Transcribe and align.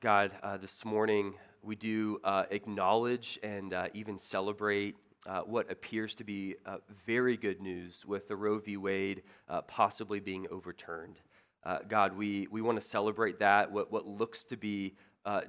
God, 0.00 0.32
uh, 0.42 0.56
this 0.56 0.82
morning 0.82 1.34
we 1.62 1.76
do 1.76 2.20
uh, 2.24 2.44
acknowledge 2.50 3.38
and 3.42 3.74
uh, 3.74 3.88
even 3.92 4.18
celebrate 4.18 4.96
uh, 5.26 5.42
what 5.42 5.70
appears 5.70 6.14
to 6.14 6.24
be 6.24 6.54
uh, 6.64 6.76
very 7.06 7.36
good 7.36 7.60
news 7.60 8.06
with 8.06 8.26
the 8.26 8.34
Roe 8.34 8.58
v. 8.58 8.78
Wade 8.78 9.22
uh, 9.46 9.60
possibly 9.60 10.18
being 10.18 10.46
overturned. 10.50 11.20
God, 11.86 12.16
we, 12.16 12.48
we 12.50 12.62
want 12.62 12.80
to 12.80 12.86
celebrate 12.86 13.40
that, 13.40 13.70
what, 13.70 13.92
what 13.92 14.06
looks 14.06 14.44
to 14.44 14.56
be 14.56 14.94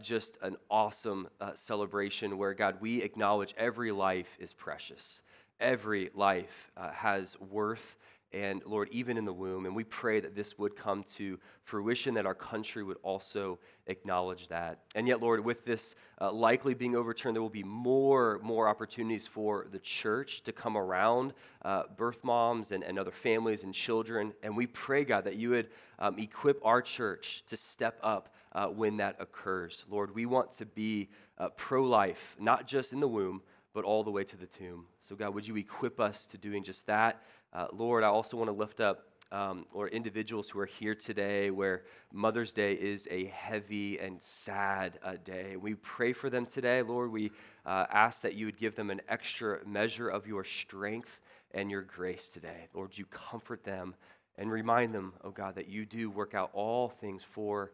just 0.01 0.37
an 0.41 0.57
awesome 0.69 1.29
celebration 1.55 2.37
where, 2.37 2.53
God, 2.53 2.75
we 2.81 3.01
acknowledge 3.01 3.55
every 3.57 3.93
life 3.93 4.35
is 4.37 4.51
precious. 4.51 5.21
Every 5.61 6.09
life 6.13 6.71
has 6.75 7.39
worth 7.39 7.95
and 8.33 8.61
Lord, 8.65 8.87
even 8.91 9.17
in 9.17 9.25
the 9.25 9.33
womb. 9.33 9.65
And 9.65 9.75
we 9.75 9.83
pray 9.83 10.19
that 10.21 10.35
this 10.35 10.57
would 10.57 10.75
come 10.75 11.03
to 11.17 11.37
fruition, 11.63 12.13
that 12.13 12.25
our 12.25 12.35
country 12.35 12.83
would 12.83 12.97
also 13.03 13.59
acknowledge 13.87 14.47
that. 14.47 14.79
And 14.95 15.07
yet, 15.07 15.21
Lord, 15.21 15.43
with 15.43 15.65
this 15.65 15.95
uh, 16.19 16.31
likely 16.31 16.73
being 16.73 16.95
overturned, 16.95 17.35
there 17.35 17.41
will 17.41 17.49
be 17.49 17.63
more, 17.63 18.39
more 18.41 18.67
opportunities 18.67 19.27
for 19.27 19.67
the 19.71 19.79
church 19.79 20.43
to 20.43 20.53
come 20.53 20.77
around 20.77 21.33
uh, 21.63 21.83
birth 21.97 22.23
moms 22.23 22.71
and, 22.71 22.83
and 22.83 22.97
other 22.97 23.11
families 23.11 23.63
and 23.63 23.73
children. 23.73 24.33
And 24.43 24.55
we 24.55 24.67
pray, 24.67 25.03
God, 25.03 25.25
that 25.25 25.35
you 25.35 25.49
would 25.49 25.67
um, 25.99 26.17
equip 26.17 26.65
our 26.65 26.81
church 26.81 27.43
to 27.47 27.57
step 27.57 27.99
up 28.01 28.33
uh, 28.53 28.67
when 28.67 28.97
that 28.97 29.17
occurs. 29.19 29.83
Lord, 29.89 30.15
we 30.15 30.25
want 30.25 30.53
to 30.53 30.65
be 30.65 31.09
uh, 31.37 31.49
pro 31.49 31.83
life, 31.83 32.35
not 32.39 32.65
just 32.65 32.93
in 32.93 32.99
the 32.99 33.07
womb, 33.07 33.41
but 33.73 33.83
all 33.85 34.03
the 34.03 34.11
way 34.11 34.23
to 34.23 34.37
the 34.37 34.45
tomb. 34.45 34.85
So, 34.99 35.15
God, 35.15 35.33
would 35.33 35.47
you 35.47 35.55
equip 35.55 35.99
us 35.99 36.25
to 36.27 36.37
doing 36.37 36.63
just 36.63 36.85
that? 36.87 37.21
Uh, 37.53 37.67
Lord, 37.73 38.03
I 38.03 38.07
also 38.07 38.37
want 38.37 38.47
to 38.47 38.55
lift 38.55 38.79
up 38.79 39.03
um, 39.31 39.65
or 39.73 39.87
individuals 39.87 40.49
who 40.49 40.59
are 40.59 40.65
here 40.65 40.95
today 40.95 41.51
where 41.51 41.83
Mother's 42.13 42.51
Day 42.51 42.73
is 42.73 43.07
a 43.09 43.25
heavy 43.25 43.97
and 43.99 44.21
sad 44.21 44.99
uh, 45.03 45.13
day. 45.23 45.55
We 45.55 45.75
pray 45.75 46.13
for 46.13 46.29
them 46.29 46.45
today, 46.45 46.81
Lord. 46.81 47.11
We 47.11 47.31
uh, 47.65 47.85
ask 47.91 48.21
that 48.21 48.35
you 48.35 48.45
would 48.45 48.57
give 48.57 48.75
them 48.75 48.89
an 48.89 49.01
extra 49.07 49.65
measure 49.65 50.09
of 50.09 50.27
your 50.27 50.43
strength 50.43 51.19
and 51.53 51.71
your 51.71 51.81
grace 51.81 52.29
today. 52.29 52.67
Lord, 52.73 52.97
you 52.97 53.05
comfort 53.05 53.63
them 53.63 53.95
and 54.37 54.51
remind 54.51 54.93
them, 54.93 55.13
oh 55.23 55.31
God, 55.31 55.55
that 55.55 55.67
you 55.67 55.85
do 55.85 56.09
work 56.09 56.33
out 56.33 56.49
all 56.53 56.89
things 56.89 57.23
for 57.23 57.71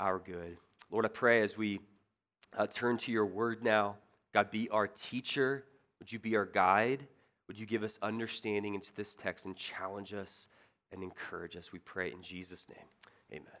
our 0.00 0.18
good. 0.18 0.56
Lord, 0.90 1.04
I 1.04 1.08
pray 1.08 1.42
as 1.42 1.56
we 1.56 1.80
uh, 2.56 2.66
turn 2.66 2.96
to 2.98 3.12
your 3.12 3.26
word 3.26 3.62
now, 3.62 3.96
God, 4.32 4.50
be 4.50 4.68
our 4.70 4.86
teacher. 4.86 5.64
Would 5.98 6.12
you 6.12 6.18
be 6.18 6.36
our 6.36 6.46
guide? 6.46 7.06
Would 7.48 7.58
you 7.58 7.64
give 7.64 7.82
us 7.82 7.98
understanding 8.02 8.74
into 8.74 8.94
this 8.94 9.14
text 9.14 9.46
and 9.46 9.56
challenge 9.56 10.12
us 10.12 10.48
and 10.92 11.02
encourage 11.02 11.56
us? 11.56 11.72
We 11.72 11.78
pray 11.78 12.12
in 12.12 12.22
Jesus' 12.22 12.68
name. 12.68 12.86
Amen. 13.32 13.58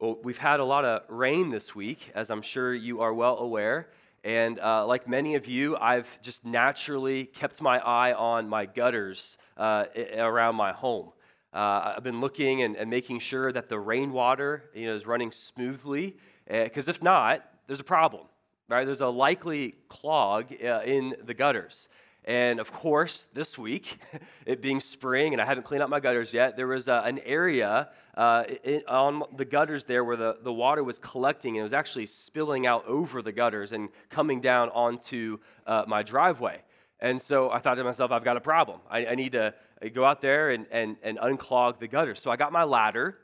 Well, 0.00 0.18
we've 0.24 0.38
had 0.38 0.60
a 0.60 0.64
lot 0.64 0.86
of 0.86 1.02
rain 1.08 1.50
this 1.50 1.74
week, 1.74 2.10
as 2.14 2.30
I'm 2.30 2.40
sure 2.40 2.74
you 2.74 3.02
are 3.02 3.12
well 3.12 3.36
aware. 3.36 3.90
And 4.24 4.58
uh, 4.58 4.86
like 4.86 5.06
many 5.06 5.34
of 5.34 5.46
you, 5.46 5.76
I've 5.76 6.20
just 6.22 6.42
naturally 6.42 7.26
kept 7.26 7.60
my 7.60 7.78
eye 7.78 8.14
on 8.14 8.48
my 8.48 8.64
gutters 8.64 9.36
uh, 9.58 9.84
around 10.16 10.56
my 10.56 10.72
home. 10.72 11.10
Uh, 11.52 11.94
I've 11.96 12.02
been 12.02 12.20
looking 12.20 12.62
and, 12.62 12.76
and, 12.76 12.88
making 12.88 13.18
sure 13.18 13.50
that 13.52 13.68
the 13.68 13.78
rainwater 13.78 14.70
you 14.72 14.86
know, 14.86 14.94
is 14.94 15.04
running 15.04 15.32
smoothly, 15.32 16.16
because 16.46 16.86
if 16.86 17.02
not, 17.02 17.44
there's 17.66 17.80
a 17.80 17.84
problem 17.84 18.26
right? 18.70 18.84
There's 18.84 19.00
a 19.00 19.08
likely 19.08 19.74
clog 19.88 20.54
uh, 20.64 20.82
in 20.84 21.16
the 21.24 21.34
gutters. 21.34 21.88
And 22.24 22.60
of 22.60 22.72
course, 22.72 23.26
this 23.32 23.58
week, 23.58 23.98
it 24.46 24.62
being 24.62 24.78
spring 24.78 25.32
and 25.32 25.42
I 25.42 25.44
haven't 25.44 25.64
cleaned 25.64 25.82
out 25.82 25.90
my 25.90 26.00
gutters 26.00 26.32
yet, 26.32 26.56
there 26.56 26.66
was 26.68 26.88
uh, 26.88 27.02
an 27.04 27.18
area 27.20 27.88
uh, 28.16 28.44
on 28.86 29.22
the 29.36 29.44
gutters 29.44 29.86
there 29.86 30.04
where 30.04 30.16
the, 30.16 30.36
the 30.42 30.52
water 30.52 30.84
was 30.84 30.98
collecting 30.98 31.56
and 31.56 31.60
it 31.60 31.62
was 31.64 31.72
actually 31.72 32.06
spilling 32.06 32.66
out 32.66 32.86
over 32.86 33.22
the 33.22 33.32
gutters 33.32 33.72
and 33.72 33.88
coming 34.08 34.40
down 34.40 34.68
onto 34.70 35.38
uh, 35.66 35.84
my 35.88 36.02
driveway. 36.02 36.60
And 37.00 37.20
so 37.20 37.50
I 37.50 37.58
thought 37.58 37.76
to 37.76 37.84
myself, 37.84 38.12
I've 38.12 38.24
got 38.24 38.36
a 38.36 38.40
problem. 38.40 38.80
I, 38.88 39.06
I 39.06 39.14
need 39.14 39.32
to 39.32 39.54
uh, 39.82 39.88
go 39.88 40.04
out 40.04 40.20
there 40.20 40.50
and, 40.50 40.66
and, 40.70 40.96
and 41.02 41.18
unclog 41.18 41.80
the 41.80 41.88
gutters. 41.88 42.20
So 42.20 42.30
I 42.30 42.36
got 42.36 42.52
my 42.52 42.64
ladder. 42.64 43.16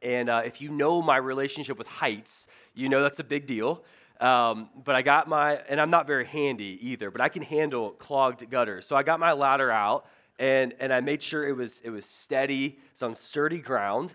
And 0.00 0.28
uh, 0.28 0.42
if 0.44 0.60
you 0.60 0.70
know 0.70 1.02
my 1.02 1.16
relationship 1.16 1.78
with 1.78 1.86
heights, 1.86 2.46
you 2.74 2.88
know 2.88 3.02
that's 3.02 3.18
a 3.18 3.24
big 3.24 3.46
deal. 3.46 3.82
Um, 4.20 4.68
but 4.84 4.94
I 4.94 5.02
got 5.02 5.28
my, 5.28 5.56
and 5.68 5.80
I'm 5.80 5.90
not 5.90 6.06
very 6.06 6.24
handy 6.24 6.78
either, 6.80 7.10
but 7.10 7.20
I 7.20 7.28
can 7.28 7.42
handle 7.42 7.90
clogged 7.90 8.48
gutters. 8.48 8.86
So 8.86 8.96
I 8.96 9.02
got 9.02 9.18
my 9.18 9.32
ladder 9.32 9.70
out 9.70 10.06
and, 10.38 10.74
and 10.80 10.92
I 10.92 11.00
made 11.00 11.22
sure 11.22 11.46
it 11.46 11.56
was, 11.56 11.80
it 11.84 11.90
was 11.90 12.06
steady, 12.06 12.78
it's 12.92 13.02
on 13.02 13.14
sturdy 13.14 13.58
ground. 13.58 14.14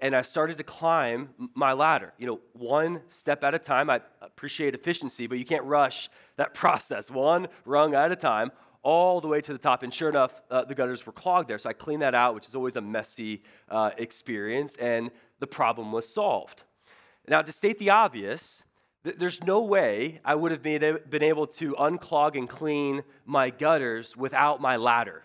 And, 0.00 0.16
I 0.16 0.22
started 0.22 0.56
to 0.56 0.64
climb 0.64 1.28
my 1.54 1.74
ladder, 1.74 2.14
you 2.16 2.26
know, 2.26 2.40
one 2.54 3.02
step 3.10 3.44
at 3.44 3.54
a 3.54 3.58
time. 3.58 3.90
I 3.90 4.00
appreciate 4.22 4.74
efficiency, 4.74 5.26
but 5.26 5.36
you 5.36 5.44
can't 5.44 5.64
rush 5.64 6.08
that 6.36 6.54
process, 6.62 7.10
one 7.10 7.48
rung 7.66 7.94
at 7.94 8.10
a 8.10 8.16
time, 8.16 8.52
all 8.82 9.20
the 9.20 9.28
way 9.28 9.42
to 9.42 9.52
the 9.52 9.58
top. 9.58 9.82
And 9.82 9.92
sure 9.92 10.08
enough, 10.08 10.40
uh, 10.50 10.64
the 10.64 10.74
gutters 10.74 11.04
were 11.04 11.12
clogged 11.12 11.50
there. 11.50 11.58
So 11.58 11.68
I 11.68 11.74
cleaned 11.74 12.00
that 12.00 12.14
out, 12.14 12.34
which 12.34 12.48
is 12.48 12.54
always 12.54 12.76
a 12.76 12.80
messy 12.80 13.42
uh, 13.70 13.90
experience, 13.98 14.76
and 14.76 15.10
the 15.40 15.46
problem 15.46 15.92
was 15.92 16.08
solved. 16.08 16.62
Now, 17.28 17.42
to 17.42 17.52
state 17.52 17.78
the 17.78 17.90
obvious, 17.90 18.62
there's 19.12 19.42
no 19.44 19.62
way 19.62 20.20
I 20.24 20.34
would 20.34 20.50
have 20.50 20.62
been 20.62 21.22
able 21.22 21.46
to 21.46 21.74
unclog 21.74 22.36
and 22.36 22.48
clean 22.48 23.04
my 23.24 23.50
gutters 23.50 24.16
without 24.16 24.60
my 24.60 24.76
ladder, 24.76 25.24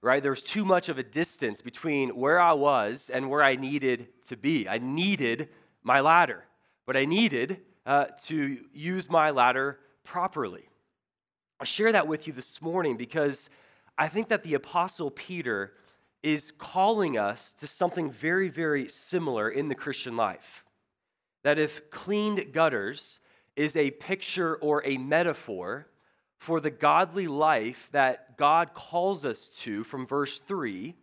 right? 0.00 0.22
There 0.22 0.30
was 0.30 0.42
too 0.42 0.64
much 0.64 0.88
of 0.88 0.98
a 0.98 1.02
distance 1.02 1.60
between 1.60 2.10
where 2.10 2.40
I 2.40 2.52
was 2.52 3.10
and 3.10 3.30
where 3.30 3.42
I 3.42 3.56
needed 3.56 4.08
to 4.28 4.36
be. 4.36 4.68
I 4.68 4.78
needed 4.78 5.48
my 5.82 6.00
ladder, 6.00 6.44
but 6.86 6.96
I 6.96 7.04
needed 7.04 7.60
uh, 7.84 8.06
to 8.26 8.58
use 8.72 9.10
my 9.10 9.30
ladder 9.30 9.80
properly. 10.04 10.68
I 11.58 11.64
share 11.64 11.92
that 11.92 12.06
with 12.06 12.26
you 12.26 12.32
this 12.32 12.62
morning 12.62 12.96
because 12.96 13.50
I 13.98 14.08
think 14.08 14.28
that 14.28 14.42
the 14.42 14.54
Apostle 14.54 15.10
Peter 15.10 15.72
is 16.22 16.52
calling 16.58 17.18
us 17.18 17.52
to 17.60 17.66
something 17.66 18.10
very, 18.10 18.48
very 18.48 18.88
similar 18.88 19.50
in 19.50 19.68
the 19.68 19.74
Christian 19.74 20.16
life 20.16 20.63
that 21.44 21.58
if 21.58 21.90
cleaned 21.90 22.52
gutters 22.52 23.20
is 23.54 23.76
a 23.76 23.92
picture 23.92 24.56
or 24.56 24.84
a 24.84 24.96
metaphor 24.96 25.86
for 26.38 26.58
the 26.58 26.70
godly 26.70 27.28
life 27.28 27.88
that 27.92 28.36
God 28.36 28.74
calls 28.74 29.24
us 29.24 29.48
to 29.60 29.84
from 29.84 30.06
verse 30.06 30.40
3, 30.40 30.94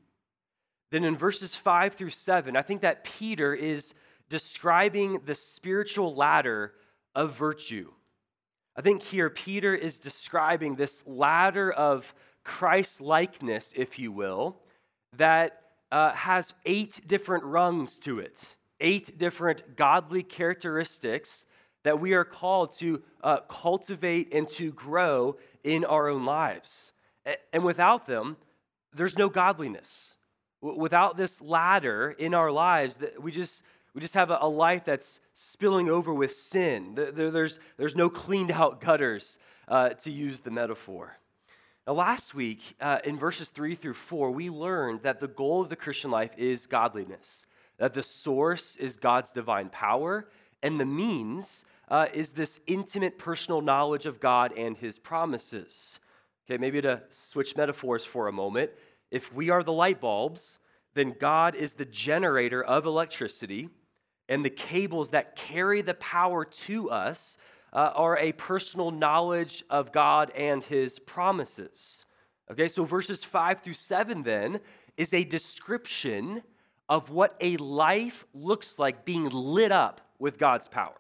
then 0.90 1.04
in 1.04 1.16
verses 1.16 1.56
5 1.56 1.94
through 1.94 2.10
7, 2.10 2.58
I 2.58 2.62
think 2.62 2.82
that 2.82 3.04
Peter 3.04 3.54
is 3.54 3.94
describing 4.30 5.22
the 5.26 5.36
spiritual 5.36 6.14
ladder 6.16 6.74
of 7.16 7.36
virtue. 7.36 7.92
I 8.76 8.82
think 8.82 9.04
here 9.04 9.30
Peter 9.30 9.76
is 9.76 10.00
describing 10.00 10.76
this 10.76 11.04
ladder 11.06 11.72
of 11.72 12.14
Christ 12.44 13.00
likeness, 13.00 13.74
if 13.76 14.00
you 14.00 14.12
will, 14.12 14.58
that 15.18 15.62
uh, 15.92 16.12
has 16.14 16.54
eight 16.66 17.02
different 17.08 17.44
rungs 17.44 17.98
to 18.00 18.20
it 18.20 18.56
eight 18.82 19.18
different 19.18 19.78
godly 19.78 20.24
characteristics 20.24 21.46
that 21.84 22.00
we 22.00 22.14
are 22.14 22.26
called 22.26 22.78
to 22.80 23.02
uh, 23.24 23.38
cultivate 23.42 24.34
and 24.34 24.48
to 24.50 24.72
grow 24.72 25.38
in 25.64 25.86
our 25.86 26.10
own 26.10 26.26
lives. 26.26 26.92
And 27.54 27.64
without 27.64 28.08
them, 28.08 28.38
there's 28.94 29.18
no 29.18 29.30
godliness. 29.30 30.16
Without 30.62 31.18
this 31.18 31.42
ladder 31.42 32.16
in 32.18 32.34
our 32.34 32.52
lives, 32.52 32.98
we 33.20 33.32
just, 33.32 33.64
we 33.94 34.02
just 34.02 34.14
have 34.14 34.30
a 34.30 34.48
life 34.48 34.84
that's 34.86 35.20
spilling 35.34 35.90
over 35.90 36.14
with 36.14 36.32
sin. 36.32 36.94
There's, 36.96 37.60
there's 37.78 37.96
no 37.96 38.10
cleaned 38.10 38.52
out 38.52 38.82
gutters, 38.82 39.38
uh, 39.68 39.90
to 39.90 40.12
use 40.12 40.42
the 40.42 40.52
metaphor. 40.52 41.18
Now, 41.88 41.94
last 41.94 42.36
week, 42.36 42.76
uh, 42.80 43.00
in 43.04 43.18
verses 43.18 43.50
three 43.50 43.74
through 43.74 43.96
four, 43.96 44.30
we 44.30 44.50
learned 44.50 45.02
that 45.04 45.20
the 45.20 45.28
goal 45.28 45.62
of 45.62 45.70
the 45.70 45.76
Christian 45.76 46.12
life 46.12 46.32
is 46.38 46.68
godliness 46.68 47.46
that 47.82 47.96
the 47.96 48.04
source 48.04 48.76
is 48.76 48.96
God's 48.96 49.32
divine 49.32 49.70
power, 49.70 50.28
and 50.62 50.80
the 50.80 50.86
means 50.86 51.66
uh, 51.90 52.06
is 52.14 52.34
this 52.34 52.60
intimate 52.68 53.18
personal 53.18 53.60
knowledge 53.60 54.06
of 54.06 54.20
God 54.20 54.54
and 54.56 54.78
his 54.78 55.00
promises. 55.00 56.00
Okay, 56.46 56.60
maybe 56.60 56.80
to 56.84 57.02
switch 57.10 57.58
metaphors 57.58 58.06
for 58.06 58.28
a 58.28 58.32
moment. 58.32 58.70
If 59.10 59.34
we 59.34 59.50
are 59.50 59.64
the 59.64 59.74
light 59.74 60.00
bulbs, 60.00 60.60
then 60.94 61.16
God 61.20 61.56
is 61.56 61.74
the 61.74 61.86
generator 61.86 62.64
of 62.64 62.86
electricity, 62.86 63.70
and 64.30 64.46
the 64.46 64.52
cables 64.52 65.10
that 65.10 65.36
carry 65.36 65.82
the 65.82 65.96
power 65.96 66.46
to 66.46 66.92
us 66.92 67.36
uh, 67.74 67.94
are 67.96 68.16
a 68.20 68.34
personal 68.34 68.92
knowledge 68.92 69.64
of 69.72 69.92
God 69.92 70.30
and 70.36 70.64
his 70.64 71.00
promises. 71.00 72.06
Okay, 72.52 72.70
so 72.70 72.86
verses 72.86 73.24
5 73.24 73.62
through 73.64 73.74
7 73.74 74.22
then 74.22 74.60
is 74.98 75.16
a 75.16 75.24
description 75.24 76.44
of 76.92 77.10
what 77.10 77.38
a 77.40 77.56
life 77.56 78.26
looks 78.34 78.78
like 78.78 79.06
being 79.06 79.30
lit 79.30 79.72
up 79.72 80.02
with 80.20 80.38
God's 80.38 80.68
power. 80.68 81.00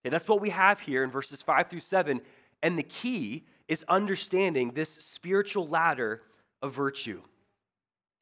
Okay, 0.00 0.10
that's 0.10 0.26
what 0.26 0.40
we 0.40 0.48
have 0.48 0.80
here 0.80 1.04
in 1.04 1.10
verses 1.10 1.42
5 1.42 1.68
through 1.68 1.80
7. 1.80 2.22
And 2.62 2.78
the 2.78 2.82
key 2.82 3.44
is 3.68 3.84
understanding 3.88 4.72
this 4.72 4.88
spiritual 4.88 5.68
ladder 5.68 6.22
of 6.62 6.72
virtue. 6.72 7.20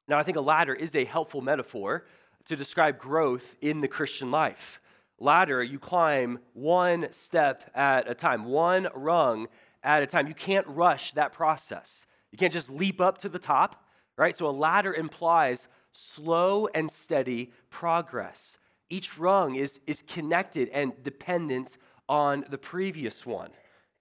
Now, 0.08 0.18
I 0.18 0.24
think 0.24 0.36
a 0.36 0.40
ladder 0.40 0.74
is 0.74 0.96
a 0.96 1.04
helpful 1.04 1.40
metaphor 1.40 2.04
to 2.46 2.56
describe 2.56 2.98
growth 2.98 3.56
in 3.60 3.80
the 3.80 3.88
Christian 3.88 4.32
life. 4.32 4.80
ladder, 5.20 5.62
you 5.62 5.78
climb 5.78 6.40
one 6.54 7.06
step 7.12 7.70
at 7.74 8.10
a 8.10 8.14
time, 8.14 8.44
one 8.46 8.88
rung 8.94 9.46
at 9.84 10.02
a 10.02 10.06
time. 10.06 10.26
You 10.26 10.34
can't 10.34 10.66
rush 10.66 11.12
that 11.12 11.32
process. 11.32 12.04
You 12.32 12.38
can't 12.38 12.52
just 12.52 12.68
leap 12.68 13.00
up 13.00 13.18
to 13.18 13.28
the 13.28 13.38
top, 13.38 13.86
right? 14.18 14.36
So 14.36 14.48
a 14.48 14.50
ladder 14.50 14.92
implies 14.92 15.68
slow 15.96 16.68
and 16.74 16.90
steady 16.90 17.52
progress. 17.70 18.58
Each 18.88 19.18
rung 19.18 19.54
is, 19.56 19.80
is 19.86 20.02
connected 20.02 20.68
and 20.68 20.92
dependent 21.02 21.76
on 22.08 22.44
the 22.50 22.58
previous 22.58 23.26
one. 23.26 23.50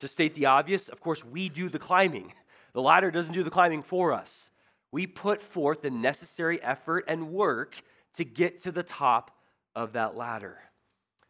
To 0.02 0.08
state 0.08 0.36
the 0.36 0.46
obvious, 0.46 0.90
of 0.90 1.00
course, 1.00 1.24
we 1.24 1.50
do 1.50 1.70
the 1.70 1.80
climbing. 1.80 2.34
The 2.74 2.82
ladder 2.82 3.10
doesn't 3.10 3.34
do 3.34 3.44
the 3.44 3.50
climbing 3.50 3.82
for 3.82 4.14
us. 4.14 4.52
We 4.92 5.08
put 5.08 5.42
forth 5.42 5.82
the 5.82 5.90
necessary 5.90 6.62
effort 6.62 7.06
and 7.08 7.32
work 7.32 7.82
to 8.18 8.26
get 8.26 8.62
to 8.64 8.72
the 8.72 8.84
top 8.84 9.32
of 9.76 9.94
that 9.94 10.16
ladder. 10.16 10.58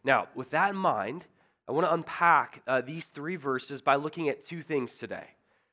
Now, 0.04 0.28
with 0.36 0.52
that 0.52 0.72
in 0.72 0.76
mind, 0.76 1.26
I 1.68 1.72
want 1.72 1.88
to 1.88 1.94
unpack 1.94 2.62
uh, 2.68 2.82
these 2.82 3.06
three 3.06 3.38
verses 3.38 3.82
by 3.82 3.96
looking 3.96 4.30
at 4.30 4.46
two 4.46 4.62
things 4.62 4.98
today. 4.98 5.26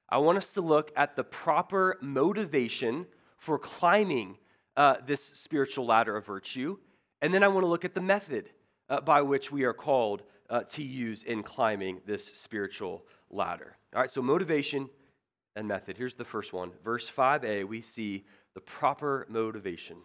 I 0.09 0.19
want 0.19 0.39
us 0.39 0.53
to 0.55 0.61
look 0.61 0.91
at 0.97 1.17
the 1.17 1.25
proper 1.25 1.99
motivation 2.01 3.07
for 3.37 3.59
climbing 3.59 4.39
uh, 4.77 4.97
this 5.07 5.23
spiritual 5.23 5.87
ladder 5.87 6.17
of 6.17 6.27
virtue, 6.27 6.79
and 7.21 7.33
then 7.33 7.43
I 7.43 7.49
want 7.49 7.65
to 7.65 7.69
look 7.69 7.85
at 7.85 7.95
the 7.95 8.01
method 8.01 8.51
uh, 8.89 9.01
by 9.01 9.23
which 9.23 9.53
we 9.53 9.65
are 9.65 9.73
called 9.73 10.23
uh, 10.51 10.63
to 10.73 10.83
use 10.83 11.23
in 11.23 11.43
climbing 11.43 12.01
this 12.07 12.25
spiritual 12.25 13.05
ladder. 13.31 13.77
All 13.95 14.01
right, 14.01 14.11
so 14.11 14.23
motivation 14.23 14.89
and 15.57 15.69
method. 15.69 15.97
Here's 15.97 16.15
the 16.15 16.25
first 16.25 16.53
one. 16.53 16.71
Verse 16.85 17.11
5a, 17.11 17.65
we 17.67 17.81
see 17.81 18.25
the 18.55 18.61
proper 18.61 19.27
motivation. 19.29 19.97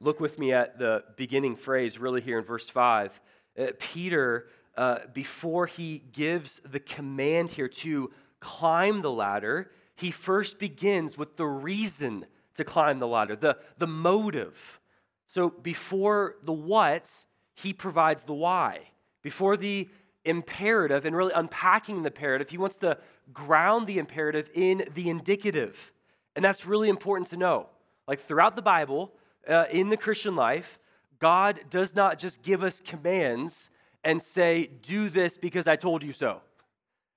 Look 0.00 0.20
with 0.20 0.38
me 0.38 0.52
at 0.52 0.78
the 0.78 1.04
beginning 1.16 1.56
phrase, 1.56 1.98
really, 1.98 2.20
here 2.20 2.38
in 2.38 2.44
verse 2.44 2.68
5. 2.68 3.20
Uh, 3.58 3.66
Peter, 3.78 4.46
uh, 4.76 4.98
before 5.12 5.66
he 5.66 6.04
gives 6.12 6.60
the 6.70 6.80
command 6.80 7.50
here 7.50 7.68
to 7.68 8.10
climb 8.40 9.02
the 9.02 9.10
ladder, 9.10 9.70
he 9.96 10.10
first 10.10 10.58
begins 10.58 11.18
with 11.18 11.36
the 11.36 11.46
reason 11.46 12.26
to 12.58 12.64
climb 12.64 12.98
the 12.98 13.06
ladder, 13.06 13.34
the, 13.34 13.56
the 13.78 13.86
motive. 13.86 14.80
So 15.26 15.50
before 15.50 16.36
the 16.42 16.52
what, 16.52 17.10
he 17.54 17.72
provides 17.72 18.24
the 18.24 18.34
why. 18.34 18.90
Before 19.22 19.56
the 19.56 19.88
imperative 20.24 21.04
and 21.04 21.16
really 21.16 21.32
unpacking 21.34 22.02
the 22.02 22.08
imperative, 22.08 22.50
he 22.50 22.58
wants 22.58 22.78
to 22.78 22.98
ground 23.32 23.86
the 23.86 23.98
imperative 23.98 24.50
in 24.54 24.84
the 24.94 25.08
indicative. 25.08 25.92
And 26.36 26.44
that's 26.44 26.66
really 26.66 26.88
important 26.88 27.28
to 27.30 27.36
know. 27.36 27.68
Like 28.06 28.20
throughout 28.20 28.54
the 28.54 28.62
Bible, 28.62 29.12
uh, 29.48 29.64
in 29.70 29.88
the 29.88 29.96
Christian 29.96 30.36
life, 30.36 30.78
God 31.18 31.60
does 31.70 31.94
not 31.94 32.18
just 32.18 32.42
give 32.42 32.62
us 32.62 32.80
commands 32.80 33.70
and 34.04 34.22
say, 34.22 34.70
do 34.82 35.08
this 35.08 35.36
because 35.36 35.66
I 35.66 35.76
told 35.76 36.02
you 36.02 36.12
so. 36.12 36.40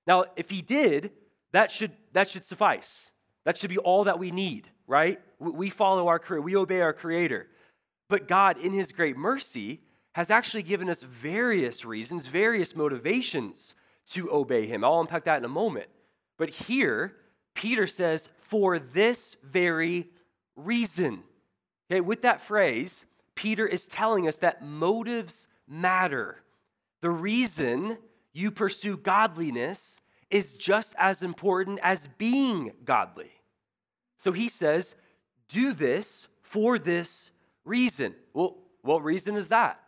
Now, 0.06 0.24
if 0.36 0.50
he 0.50 0.60
did, 0.62 1.12
that 1.52 1.70
should, 1.70 1.92
that 2.12 2.28
should 2.28 2.44
suffice. 2.44 3.12
That 3.44 3.56
should 3.56 3.70
be 3.70 3.78
all 3.78 4.04
that 4.04 4.18
we 4.18 4.30
need, 4.30 4.68
right? 4.86 5.20
We 5.38 5.70
follow 5.70 6.08
our 6.08 6.18
creator, 6.18 6.42
we 6.42 6.56
obey 6.56 6.80
our 6.80 6.92
creator. 6.92 7.46
But 8.08 8.28
God, 8.28 8.58
in 8.58 8.72
his 8.72 8.92
great 8.92 9.16
mercy, 9.16 9.80
has 10.14 10.30
actually 10.30 10.62
given 10.62 10.90
us 10.90 11.02
various 11.02 11.84
reasons, 11.84 12.26
various 12.26 12.76
motivations 12.76 13.74
to 14.08 14.30
obey 14.30 14.66
him. 14.66 14.84
I'll 14.84 15.00
unpack 15.00 15.24
that 15.24 15.38
in 15.38 15.44
a 15.44 15.48
moment. 15.48 15.88
But 16.36 16.50
here, 16.50 17.14
Peter 17.54 17.86
says, 17.86 18.28
for 18.40 18.78
this 18.78 19.36
very 19.42 20.08
reason. 20.56 21.22
Okay, 21.90 22.00
with 22.00 22.22
that 22.22 22.42
phrase, 22.42 23.06
Peter 23.34 23.66
is 23.66 23.86
telling 23.86 24.28
us 24.28 24.36
that 24.38 24.62
motives 24.62 25.46
matter. 25.66 26.42
The 27.00 27.10
reason 27.10 27.96
you 28.32 28.50
pursue 28.50 28.96
godliness 28.96 29.98
is 30.30 30.56
just 30.56 30.94
as 30.98 31.22
important 31.22 31.78
as 31.82 32.08
being 32.18 32.72
godly. 32.84 33.30
So 34.22 34.30
he 34.30 34.48
says, 34.48 34.94
do 35.48 35.72
this 35.72 36.28
for 36.42 36.78
this 36.78 37.32
reason. 37.64 38.14
Well, 38.32 38.56
what 38.82 39.02
reason 39.02 39.36
is 39.36 39.48
that? 39.48 39.80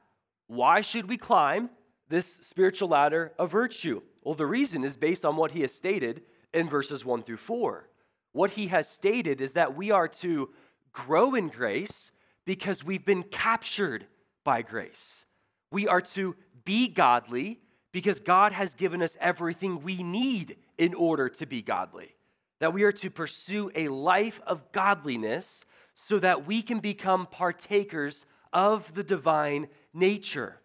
Why 0.49 0.81
should 0.81 1.09
we 1.09 1.17
climb 1.17 1.71
this 2.09 2.41
spiritual 2.43 2.89
ladder 2.89 3.31
of 3.39 3.53
virtue? 3.53 4.03
Well, 4.25 4.35
the 4.35 4.45
reason 4.45 4.83
is 4.83 4.97
based 4.97 5.25
on 5.25 5.37
what 5.37 5.53
he 5.53 5.61
has 5.61 5.73
stated 5.73 6.23
in 6.53 6.69
verses 6.69 7.05
1 7.05 7.23
through 7.23 7.37
4. 7.37 7.89
What 8.33 8.51
he 8.51 8.67
has 8.67 8.89
stated 8.89 9.41
is 9.41 9.53
that 9.53 9.77
we 9.77 9.93
are 9.93 10.09
to 10.09 10.51
grow 10.93 11.37
in 11.37 11.47
grace 11.47 12.11
because 12.45 12.83
we've 12.83 13.05
been 13.05 13.23
captured 13.23 14.05
by 14.43 14.63
grace. 14.63 15.27
We 15.71 15.87
are 15.87 16.01
to 16.01 16.35
be 16.65 16.89
godly 16.89 17.61
because 17.93 18.19
God 18.19 18.51
has 18.51 18.75
given 18.75 19.01
us 19.01 19.17
everything 19.21 19.85
we 19.85 20.03
need 20.03 20.57
in 20.77 20.93
order 20.93 21.29
to 21.29 21.47
be 21.47 21.63
godly. 21.63 22.17
That 22.65 22.73
we 22.73 22.85
are 22.85 22.93
to 22.93 23.11
pursue 23.11 23.71
a 23.75 23.89
life 23.89 24.41
of 24.47 24.73
godliness 24.73 25.67
so 25.93 26.19
that 26.21 26.47
we 26.47 26.63
can 26.63 26.81
become 26.81 27.27
partakers 27.27 28.25
of 28.55 28.95
the 28.95 29.05
divine 29.05 29.69
nature. 29.93 30.63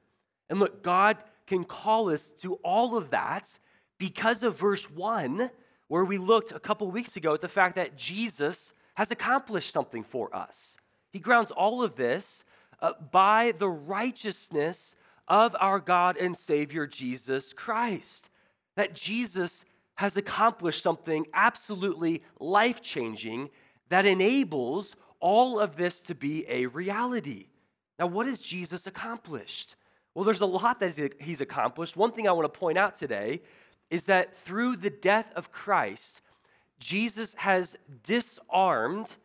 And 0.50 0.62
look, 0.62 0.82
God 0.82 1.18
can 1.46 1.66
call 1.66 2.10
us 2.10 2.32
to 2.40 2.54
all 2.64 2.96
of 2.96 3.10
that 3.10 3.60
because 3.98 4.44
of 4.44 4.58
verse 4.58 4.90
1, 4.90 5.52
where 5.90 6.06
we 6.06 6.18
looked 6.18 6.54
a 6.54 6.60
couple 6.62 6.90
weeks 6.90 7.18
ago 7.18 7.34
at 7.34 7.42
the 7.42 7.50
fact 7.50 7.76
that 7.76 7.98
Jesus 7.98 8.74
has 8.94 9.12
accomplished 9.12 9.74
something 9.74 10.06
for 10.06 10.34
us. 10.34 10.78
He 11.12 11.20
grounds 11.20 11.52
all 11.52 11.84
of 11.84 11.98
this 11.98 12.46
uh, 12.82 12.94
by 13.12 13.52
the 13.58 13.68
righteousness 13.68 14.96
of 15.28 15.54
our 15.60 15.82
God 15.82 16.16
and 16.16 16.38
Savior 16.38 16.88
Jesus 16.88 17.52
Christ. 17.52 18.30
That 18.78 18.96
Jesus 18.96 19.66
has 20.00 20.16
accomplished 20.16 20.82
something 20.82 21.28
absolutely 21.34 22.24
life 22.40 22.82
changing 22.82 23.50
that 23.90 24.06
enables 24.06 24.96
all 25.20 25.60
of 25.60 25.76
this 25.76 26.00
to 26.00 26.16
be 26.16 26.46
a 26.48 26.68
reality. 26.68 27.48
Now, 28.00 28.08
what 28.08 28.26
has 28.26 28.40
Jesus 28.40 28.88
accomplished? 28.88 29.76
Well, 30.16 30.24
there's 30.24 30.40
a 30.40 30.46
lot 30.46 30.80
that 30.80 31.16
he's 31.20 31.42
accomplished. 31.42 31.98
One 31.98 32.14
thing 32.14 32.30
I 32.30 32.32
want 32.32 32.46
to 32.46 32.60
point 32.60 32.78
out 32.78 32.96
today 32.96 33.42
is 33.90 34.06
that 34.06 34.38
through 34.46 34.78
the 34.78 34.90
death 34.90 35.34
of 35.36 35.52
Christ, 35.52 36.22
Jesus 36.80 37.34
has 37.34 37.76
disarmed 38.02 39.18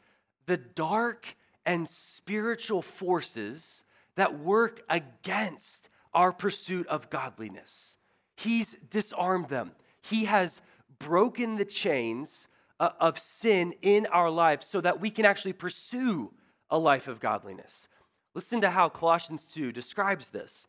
the 0.46 0.56
dark 0.56 1.36
and 1.64 1.88
spiritual 1.88 2.82
forces 2.82 3.84
that 4.16 4.40
work 4.40 4.82
against 4.90 5.88
our 6.12 6.32
pursuit 6.32 6.88
of 6.88 7.10
godliness. 7.10 7.94
He's 8.34 8.76
disarmed 8.90 9.50
them. 9.50 9.70
He 10.10 10.24
has 10.26 10.60
broken 10.98 11.56
the 11.56 11.64
chains 11.64 12.48
uh, 12.78 12.90
of 13.00 13.18
sin 13.18 13.74
in 13.82 14.06
our 14.06 14.30
lives 14.30 14.66
so 14.66 14.80
that 14.80 15.00
we 15.00 15.10
can 15.10 15.24
actually 15.24 15.52
pursue 15.52 16.32
a 16.70 16.78
life 16.78 17.08
of 17.08 17.20
godliness. 17.20 17.88
Listen 18.34 18.60
to 18.60 18.70
how 18.70 18.88
Colossians 18.88 19.44
2 19.46 19.72
describes 19.72 20.30
this. 20.30 20.66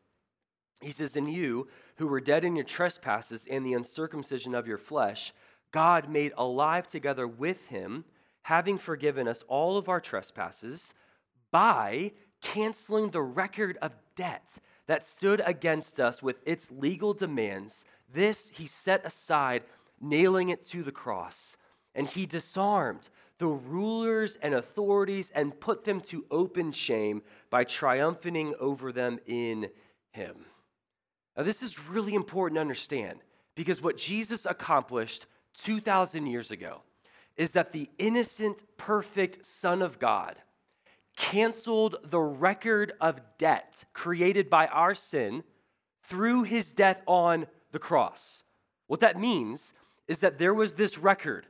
He 0.82 0.92
says, 0.92 1.16
In 1.16 1.28
you, 1.28 1.68
who 1.98 2.08
were 2.08 2.22
dead 2.22 2.44
in 2.44 2.56
your 2.56 2.66
trespasses 2.66 3.48
and 3.50 3.66
the 3.66 3.74
uncircumcision 3.74 4.54
of 4.54 4.68
your 4.68 4.78
flesh, 4.78 5.34
God 5.72 6.10
made 6.10 6.34
alive 6.38 6.88
together 6.88 7.28
with 7.28 7.66
him, 7.68 8.06
having 8.44 8.78
forgiven 8.78 9.28
us 9.28 9.44
all 9.48 9.78
of 9.78 9.90
our 9.90 10.00
trespasses 10.00 10.94
by 11.52 12.12
canceling 12.42 13.10
the 13.10 13.22
record 13.22 13.78
of 13.82 13.96
debt 14.16 14.60
that 14.88 15.06
stood 15.06 15.42
against 15.46 16.00
us 16.00 16.22
with 16.22 16.38
its 16.46 16.70
legal 16.72 17.14
demands. 17.14 17.86
This 18.14 18.52
he 18.56 18.66
set 18.66 19.06
aside, 19.06 19.64
nailing 20.00 20.50
it 20.50 20.66
to 20.70 20.84
the 20.84 20.92
cross. 20.92 21.58
And 21.94 22.08
he 22.08 22.26
disarmed 22.26 23.10
the 23.38 23.48
rulers 23.48 24.38
and 24.42 24.54
authorities 24.54 25.32
and 25.34 25.60
put 25.60 25.84
them 25.84 26.02
to 26.02 26.26
open 26.32 26.72
shame 26.72 27.22
by 27.50 27.64
triumphing 27.64 28.54
over 28.60 28.92
them 28.92 29.20
in 29.26 29.70
him. 30.12 30.46
Now, 31.36 31.44
this 31.44 31.62
is 31.62 31.80
really 31.80 32.16
important 32.16 32.58
to 32.58 32.62
understand 32.62 33.20
because 33.56 33.82
what 33.82 33.98
Jesus 33.98 34.46
accomplished 34.46 35.26
2,000 35.64 36.28
years 36.28 36.52
ago 36.52 36.82
is 37.36 37.52
that 37.54 37.74
the 37.74 37.90
innocent, 37.98 38.64
perfect 38.78 39.46
Son 39.46 39.82
of 39.82 40.00
God 40.00 40.36
canceled 41.18 41.98
the 42.04 42.20
record 42.20 42.94
of 43.00 43.22
debt 43.38 43.86
created 43.94 44.50
by 44.50 44.68
our 44.68 44.94
sin 44.94 45.44
through 46.04 46.44
his 46.44 46.74
death 46.74 47.02
on 47.06 47.48
the 47.76 47.80
cross. 47.80 48.42
What 48.88 49.02
that 49.02 49.20
means 49.20 49.74
is 50.08 50.20
that 50.20 50.40
there 50.40 50.54
was 50.54 50.74
this 50.74 50.98
record 50.98 51.46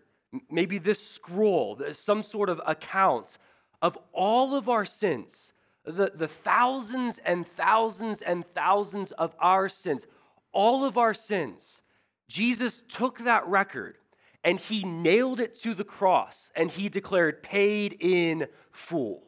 maybe 0.49 0.77
this 0.77 1.05
scroll, 1.05 1.79
some 1.93 2.23
sort 2.23 2.49
of 2.49 2.61
account 2.65 3.37
of 3.81 3.97
all 4.11 4.55
of 4.55 4.69
our 4.69 4.85
sins, 4.85 5.53
the, 5.85 6.11
the 6.13 6.27
thousands 6.27 7.19
and 7.19 7.47
thousands 7.47 8.21
and 8.21 8.45
thousands 8.53 9.11
of 9.13 9.35
our 9.39 9.69
sins, 9.69 10.05
all 10.51 10.83
of 10.83 10.97
our 10.97 11.13
sins. 11.13 11.81
Jesus 12.27 12.81
took 12.87 13.19
that 13.19 13.45
record 13.47 13.97
and 14.43 14.59
he 14.59 14.83
nailed 14.83 15.39
it 15.39 15.59
to 15.61 15.73
the 15.73 15.83
cross 15.83 16.51
and 16.55 16.71
he 16.71 16.89
declared 16.89 17.43
paid 17.43 17.95
in 17.99 18.47
full. 18.71 19.23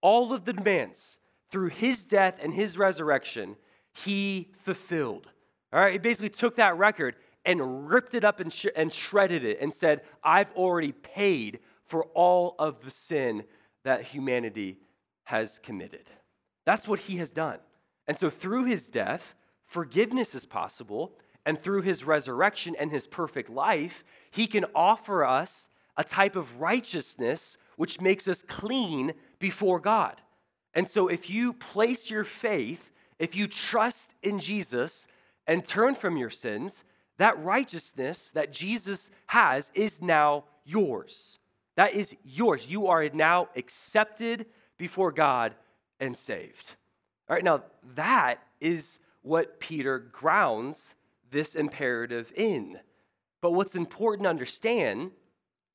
All 0.00 0.32
of 0.32 0.44
the 0.44 0.52
demands 0.52 1.18
through 1.50 1.68
his 1.68 2.04
death 2.04 2.38
and 2.42 2.54
his 2.54 2.78
resurrection, 2.78 3.56
he 3.92 4.48
fulfilled. 4.64 5.28
All 5.72 5.80
right, 5.80 5.92
he 5.92 5.98
basically 5.98 6.30
took 6.30 6.56
that 6.56 6.76
record 6.76 7.16
and 7.44 7.90
ripped 7.90 8.14
it 8.14 8.24
up 8.24 8.40
and, 8.40 8.52
sh- 8.52 8.66
and 8.76 8.92
shredded 8.92 9.44
it 9.44 9.60
and 9.60 9.72
said, 9.72 10.02
I've 10.22 10.52
already 10.52 10.92
paid 10.92 11.60
for 11.86 12.04
all 12.14 12.54
of 12.58 12.84
the 12.84 12.90
sin 12.90 13.44
that 13.84 14.02
humanity 14.02 14.78
has 15.24 15.58
committed. 15.58 16.04
That's 16.64 16.86
what 16.86 17.00
he 17.00 17.16
has 17.16 17.30
done. 17.30 17.58
And 18.06 18.18
so 18.18 18.30
through 18.30 18.64
his 18.64 18.88
death, 18.88 19.34
forgiveness 19.66 20.34
is 20.34 20.46
possible. 20.46 21.14
And 21.44 21.60
through 21.60 21.82
his 21.82 22.04
resurrection 22.04 22.76
and 22.78 22.92
his 22.92 23.06
perfect 23.06 23.50
life, 23.50 24.04
he 24.30 24.46
can 24.46 24.64
offer 24.74 25.24
us 25.24 25.68
a 25.96 26.04
type 26.04 26.36
of 26.36 26.60
righteousness 26.60 27.56
which 27.76 28.00
makes 28.00 28.28
us 28.28 28.42
clean 28.42 29.12
before 29.38 29.80
God. 29.80 30.20
And 30.74 30.88
so 30.88 31.08
if 31.08 31.28
you 31.28 31.52
place 31.52 32.10
your 32.10 32.24
faith, 32.24 32.92
if 33.18 33.34
you 33.34 33.48
trust 33.48 34.14
in 34.22 34.38
Jesus 34.38 35.06
and 35.46 35.64
turn 35.64 35.94
from 35.94 36.16
your 36.16 36.30
sins, 36.30 36.84
that 37.18 37.42
righteousness 37.42 38.30
that 38.30 38.52
Jesus 38.52 39.10
has 39.26 39.70
is 39.74 40.00
now 40.00 40.44
yours. 40.64 41.38
That 41.76 41.94
is 41.94 42.14
yours. 42.24 42.70
You 42.70 42.88
are 42.88 43.08
now 43.12 43.48
accepted 43.56 44.46
before 44.76 45.12
God 45.12 45.54
and 46.00 46.16
saved. 46.16 46.76
All 47.28 47.36
right, 47.36 47.44
now 47.44 47.62
that 47.94 48.42
is 48.60 48.98
what 49.22 49.60
Peter 49.60 49.98
grounds 49.98 50.94
this 51.30 51.54
imperative 51.54 52.32
in. 52.36 52.78
But 53.40 53.52
what's 53.52 53.74
important 53.74 54.24
to 54.24 54.30
understand 54.30 55.12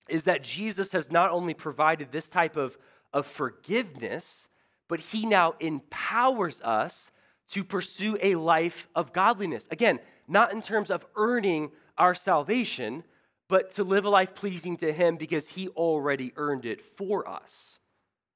is 0.07 0.23
that 0.23 0.43
Jesus 0.43 0.91
has 0.91 1.11
not 1.11 1.31
only 1.31 1.53
provided 1.53 2.11
this 2.11 2.29
type 2.29 2.55
of, 2.55 2.77
of 3.13 3.25
forgiveness, 3.25 4.47
but 4.87 4.99
he 4.99 5.25
now 5.25 5.55
empowers 5.59 6.61
us 6.61 7.11
to 7.51 7.63
pursue 7.63 8.17
a 8.21 8.35
life 8.35 8.87
of 8.95 9.13
godliness. 9.13 9.67
Again, 9.71 9.99
not 10.27 10.51
in 10.51 10.61
terms 10.61 10.89
of 10.89 11.05
earning 11.15 11.71
our 11.97 12.13
salvation, 12.13 13.03
but 13.47 13.73
to 13.75 13.83
live 13.83 14.05
a 14.05 14.09
life 14.09 14.35
pleasing 14.35 14.75
to 14.77 14.91
him 14.91 15.15
because 15.15 15.49
he 15.49 15.69
already 15.69 16.33
earned 16.35 16.65
it 16.65 16.81
for 16.97 17.27
us. 17.27 17.79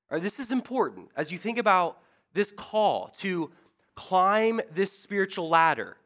This 0.09 0.39
is 0.39 0.51
important 0.51 1.09
as 1.15 1.31
you 1.31 1.37
think 1.37 1.57
about 1.57 1.99
this 2.33 2.51
call 2.51 3.13
to 3.19 3.51
climb 3.95 4.61
this 4.73 4.97
spiritual 4.97 5.49
ladder. 5.49 5.97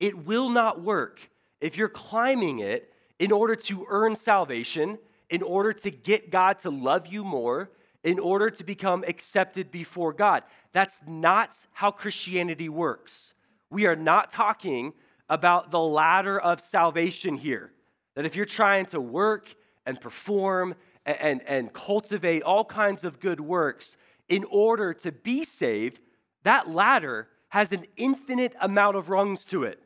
It 0.00 0.24
will 0.24 0.50
not 0.50 0.80
work 0.80 1.30
if 1.60 1.76
you're 1.76 1.88
climbing 1.88 2.58
it 2.58 2.92
in 3.18 3.32
order 3.32 3.54
to 3.54 3.86
earn 3.88 4.16
salvation, 4.16 4.98
in 5.28 5.42
order 5.42 5.72
to 5.72 5.90
get 5.90 6.30
God 6.30 6.58
to 6.60 6.70
love 6.70 7.06
you 7.06 7.22
more, 7.24 7.70
in 8.02 8.18
order 8.18 8.50
to 8.50 8.64
become 8.64 9.04
accepted 9.06 9.70
before 9.70 10.12
God. 10.12 10.42
That's 10.72 11.02
not 11.06 11.54
how 11.72 11.90
Christianity 11.90 12.68
works. 12.68 13.34
We 13.70 13.86
are 13.86 13.96
not 13.96 14.30
talking 14.30 14.92
about 15.28 15.70
the 15.70 15.80
ladder 15.80 16.38
of 16.38 16.60
salvation 16.60 17.36
here. 17.36 17.72
That 18.14 18.24
if 18.24 18.34
you're 18.34 18.44
trying 18.44 18.86
to 18.86 19.00
work 19.00 19.54
and 19.86 20.00
perform 20.00 20.74
and, 21.06 21.18
and, 21.20 21.42
and 21.46 21.72
cultivate 21.72 22.42
all 22.42 22.64
kinds 22.64 23.04
of 23.04 23.20
good 23.20 23.40
works 23.40 23.96
in 24.28 24.44
order 24.44 24.94
to 24.94 25.12
be 25.12 25.44
saved, 25.44 26.00
that 26.42 26.68
ladder 26.68 27.28
has 27.48 27.72
an 27.72 27.86
infinite 27.96 28.54
amount 28.60 28.96
of 28.96 29.10
rungs 29.10 29.44
to 29.44 29.64
it. 29.64 29.80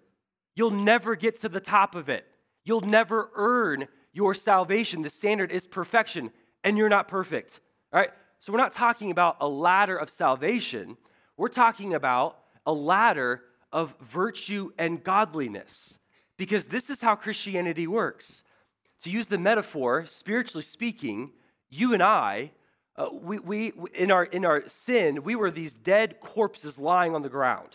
You'll 0.55 0.71
never 0.71 1.17
get 1.17 1.41
to 1.41 1.49
the 1.49 1.61
top 1.61 1.95
of 1.95 2.09
it. 2.09 2.27
You'll 2.65 2.83
never 2.83 3.31
earn 3.35 3.89
your 4.13 4.35
salvation. 4.35 5.03
The 5.03 5.11
standard 5.11 5.51
is 5.51 5.67
perfection, 5.67 6.31
and 6.63 6.79
you're 6.79 6.89
not 6.89 7.09
perfect. 7.09 7.61
All 7.95 8.01
right? 8.01 8.11
So 8.41 8.53
we're 8.53 8.59
not 8.59 8.73
talking 8.73 9.13
about 9.13 9.37
a 9.41 9.49
ladder 9.49 9.97
of 9.97 10.11
salvation. 10.11 10.97
We're 11.37 11.49
talking 11.49 11.95
about 11.95 12.39
a 12.67 12.73
ladder 12.73 13.43
of 13.73 13.95
virtue 14.01 14.73
and 14.77 15.03
godliness. 15.03 15.99
Because 16.37 16.67
this 16.67 16.91
is 16.91 17.01
how 17.01 17.15
Christianity 17.15 17.87
works. 17.87 18.43
To 19.05 19.11
use 19.11 19.29
the 19.29 19.39
metaphor, 19.39 20.07
spiritually 20.07 20.65
speaking, 20.65 21.31
you 21.71 21.95
and 21.95 22.03
I, 22.03 22.51
uh, 22.97 23.07
we, 23.13 23.39
we, 23.39 23.73
in, 23.95 24.11
our, 24.11 24.25
in 24.25 24.45
our 24.45 24.67
sin, 24.67 25.23
we 25.23 25.37
were 25.37 25.51
these 25.51 25.75
dead 25.75 26.21
corpses 26.21 26.79
lying 26.79 27.15
on 27.15 27.23
the 27.23 27.29
ground. 27.29 27.71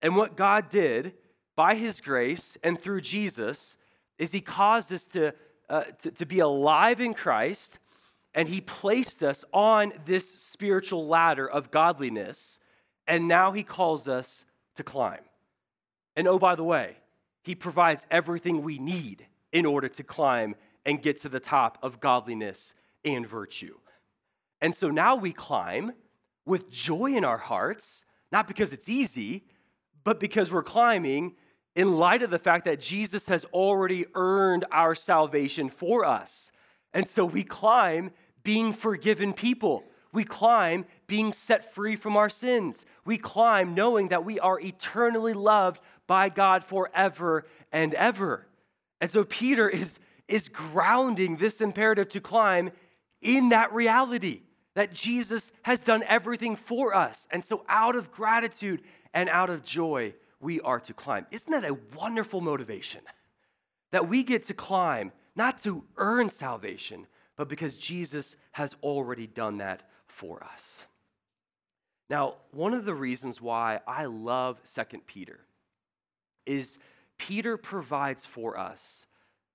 And 0.00 0.16
what 0.16 0.36
God 0.36 0.70
did 0.70 1.14
by 1.56 1.74
his 1.74 2.00
grace 2.00 2.56
and 2.62 2.80
through 2.80 3.00
Jesus 3.00 3.76
is 4.16 4.30
he 4.30 4.40
caused 4.40 4.92
us 4.92 5.04
to, 5.06 5.34
uh, 5.68 5.84
to, 6.02 6.10
to 6.12 6.26
be 6.26 6.38
alive 6.38 7.00
in 7.00 7.14
Christ 7.14 7.80
and 8.38 8.48
he 8.48 8.60
placed 8.60 9.24
us 9.24 9.44
on 9.52 9.92
this 10.04 10.32
spiritual 10.32 11.08
ladder 11.08 11.50
of 11.50 11.72
godliness. 11.72 12.60
And 13.04 13.26
now 13.26 13.50
he 13.50 13.64
calls 13.64 14.06
us 14.06 14.44
to 14.76 14.84
climb. 14.84 15.22
And 16.14 16.28
oh, 16.28 16.38
by 16.38 16.54
the 16.54 16.62
way, 16.62 16.98
he 17.42 17.56
provides 17.56 18.06
everything 18.12 18.62
we 18.62 18.78
need 18.78 19.26
in 19.50 19.66
order 19.66 19.88
to 19.88 20.04
climb 20.04 20.54
and 20.86 21.02
get 21.02 21.20
to 21.22 21.28
the 21.28 21.40
top 21.40 21.78
of 21.82 21.98
godliness 21.98 22.74
and 23.04 23.26
virtue. 23.26 23.74
And 24.60 24.72
so 24.72 24.88
now 24.88 25.16
we 25.16 25.32
climb 25.32 25.94
with 26.46 26.70
joy 26.70 27.16
in 27.16 27.24
our 27.24 27.38
hearts, 27.38 28.04
not 28.30 28.46
because 28.46 28.72
it's 28.72 28.88
easy, 28.88 29.46
but 30.04 30.20
because 30.20 30.52
we're 30.52 30.62
climbing 30.62 31.34
in 31.74 31.96
light 31.96 32.22
of 32.22 32.30
the 32.30 32.38
fact 32.38 32.66
that 32.66 32.80
Jesus 32.80 33.28
has 33.28 33.44
already 33.46 34.06
earned 34.14 34.64
our 34.70 34.94
salvation 34.94 35.70
for 35.70 36.04
us. 36.04 36.52
And 36.94 37.08
so 37.08 37.24
we 37.24 37.42
climb 37.42 38.12
being 38.48 38.72
forgiven 38.72 39.34
people. 39.34 39.84
We 40.10 40.24
climb 40.24 40.86
being 41.06 41.34
set 41.34 41.74
free 41.74 41.96
from 41.96 42.16
our 42.16 42.30
sins. 42.30 42.86
We 43.04 43.18
climb 43.18 43.74
knowing 43.74 44.08
that 44.08 44.24
we 44.24 44.40
are 44.40 44.58
eternally 44.58 45.34
loved 45.34 45.82
by 46.06 46.30
God 46.30 46.64
forever 46.64 47.44
and 47.72 47.92
ever. 47.92 48.46
And 49.02 49.10
so 49.10 49.22
Peter 49.24 49.68
is, 49.68 49.98
is 50.28 50.48
grounding 50.48 51.36
this 51.36 51.60
imperative 51.60 52.08
to 52.08 52.22
climb 52.22 52.70
in 53.20 53.50
that 53.50 53.70
reality 53.74 54.40
that 54.74 54.94
Jesus 54.94 55.52
has 55.64 55.80
done 55.80 56.02
everything 56.04 56.56
for 56.56 56.94
us. 56.94 57.26
And 57.30 57.44
so, 57.44 57.66
out 57.68 57.96
of 57.96 58.10
gratitude 58.10 58.80
and 59.12 59.28
out 59.28 59.50
of 59.50 59.62
joy, 59.62 60.14
we 60.40 60.58
are 60.62 60.80
to 60.80 60.94
climb. 60.94 61.26
Isn't 61.30 61.52
that 61.52 61.64
a 61.64 61.76
wonderful 61.94 62.40
motivation? 62.40 63.02
That 63.90 64.08
we 64.08 64.22
get 64.22 64.44
to 64.44 64.54
climb 64.54 65.12
not 65.36 65.62
to 65.64 65.84
earn 65.98 66.30
salvation, 66.30 67.06
but 67.38 67.48
because 67.48 67.78
Jesus 67.78 68.36
has 68.50 68.76
already 68.82 69.26
done 69.26 69.58
that 69.58 69.88
for 70.06 70.42
us. 70.44 70.84
Now, 72.10 72.34
one 72.50 72.74
of 72.74 72.84
the 72.84 72.94
reasons 72.94 73.40
why 73.40 73.80
I 73.86 74.06
love 74.06 74.58
Second 74.64 75.06
Peter 75.06 75.38
is 76.44 76.78
Peter 77.16 77.56
provides 77.56 78.26
for 78.26 78.58
us 78.58 79.06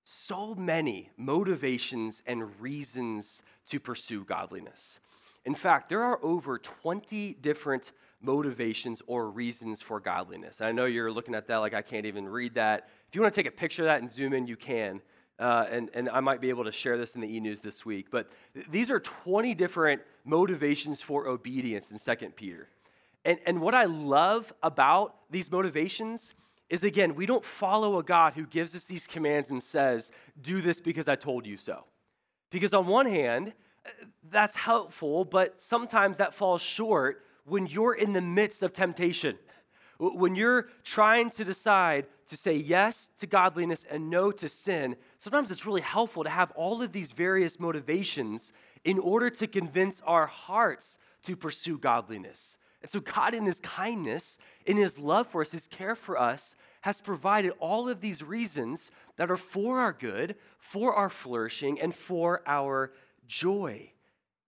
so 0.04 0.54
many 0.54 1.10
motivations 1.16 2.22
and 2.26 2.58
reasons 2.60 3.42
to 3.68 3.78
pursue 3.78 4.24
godliness. 4.24 4.98
In 5.44 5.54
fact, 5.54 5.90
there 5.90 6.02
are 6.02 6.18
over 6.22 6.58
20 6.58 7.34
different 7.34 7.92
motivations 8.22 9.02
or 9.06 9.30
reasons 9.30 9.82
for 9.82 10.00
godliness. 10.00 10.62
I 10.62 10.72
know 10.72 10.86
you're 10.86 11.12
looking 11.12 11.34
at 11.34 11.48
that 11.48 11.58
like 11.58 11.74
I 11.74 11.82
can't 11.82 12.06
even 12.06 12.26
read 12.26 12.54
that. 12.54 12.88
If 13.08 13.14
you 13.14 13.20
want 13.20 13.34
to 13.34 13.42
take 13.42 13.52
a 13.52 13.54
picture 13.54 13.82
of 13.82 13.86
that 13.86 14.00
and 14.00 14.10
zoom 14.10 14.32
in, 14.32 14.46
you 14.46 14.56
can. 14.56 15.02
Uh, 15.38 15.66
and, 15.68 15.90
and 15.94 16.08
I 16.08 16.20
might 16.20 16.40
be 16.40 16.48
able 16.48 16.64
to 16.64 16.72
share 16.72 16.96
this 16.96 17.14
in 17.14 17.20
the 17.20 17.26
e 17.26 17.40
news 17.40 17.60
this 17.60 17.84
week. 17.84 18.06
But 18.10 18.30
th- 18.54 18.66
these 18.70 18.90
are 18.90 19.00
20 19.00 19.54
different 19.54 20.02
motivations 20.24 21.02
for 21.02 21.26
obedience 21.26 21.90
in 21.90 21.98
2 21.98 22.30
Peter. 22.30 22.68
And, 23.24 23.38
and 23.46 23.60
what 23.60 23.74
I 23.74 23.84
love 23.84 24.52
about 24.62 25.16
these 25.30 25.50
motivations 25.50 26.34
is 26.68 26.82
again, 26.84 27.14
we 27.14 27.26
don't 27.26 27.44
follow 27.44 27.98
a 27.98 28.02
God 28.02 28.34
who 28.34 28.46
gives 28.46 28.74
us 28.74 28.84
these 28.84 29.06
commands 29.06 29.50
and 29.50 29.62
says, 29.62 30.12
do 30.40 30.60
this 30.60 30.80
because 30.80 31.08
I 31.08 31.16
told 31.16 31.46
you 31.46 31.56
so. 31.56 31.84
Because 32.50 32.72
on 32.72 32.86
one 32.86 33.06
hand, 33.06 33.52
that's 34.30 34.56
helpful, 34.56 35.24
but 35.24 35.60
sometimes 35.60 36.18
that 36.18 36.34
falls 36.34 36.62
short 36.62 37.24
when 37.44 37.66
you're 37.66 37.94
in 37.94 38.12
the 38.12 38.20
midst 38.20 38.62
of 38.62 38.72
temptation. 38.72 39.38
When 39.98 40.34
you're 40.34 40.68
trying 40.82 41.30
to 41.30 41.44
decide 41.44 42.06
to 42.28 42.36
say 42.36 42.56
yes 42.56 43.10
to 43.18 43.26
godliness 43.26 43.86
and 43.88 44.10
no 44.10 44.32
to 44.32 44.48
sin, 44.48 44.96
sometimes 45.24 45.50
it's 45.50 45.64
really 45.64 45.80
helpful 45.80 46.22
to 46.22 46.28
have 46.28 46.50
all 46.50 46.82
of 46.82 46.92
these 46.92 47.12
various 47.12 47.58
motivations 47.58 48.52
in 48.84 48.98
order 48.98 49.30
to 49.30 49.46
convince 49.46 50.02
our 50.06 50.26
hearts 50.26 50.98
to 51.22 51.34
pursue 51.34 51.78
godliness. 51.78 52.58
And 52.82 52.90
so, 52.90 53.00
God, 53.00 53.32
in 53.32 53.46
His 53.46 53.58
kindness, 53.60 54.36
in 54.66 54.76
His 54.76 54.98
love 54.98 55.26
for 55.28 55.40
us, 55.40 55.50
His 55.50 55.66
care 55.66 55.94
for 55.94 56.20
us, 56.20 56.54
has 56.82 57.00
provided 57.00 57.52
all 57.58 57.88
of 57.88 58.02
these 58.02 58.22
reasons 58.22 58.90
that 59.16 59.30
are 59.30 59.38
for 59.38 59.80
our 59.80 59.94
good, 59.94 60.36
for 60.58 60.94
our 60.94 61.08
flourishing, 61.08 61.80
and 61.80 61.94
for 61.94 62.42
our 62.46 62.92
joy. 63.26 63.90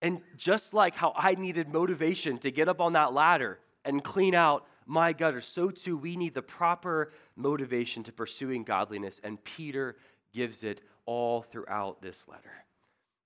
And 0.03 0.21
just 0.37 0.75
like 0.75 0.95
how 0.95 1.15
I 1.17 1.37
needed 1.37 1.73
motivation 1.73 2.37
to 2.39 2.51
get 2.51 2.69
up 2.69 2.83
on 2.83 2.93
that 2.93 3.15
ladder 3.15 3.61
and 3.83 4.05
clean 4.05 4.35
out 4.35 4.67
my 4.85 5.15
gutter, 5.15 5.41
so 5.41 5.71
too 5.71 5.97
we 5.97 6.17
need 6.17 6.35
the 6.35 6.43
proper 6.43 7.13
motivation 7.35 8.05
to 8.05 8.13
pursuing 8.13 8.63
godliness. 8.63 9.19
And 9.25 9.43
Peter 9.43 9.97
gives 10.37 10.63
it 10.63 10.81
all 11.07 11.43
throughout 11.43 12.03
this 12.03 12.29
letter. 12.29 12.53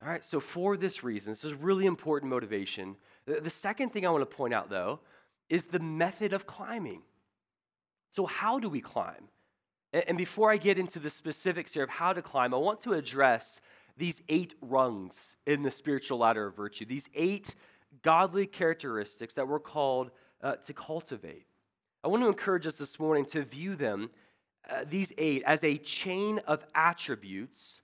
All 0.02 0.08
right, 0.08 0.24
so 0.24 0.40
for 0.40 0.76
this 0.76 1.04
reason, 1.04 1.32
this 1.32 1.44
is 1.44 1.52
really 1.52 1.84
important 1.84 2.30
motivation. 2.30 2.96
The 3.26 3.50
second 3.50 3.90
thing 3.90 4.06
I 4.06 4.10
want 4.10 4.22
to 4.22 4.36
point 4.36 4.54
out, 4.54 4.70
though, 4.70 5.00
is 5.50 5.66
the 5.66 5.80
method 5.80 6.32
of 6.32 6.46
climbing. 6.46 7.02
So, 8.10 8.24
how 8.24 8.58
do 8.58 8.68
we 8.68 8.80
climb? 8.80 9.28
And 9.92 10.16
before 10.16 10.50
I 10.50 10.56
get 10.56 10.78
into 10.78 11.00
the 11.00 11.10
specifics 11.10 11.74
here 11.74 11.82
of 11.82 11.90
how 11.90 12.12
to 12.12 12.22
climb, 12.22 12.54
I 12.54 12.58
want 12.58 12.80
to 12.82 12.94
address 12.94 13.60
these 13.96 14.22
eight 14.28 14.54
rungs 14.62 15.36
in 15.46 15.62
the 15.62 15.70
spiritual 15.70 16.18
ladder 16.18 16.46
of 16.46 16.56
virtue, 16.56 16.86
these 16.86 17.08
eight 17.14 17.54
godly 18.02 18.46
characteristics 18.46 19.34
that 19.34 19.48
we're 19.48 19.58
called 19.58 20.12
uh, 20.42 20.56
to 20.56 20.72
cultivate. 20.72 21.46
I 22.02 22.08
want 22.08 22.22
to 22.22 22.28
encourage 22.28 22.66
us 22.66 22.78
this 22.78 22.98
morning 22.98 23.26
to 23.26 23.42
view 23.42 23.76
them, 23.76 24.10
uh, 24.70 24.84
these 24.88 25.12
eight, 25.18 25.42
as 25.46 25.64
a 25.64 25.76
chain 25.78 26.40
of 26.46 26.64
attributes 26.74 27.82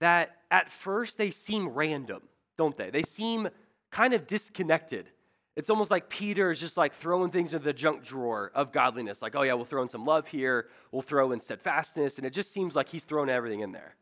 that 0.00 0.36
at 0.50 0.70
first 0.70 1.18
they 1.18 1.30
seem 1.30 1.68
random, 1.68 2.22
don't 2.58 2.76
they? 2.76 2.90
They 2.90 3.02
seem 3.02 3.48
kind 3.90 4.12
of 4.12 4.26
disconnected. 4.26 5.08
It's 5.56 5.70
almost 5.70 5.90
like 5.90 6.10
Peter 6.10 6.50
is 6.50 6.60
just 6.60 6.76
like 6.76 6.94
throwing 6.94 7.30
things 7.30 7.54
into 7.54 7.64
the 7.64 7.72
junk 7.72 8.04
drawer 8.04 8.50
of 8.54 8.72
godliness. 8.72 9.22
Like, 9.22 9.34
oh, 9.34 9.42
yeah, 9.42 9.54
we'll 9.54 9.64
throw 9.64 9.82
in 9.82 9.88
some 9.88 10.04
love 10.04 10.26
here, 10.26 10.68
we'll 10.92 11.02
throw 11.02 11.32
in 11.32 11.40
steadfastness, 11.40 12.18
and 12.18 12.26
it 12.26 12.30
just 12.30 12.52
seems 12.52 12.76
like 12.76 12.88
he's 12.88 13.04
throwing 13.04 13.30
everything 13.30 13.60
in 13.60 13.72
there. 13.72 13.96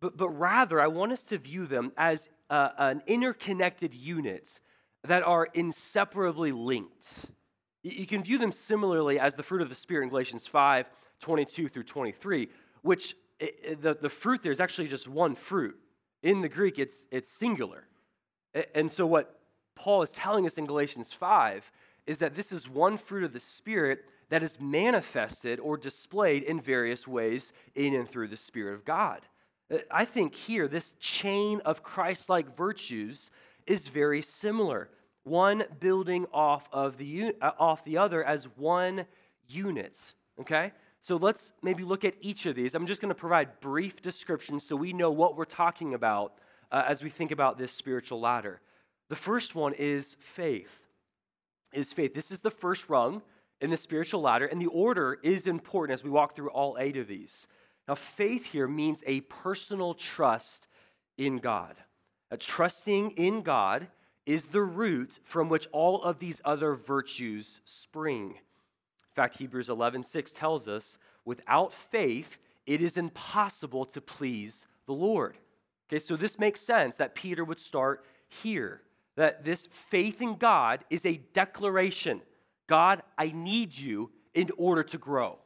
But, 0.00 0.16
but 0.16 0.28
rather, 0.30 0.80
I 0.80 0.88
want 0.88 1.12
us 1.12 1.24
to 1.24 1.38
view 1.38 1.66
them 1.66 1.92
as 1.96 2.28
uh, 2.50 2.70
an 2.76 3.02
interconnected 3.06 3.94
unit 3.94 4.60
that 5.04 5.22
are 5.22 5.48
inseparably 5.54 6.52
linked. 6.52 7.26
You 7.82 8.06
can 8.06 8.22
view 8.22 8.38
them 8.38 8.52
similarly 8.52 9.18
as 9.18 9.34
the 9.34 9.42
fruit 9.42 9.62
of 9.62 9.68
the 9.68 9.74
Spirit 9.74 10.04
in 10.04 10.08
Galatians 10.10 10.46
5 10.46 10.86
22 11.22 11.68
through 11.68 11.84
23, 11.84 12.48
which 12.82 13.16
it, 13.40 13.80
the, 13.80 13.94
the 13.94 14.10
fruit 14.10 14.42
there 14.42 14.52
is 14.52 14.60
actually 14.60 14.88
just 14.88 15.08
one 15.08 15.34
fruit. 15.34 15.76
In 16.22 16.42
the 16.42 16.48
Greek, 16.48 16.78
it's, 16.78 17.04
it's 17.10 17.30
singular. 17.30 17.84
And 18.74 18.92
so, 18.92 19.06
what 19.06 19.40
Paul 19.74 20.02
is 20.02 20.10
telling 20.10 20.46
us 20.46 20.58
in 20.58 20.66
Galatians 20.66 21.12
5 21.12 21.72
is 22.06 22.18
that 22.18 22.34
this 22.34 22.52
is 22.52 22.68
one 22.68 22.98
fruit 22.98 23.24
of 23.24 23.32
the 23.32 23.40
Spirit 23.40 24.04
that 24.28 24.42
is 24.42 24.60
manifested 24.60 25.58
or 25.60 25.76
displayed 25.76 26.42
in 26.42 26.60
various 26.60 27.06
ways 27.08 27.52
in 27.74 27.94
and 27.94 28.08
through 28.08 28.28
the 28.28 28.36
Spirit 28.36 28.74
of 28.74 28.84
God. 28.84 29.20
Uh, 29.72 29.78
I 29.90 30.04
think 30.04 30.34
here, 30.34 30.68
this 30.68 30.94
chain 31.00 31.60
of 31.64 31.82
Christ 31.82 32.28
like 32.28 32.56
virtues 32.56 33.30
is 33.66 33.88
very 33.88 34.22
similar. 34.22 34.90
One 35.24 35.64
building 35.80 36.26
off 36.32 36.68
of 36.72 36.98
the, 36.98 37.34
uh, 37.40 37.50
off 37.58 37.84
the 37.84 37.98
other 37.98 38.24
as 38.24 38.44
one 38.56 39.06
unit. 39.48 40.14
Okay? 40.40 40.72
So 41.02 41.16
let's 41.16 41.52
maybe 41.62 41.82
look 41.82 42.04
at 42.04 42.14
each 42.20 42.46
of 42.46 42.54
these. 42.54 42.76
I'm 42.76 42.86
just 42.86 43.00
going 43.00 43.08
to 43.08 43.14
provide 43.14 43.60
brief 43.60 44.00
descriptions 44.00 44.64
so 44.64 44.76
we 44.76 44.92
know 44.92 45.10
what 45.10 45.36
we're 45.36 45.44
talking 45.44 45.94
about 45.94 46.34
uh, 46.70 46.84
as 46.86 47.02
we 47.02 47.10
think 47.10 47.32
about 47.32 47.58
this 47.58 47.72
spiritual 47.72 48.20
ladder. 48.20 48.60
The 49.08 49.16
first 49.16 49.56
one 49.56 49.74
is 49.74 50.16
faith. 50.20 50.78
Is 51.72 51.92
faith. 51.92 52.14
This 52.14 52.30
is 52.30 52.40
the 52.40 52.52
first 52.52 52.88
rung 52.88 53.20
in 53.60 53.70
the 53.70 53.76
spiritual 53.76 54.20
ladder, 54.20 54.46
and 54.46 54.60
the 54.60 54.66
order 54.66 55.18
is 55.22 55.46
important 55.46 55.98
as 55.98 56.04
we 56.04 56.10
walk 56.10 56.36
through 56.36 56.50
all 56.50 56.76
eight 56.78 56.96
of 56.96 57.08
these. 57.08 57.48
Now, 57.88 57.96
faith 57.96 58.52
here 58.52 58.68
means 58.68 59.02
a 59.06 59.22
personal 59.22 59.94
trust 59.94 60.68
in 61.18 61.38
God. 61.38 61.76
A 62.30 62.36
trusting 62.36 63.10
in 63.12 63.42
God 63.42 63.88
is 64.24 64.46
the 64.46 64.62
root 64.62 65.18
from 65.24 65.48
which 65.48 65.66
all 65.72 66.02
of 66.02 66.20
these 66.20 66.40
other 66.44 66.74
virtues 66.74 67.60
spring. 67.64 68.36
In 69.12 69.22
fact, 69.22 69.38
Hebrews 69.38 69.68
11:6 69.68 70.32
tells 70.32 70.68
us, 70.68 70.96
without 71.26 71.72
faith, 71.72 72.38
it 72.64 72.80
is 72.80 72.96
impossible 72.96 73.84
to 73.86 74.00
please 74.00 74.66
the 74.86 74.94
Lord. 74.94 75.36
Okay, 75.88 75.98
so 75.98 76.16
this 76.16 76.38
makes 76.38 76.60
sense 76.60 76.96
that 76.96 77.14
Peter 77.14 77.44
would 77.44 77.60
start 77.60 78.06
here. 78.28 78.80
That 79.16 79.44
this 79.44 79.68
faith 79.90 80.22
in 80.22 80.36
God 80.36 80.84
is 80.88 81.04
a 81.04 81.18
declaration 81.34 82.22
God, 82.68 83.02
I 83.18 83.32
need 83.32 83.76
you 83.76 84.10
in 84.32 84.48
order 84.56 84.82
to 84.84 84.96
grow. 84.96 85.38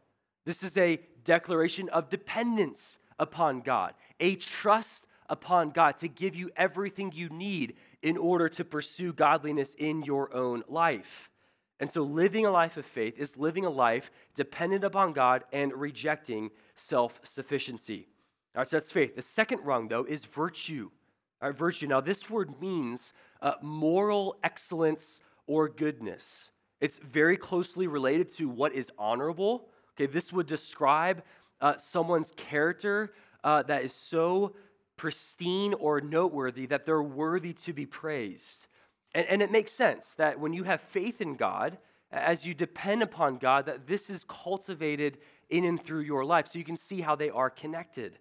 This 0.44 0.62
is 0.62 0.76
a 0.76 1.00
declaration 1.25 1.88
of 1.88 2.09
dependence 2.09 2.98
upon 3.18 3.62
God, 3.62 3.94
a 4.20 4.37
trust 4.37 5.07
upon 5.29 5.70
God 5.70 5.96
to 5.98 6.09
give 6.09 6.37
you 6.37 6.50
everything 6.57 7.11
you 7.12 7.29
need 7.29 7.74
in 8.00 8.16
order 8.16 8.48
to 8.50 8.64
pursue 8.64 9.12
godliness 9.12 9.74
in 9.74 10.05
your 10.05 10.33
own 10.37 10.62
life. 10.68 11.29
And 11.79 11.91
so, 11.91 12.03
living 12.03 12.47
a 12.47 12.51
life 12.51 12.77
of 12.77 12.87
faith 12.87 13.19
is 13.19 13.37
living 13.37 13.65
a 13.65 13.71
life 13.71 14.11
dependent 14.35 14.85
upon 14.85 15.12
God 15.12 15.45
and 15.53 15.73
rejecting 15.75 16.51
self 16.75 17.21
sufficiency. 17.23 18.09
All 18.55 18.61
right, 18.61 18.69
so 18.69 18.77
that's 18.77 18.91
faith. 18.91 19.15
The 19.15 19.23
second 19.23 19.61
rung, 19.65 19.89
though, 19.89 20.05
is 20.05 20.25
virtue. 20.25 20.91
All 21.43 21.51
right, 21.51 21.59
virtue. 21.59 21.87
Now, 21.87 22.01
this 22.01 22.31
word 22.31 22.61
means 22.61 23.12
uh, 23.43 23.55
moral 23.61 24.39
excellence 24.43 25.21
or 25.47 25.69
goodness. 25.69 26.51
It's 26.81 26.99
very 26.99 27.37
closely 27.37 27.87
related 27.87 28.31
to 28.37 28.49
what 28.49 28.73
is 28.73 28.91
honorable. 28.99 29.69
Okay, 29.95 30.11
this 30.11 30.33
would 30.33 30.47
describe 30.47 31.23
uh, 31.61 31.77
someone's 31.77 32.33
character 32.37 33.12
uh, 33.45 33.62
that 33.65 33.85
is 33.85 33.93
so 33.93 34.55
pristine 34.97 35.75
or 35.75 36.01
noteworthy 36.01 36.67
that 36.67 36.87
they're 36.87 37.03
worthy 37.03 37.53
to 37.53 37.73
be 37.73 37.85
praised. 37.85 38.67
And, 39.16 39.26
and 39.29 39.42
it 39.42 39.50
makes 39.50 39.72
sense 39.72 40.14
that 40.16 40.38
when 40.38 40.52
you 40.52 40.64
have 40.64 40.83
faith 40.83 41.22
in 41.22 41.37
God, 41.37 41.79
as 42.12 42.46
you 42.46 42.52
depend 42.52 43.02
upon 43.02 43.38
God, 43.38 43.64
that 43.64 43.87
this 43.87 44.11
is 44.11 44.26
cultivated 44.29 45.16
in 45.48 45.64
and 45.64 45.83
through 45.83 46.00
your 46.00 46.22
life. 46.22 46.48
So 46.48 46.59
you 46.59 46.66
can 46.66 46.76
see 46.76 47.00
how 47.00 47.16
they 47.16 47.31
are 47.31 47.48
connected. 47.48 48.18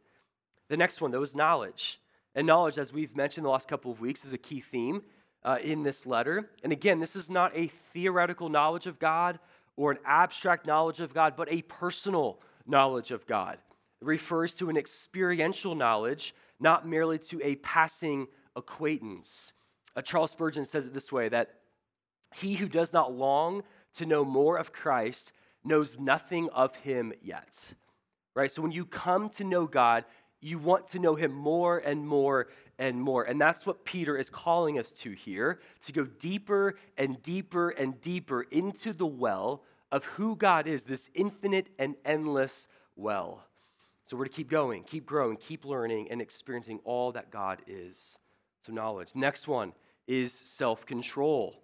The 0.69 0.77
next 0.77 1.01
one, 1.01 1.11
though, 1.11 1.21
is 1.21 1.35
knowledge. 1.35 1.99
And 2.33 2.47
knowledge, 2.47 2.77
as 2.77 2.93
we've 2.93 3.13
mentioned 3.13 3.45
the 3.45 3.49
last 3.49 3.67
couple 3.67 3.91
of 3.91 3.99
weeks, 3.99 4.23
is 4.23 4.31
a 4.31 4.37
key 4.37 4.61
theme 4.61 5.03
uh, 5.43 5.57
in 5.61 5.83
this 5.83 6.05
letter. 6.05 6.49
And 6.63 6.71
again, 6.71 7.01
this 7.01 7.17
is 7.17 7.29
not 7.29 7.51
a 7.53 7.67
theoretical 7.91 8.47
knowledge 8.47 8.87
of 8.87 8.97
God 8.97 9.37
or 9.75 9.91
an 9.91 9.99
abstract 10.05 10.65
knowledge 10.65 11.01
of 11.01 11.13
God, 11.13 11.33
but 11.35 11.51
a 11.51 11.61
personal 11.63 12.39
knowledge 12.65 13.11
of 13.11 13.27
God. 13.27 13.57
It 14.01 14.07
refers 14.07 14.53
to 14.53 14.69
an 14.69 14.77
experiential 14.77 15.75
knowledge, 15.75 16.33
not 16.57 16.87
merely 16.87 17.19
to 17.19 17.41
a 17.43 17.55
passing 17.55 18.27
acquaintance. 18.55 19.51
Uh, 19.95 20.01
Charles 20.01 20.31
Spurgeon 20.31 20.65
says 20.65 20.85
it 20.85 20.93
this 20.93 21.11
way 21.11 21.29
that 21.29 21.55
he 22.33 22.55
who 22.55 22.67
does 22.67 22.91
not 22.91 23.13
long 23.13 23.63
to 23.95 24.05
know 24.05 24.25
more 24.25 24.57
of 24.57 24.73
Christ 24.73 25.31
knows 25.63 25.97
nothing 25.97 26.49
of 26.49 26.75
him 26.77 27.13
yet. 27.21 27.73
Right? 28.35 28.51
So 28.51 28.61
when 28.61 28.71
you 28.71 28.85
come 28.85 29.29
to 29.31 29.43
know 29.43 29.65
God, 29.65 30.03
you 30.41 30.59
want 30.59 30.87
to 30.87 30.99
know 30.99 31.15
him 31.15 31.31
more 31.31 31.79
and 31.79 32.07
more 32.07 32.49
and 32.77 33.01
more. 33.01 33.23
And 33.23 33.39
that's 33.39 33.65
what 33.65 33.85
Peter 33.85 34.17
is 34.17 34.29
calling 34.29 34.77
us 34.77 34.91
to 34.91 35.11
here 35.11 35.59
to 35.85 35.93
go 35.93 36.03
deeper 36.03 36.75
and 36.97 37.21
deeper 37.21 37.69
and 37.69 37.99
deeper 38.01 38.41
into 38.43 38.91
the 38.91 39.05
well 39.05 39.63
of 39.91 40.03
who 40.03 40.35
God 40.35 40.67
is, 40.67 40.83
this 40.83 41.09
infinite 41.13 41.67
and 41.79 41.95
endless 42.03 42.67
well. 42.95 43.45
So 44.05 44.17
we're 44.17 44.25
to 44.25 44.29
keep 44.29 44.49
going, 44.49 44.83
keep 44.83 45.05
growing, 45.05 45.37
keep 45.37 45.65
learning, 45.65 46.11
and 46.11 46.21
experiencing 46.21 46.79
all 46.83 47.13
that 47.13 47.31
God 47.31 47.61
is. 47.65 48.19
So, 48.65 48.73
knowledge. 48.73 49.15
Next 49.15 49.47
one 49.47 49.73
is 50.07 50.33
self 50.33 50.85
control. 50.85 51.61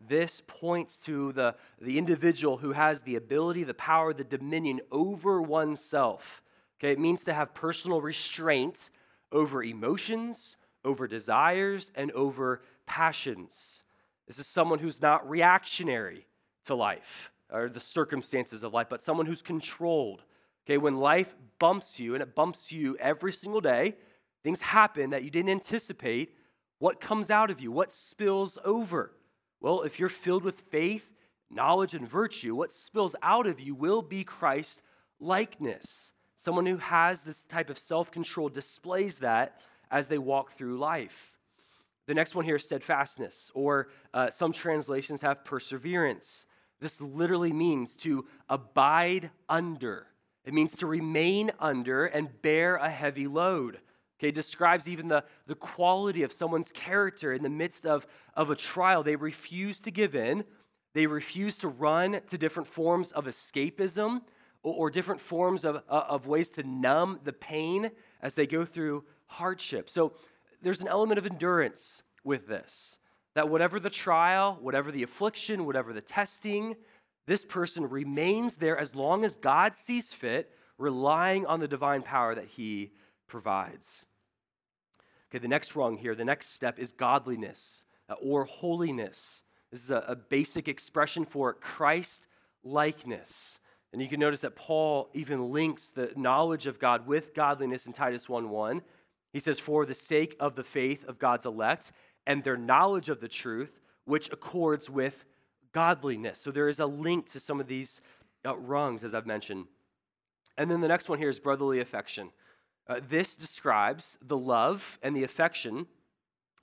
This 0.00 0.42
points 0.46 1.04
to 1.04 1.32
the, 1.32 1.54
the 1.80 1.96
individual 1.98 2.56
who 2.56 2.72
has 2.72 3.02
the 3.02 3.16
ability, 3.16 3.64
the 3.64 3.74
power, 3.74 4.12
the 4.12 4.24
dominion 4.24 4.80
over 4.90 5.40
oneself. 5.40 6.42
Okay, 6.80 6.92
it 6.92 6.98
means 6.98 7.24
to 7.24 7.32
have 7.32 7.54
personal 7.54 8.00
restraint 8.00 8.90
over 9.30 9.62
emotions, 9.62 10.56
over 10.84 11.06
desires, 11.06 11.92
and 11.94 12.10
over 12.12 12.62
passions. 12.86 13.84
This 14.26 14.38
is 14.38 14.46
someone 14.46 14.78
who's 14.78 15.00
not 15.00 15.28
reactionary 15.28 16.26
to 16.66 16.74
life 16.74 17.30
or 17.52 17.68
the 17.68 17.80
circumstances 17.80 18.62
of 18.62 18.72
life, 18.72 18.88
but 18.88 19.02
someone 19.02 19.26
who's 19.26 19.42
controlled. 19.42 20.22
Okay, 20.66 20.78
when 20.78 20.96
life 20.96 21.34
bumps 21.58 21.98
you, 21.98 22.14
and 22.14 22.22
it 22.22 22.34
bumps 22.34 22.72
you 22.72 22.96
every 22.98 23.32
single 23.32 23.60
day, 23.60 23.96
things 24.42 24.60
happen 24.60 25.10
that 25.10 25.22
you 25.22 25.30
didn't 25.30 25.50
anticipate. 25.50 26.36
What 26.82 27.00
comes 27.00 27.30
out 27.30 27.48
of 27.48 27.60
you? 27.60 27.70
What 27.70 27.92
spills 27.92 28.58
over? 28.64 29.12
Well, 29.60 29.82
if 29.82 30.00
you're 30.00 30.08
filled 30.08 30.42
with 30.42 30.62
faith, 30.62 31.12
knowledge, 31.48 31.94
and 31.94 32.08
virtue, 32.08 32.56
what 32.56 32.72
spills 32.72 33.14
out 33.22 33.46
of 33.46 33.60
you 33.60 33.72
will 33.72 34.02
be 34.02 34.24
Christ 34.24 34.82
likeness. 35.20 36.10
Someone 36.34 36.66
who 36.66 36.78
has 36.78 37.22
this 37.22 37.44
type 37.44 37.70
of 37.70 37.78
self 37.78 38.10
control 38.10 38.48
displays 38.48 39.20
that 39.20 39.60
as 39.92 40.08
they 40.08 40.18
walk 40.18 40.58
through 40.58 40.76
life. 40.76 41.38
The 42.08 42.14
next 42.14 42.34
one 42.34 42.44
here 42.44 42.56
is 42.56 42.64
steadfastness, 42.64 43.52
or 43.54 43.86
uh, 44.12 44.30
some 44.30 44.50
translations 44.50 45.20
have 45.20 45.44
perseverance. 45.44 46.46
This 46.80 47.00
literally 47.00 47.52
means 47.52 47.94
to 47.98 48.26
abide 48.48 49.30
under. 49.48 50.08
It 50.44 50.52
means 50.52 50.76
to 50.78 50.88
remain 50.88 51.52
under 51.60 52.06
and 52.06 52.42
bear 52.42 52.74
a 52.74 52.90
heavy 52.90 53.28
load. 53.28 53.78
Okay, 54.22 54.28
it 54.28 54.36
describes 54.36 54.88
even 54.88 55.08
the, 55.08 55.24
the 55.48 55.56
quality 55.56 56.22
of 56.22 56.32
someone's 56.32 56.70
character 56.70 57.32
in 57.32 57.42
the 57.42 57.50
midst 57.50 57.84
of, 57.84 58.06
of 58.36 58.50
a 58.50 58.54
trial. 58.54 59.02
They 59.02 59.16
refuse 59.16 59.80
to 59.80 59.90
give 59.90 60.14
in, 60.14 60.44
they 60.94 61.08
refuse 61.08 61.58
to 61.58 61.68
run 61.68 62.20
to 62.30 62.38
different 62.38 62.68
forms 62.68 63.10
of 63.10 63.24
escapism 63.24 64.20
or, 64.62 64.74
or 64.74 64.90
different 64.90 65.20
forms 65.20 65.64
of, 65.64 65.82
uh, 65.88 66.04
of 66.08 66.28
ways 66.28 66.50
to 66.50 66.62
numb 66.62 67.18
the 67.24 67.32
pain 67.32 67.90
as 68.20 68.34
they 68.34 68.46
go 68.46 68.64
through 68.64 69.02
hardship. 69.26 69.90
So 69.90 70.12
there's 70.62 70.82
an 70.82 70.86
element 70.86 71.18
of 71.18 71.26
endurance 71.26 72.04
with 72.22 72.46
this 72.46 72.98
that 73.34 73.48
whatever 73.48 73.80
the 73.80 73.90
trial, 73.90 74.56
whatever 74.60 74.92
the 74.92 75.02
affliction, 75.02 75.66
whatever 75.66 75.92
the 75.92 76.00
testing, 76.00 76.76
this 77.26 77.44
person 77.44 77.88
remains 77.88 78.58
there 78.58 78.78
as 78.78 78.94
long 78.94 79.24
as 79.24 79.34
God 79.34 79.74
sees 79.74 80.12
fit, 80.12 80.52
relying 80.78 81.44
on 81.46 81.58
the 81.58 81.66
divine 81.66 82.02
power 82.02 82.36
that 82.36 82.46
he 82.46 82.92
provides. 83.26 84.04
Okay, 85.32 85.38
the 85.38 85.48
next 85.48 85.74
rung 85.74 85.96
here, 85.96 86.14
the 86.14 86.26
next 86.26 86.54
step 86.54 86.78
is 86.78 86.92
godliness 86.92 87.84
uh, 88.10 88.16
or 88.20 88.44
holiness. 88.44 89.40
This 89.70 89.82
is 89.82 89.90
a, 89.90 90.04
a 90.06 90.14
basic 90.14 90.68
expression 90.68 91.24
for 91.24 91.54
Christ 91.54 92.26
likeness. 92.62 93.58
And 93.94 94.02
you 94.02 94.08
can 94.08 94.20
notice 94.20 94.42
that 94.42 94.56
Paul 94.56 95.08
even 95.14 95.50
links 95.50 95.88
the 95.88 96.12
knowledge 96.16 96.66
of 96.66 96.78
God 96.78 97.06
with 97.06 97.32
godliness 97.32 97.86
in 97.86 97.94
Titus 97.94 98.28
1 98.28 98.50
1. 98.50 98.82
He 99.32 99.40
says, 99.40 99.58
For 99.58 99.86
the 99.86 99.94
sake 99.94 100.36
of 100.38 100.54
the 100.54 100.64
faith 100.64 101.02
of 101.08 101.18
God's 101.18 101.46
elect 101.46 101.92
and 102.26 102.44
their 102.44 102.58
knowledge 102.58 103.08
of 103.08 103.22
the 103.22 103.28
truth, 103.28 103.80
which 104.04 104.30
accords 104.32 104.90
with 104.90 105.24
godliness. 105.72 106.40
So 106.40 106.50
there 106.50 106.68
is 106.68 106.78
a 106.78 106.84
link 106.84 107.32
to 107.32 107.40
some 107.40 107.58
of 107.58 107.68
these 107.68 108.02
uh, 108.44 108.54
rungs, 108.58 109.02
as 109.02 109.14
I've 109.14 109.24
mentioned. 109.24 109.64
And 110.58 110.70
then 110.70 110.82
the 110.82 110.88
next 110.88 111.08
one 111.08 111.18
here 111.18 111.30
is 111.30 111.40
brotherly 111.40 111.80
affection. 111.80 112.32
Uh, 112.88 113.00
this 113.08 113.36
describes 113.36 114.18
the 114.20 114.36
love 114.36 114.98
and 115.02 115.14
the 115.14 115.24
affection 115.24 115.86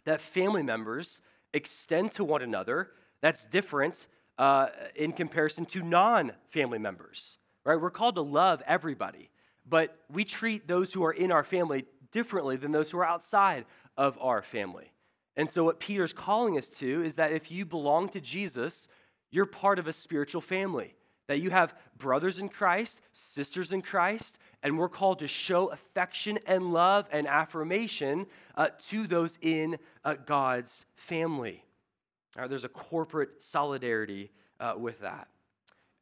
that 0.05 0.21
family 0.21 0.63
members 0.63 1.21
extend 1.53 2.11
to 2.11 2.23
one 2.23 2.41
another 2.41 2.91
that's 3.21 3.45
different 3.45 4.07
uh, 4.37 4.67
in 4.95 5.11
comparison 5.11 5.65
to 5.65 5.81
non 5.81 6.31
family 6.49 6.79
members, 6.79 7.37
right? 7.65 7.79
We're 7.79 7.89
called 7.89 8.15
to 8.15 8.21
love 8.21 8.63
everybody, 8.65 9.29
but 9.67 9.97
we 10.09 10.23
treat 10.23 10.67
those 10.67 10.93
who 10.93 11.03
are 11.03 11.11
in 11.11 11.31
our 11.31 11.43
family 11.43 11.85
differently 12.11 12.55
than 12.55 12.71
those 12.71 12.91
who 12.91 12.99
are 12.99 13.05
outside 13.05 13.65
of 13.97 14.17
our 14.21 14.41
family. 14.41 14.91
And 15.35 15.49
so, 15.49 15.63
what 15.63 15.79
Peter's 15.79 16.13
calling 16.13 16.57
us 16.57 16.69
to 16.69 17.03
is 17.03 17.15
that 17.15 17.31
if 17.31 17.51
you 17.51 17.65
belong 17.65 18.09
to 18.09 18.21
Jesus, 18.21 18.87
you're 19.31 19.45
part 19.45 19.79
of 19.79 19.87
a 19.87 19.93
spiritual 19.93 20.41
family, 20.41 20.95
that 21.27 21.41
you 21.41 21.49
have 21.49 21.75
brothers 21.97 22.39
in 22.39 22.49
Christ, 22.49 23.01
sisters 23.13 23.71
in 23.71 23.81
Christ, 23.81 24.39
and 24.63 24.77
we're 24.77 24.89
called 24.89 25.19
to 25.19 25.27
show 25.27 25.67
affection 25.67 26.39
and 26.45 26.71
love 26.71 27.07
and 27.11 27.27
affirmation 27.27 28.27
uh, 28.55 28.69
to 28.89 29.07
those 29.07 29.37
in 29.41 29.77
uh, 30.03 30.15
God's 30.25 30.85
family. 30.95 31.63
there's 32.47 32.65
a 32.65 32.69
corporate 32.69 33.41
solidarity 33.41 34.31
uh, 34.59 34.73
with 34.77 34.99
that. 34.99 35.27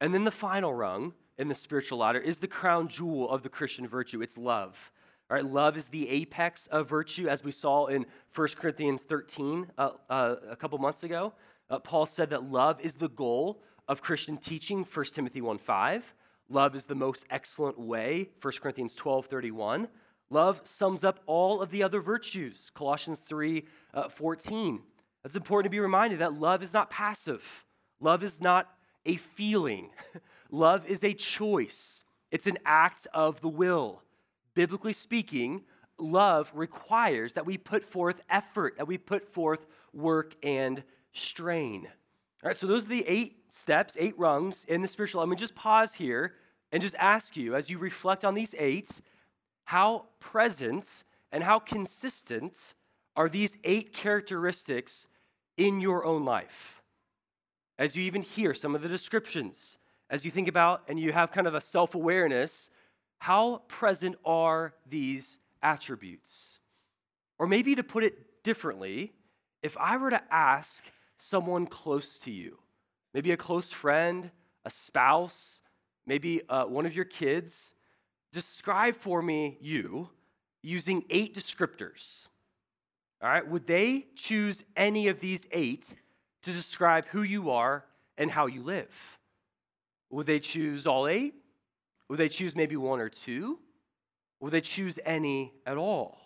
And 0.00 0.14
then 0.14 0.24
the 0.24 0.30
final 0.30 0.72
rung 0.74 1.14
in 1.38 1.48
the 1.48 1.54
spiritual 1.54 1.98
ladder 1.98 2.18
is 2.18 2.38
the 2.38 2.48
crown 2.48 2.88
jewel 2.88 3.30
of 3.30 3.42
the 3.42 3.48
Christian 3.48 3.86
virtue 3.86 4.20
it's 4.22 4.36
love. 4.36 4.92
All 5.30 5.36
right, 5.36 5.44
love 5.44 5.76
is 5.76 5.88
the 5.88 6.08
apex 6.08 6.66
of 6.68 6.88
virtue, 6.88 7.28
as 7.28 7.44
we 7.44 7.52
saw 7.52 7.86
in 7.86 8.06
1 8.34 8.48
Corinthians 8.56 9.02
13 9.02 9.66
uh, 9.76 9.90
uh, 10.08 10.36
a 10.48 10.56
couple 10.56 10.78
months 10.78 11.02
ago. 11.02 11.34
Uh, 11.68 11.78
Paul 11.78 12.06
said 12.06 12.30
that 12.30 12.44
love 12.44 12.80
is 12.80 12.94
the 12.94 13.10
goal 13.10 13.60
of 13.86 14.00
Christian 14.00 14.38
teaching, 14.38 14.86
1 14.90 15.06
Timothy 15.06 15.42
1 15.42 15.58
5. 15.58 16.14
Love 16.48 16.74
is 16.74 16.84
the 16.84 16.94
most 16.94 17.26
excellent 17.30 17.78
way, 17.78 18.30
1 18.40 18.52
Corinthians 18.60 18.94
12 18.94 19.26
31. 19.26 19.88
Love 20.30 20.60
sums 20.64 21.04
up 21.04 21.20
all 21.26 21.60
of 21.60 21.70
the 21.70 21.82
other 21.82 22.00
virtues, 22.00 22.70
Colossians 22.74 23.18
3 23.20 23.64
uh, 23.94 24.08
14. 24.08 24.80
It's 25.24 25.36
important 25.36 25.64
to 25.64 25.70
be 25.70 25.80
reminded 25.80 26.20
that 26.20 26.34
love 26.34 26.62
is 26.62 26.72
not 26.72 26.90
passive, 26.90 27.64
love 28.00 28.22
is 28.22 28.40
not 28.40 28.68
a 29.04 29.16
feeling, 29.16 29.90
love 30.50 30.86
is 30.86 31.02
a 31.02 31.14
choice, 31.14 32.04
it's 32.30 32.46
an 32.46 32.58
act 32.64 33.06
of 33.12 33.40
the 33.40 33.48
will. 33.48 34.02
Biblically 34.54 34.92
speaking, 34.92 35.64
love 35.98 36.50
requires 36.54 37.34
that 37.34 37.46
we 37.46 37.58
put 37.58 37.84
forth 37.84 38.20
effort, 38.30 38.76
that 38.76 38.86
we 38.86 38.98
put 38.98 39.32
forth 39.32 39.66
work 39.92 40.34
and 40.42 40.82
strain. 41.12 41.86
All 42.42 42.48
right, 42.48 42.56
so 42.56 42.66
those 42.66 42.84
are 42.84 42.88
the 42.88 43.04
eight 43.06 43.37
steps, 43.50 43.96
eight 43.98 44.18
rungs 44.18 44.64
in 44.68 44.82
the 44.82 44.88
spiritual. 44.88 45.20
Let 45.20 45.28
me 45.28 45.36
just 45.36 45.54
pause 45.54 45.94
here 45.94 46.34
and 46.72 46.82
just 46.82 46.94
ask 46.96 47.36
you, 47.36 47.54
as 47.54 47.70
you 47.70 47.78
reflect 47.78 48.24
on 48.24 48.34
these 48.34 48.54
eight, 48.58 49.00
how 49.64 50.06
present 50.20 51.04
and 51.32 51.44
how 51.44 51.58
consistent 51.58 52.74
are 53.16 53.28
these 53.28 53.58
eight 53.64 53.92
characteristics 53.92 55.06
in 55.56 55.80
your 55.80 56.04
own 56.04 56.24
life? 56.24 56.82
As 57.78 57.96
you 57.96 58.02
even 58.04 58.22
hear 58.22 58.54
some 58.54 58.74
of 58.74 58.82
the 58.82 58.88
descriptions, 58.88 59.78
as 60.10 60.24
you 60.24 60.30
think 60.30 60.48
about 60.48 60.82
and 60.88 60.98
you 60.98 61.12
have 61.12 61.32
kind 61.32 61.46
of 61.46 61.54
a 61.54 61.60
self 61.60 61.94
awareness, 61.94 62.70
how 63.18 63.62
present 63.68 64.16
are 64.24 64.74
these 64.88 65.38
attributes? 65.62 66.58
Or 67.38 67.46
maybe 67.46 67.74
to 67.74 67.82
put 67.82 68.04
it 68.04 68.42
differently, 68.42 69.12
if 69.62 69.76
I 69.76 69.96
were 69.96 70.10
to 70.10 70.22
ask 70.30 70.84
someone 71.18 71.66
close 71.66 72.18
to 72.20 72.30
you, 72.30 72.58
maybe 73.14 73.32
a 73.32 73.36
close 73.36 73.70
friend, 73.70 74.30
a 74.64 74.70
spouse, 74.70 75.60
maybe 76.06 76.42
uh, 76.48 76.64
one 76.64 76.86
of 76.86 76.94
your 76.94 77.04
kids, 77.04 77.74
describe 78.32 78.96
for 78.96 79.22
me 79.22 79.58
you 79.60 80.08
using 80.62 81.04
eight 81.10 81.34
descriptors. 81.34 82.26
All 83.22 83.28
right, 83.28 83.46
would 83.46 83.66
they 83.66 84.06
choose 84.14 84.62
any 84.76 85.08
of 85.08 85.20
these 85.20 85.46
eight 85.50 85.94
to 86.42 86.52
describe 86.52 87.06
who 87.08 87.22
you 87.22 87.50
are 87.50 87.84
and 88.16 88.30
how 88.30 88.46
you 88.46 88.62
live? 88.62 89.18
Would 90.10 90.26
they 90.26 90.40
choose 90.40 90.86
all 90.86 91.06
eight? 91.06 91.34
Would 92.08 92.18
they 92.18 92.28
choose 92.28 92.54
maybe 92.54 92.76
one 92.76 93.00
or 93.00 93.08
two? 93.08 93.58
Would 94.40 94.52
they 94.52 94.60
choose 94.60 94.98
any 95.04 95.52
at 95.66 95.76
all? 95.76 96.18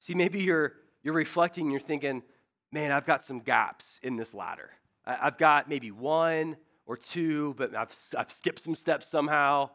See, 0.00 0.14
maybe 0.14 0.40
you're, 0.40 0.74
you're 1.02 1.14
reflecting 1.14 1.70
you're 1.70 1.80
thinking, 1.80 2.22
man, 2.70 2.92
I've 2.92 3.06
got 3.06 3.22
some 3.22 3.40
gaps 3.40 3.98
in 4.02 4.16
this 4.16 4.34
ladder. 4.34 4.70
I've 5.08 5.38
got 5.38 5.68
maybe 5.68 5.90
one 5.90 6.56
or 6.86 6.96
two, 6.96 7.54
but 7.56 7.74
I've, 7.74 7.94
I've 8.16 8.30
skipped 8.30 8.60
some 8.60 8.74
steps 8.74 9.08
somehow. 9.08 9.70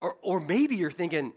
Or, 0.00 0.16
or 0.22 0.40
maybe 0.40 0.76
you're 0.76 0.90
thinking, 0.90 1.32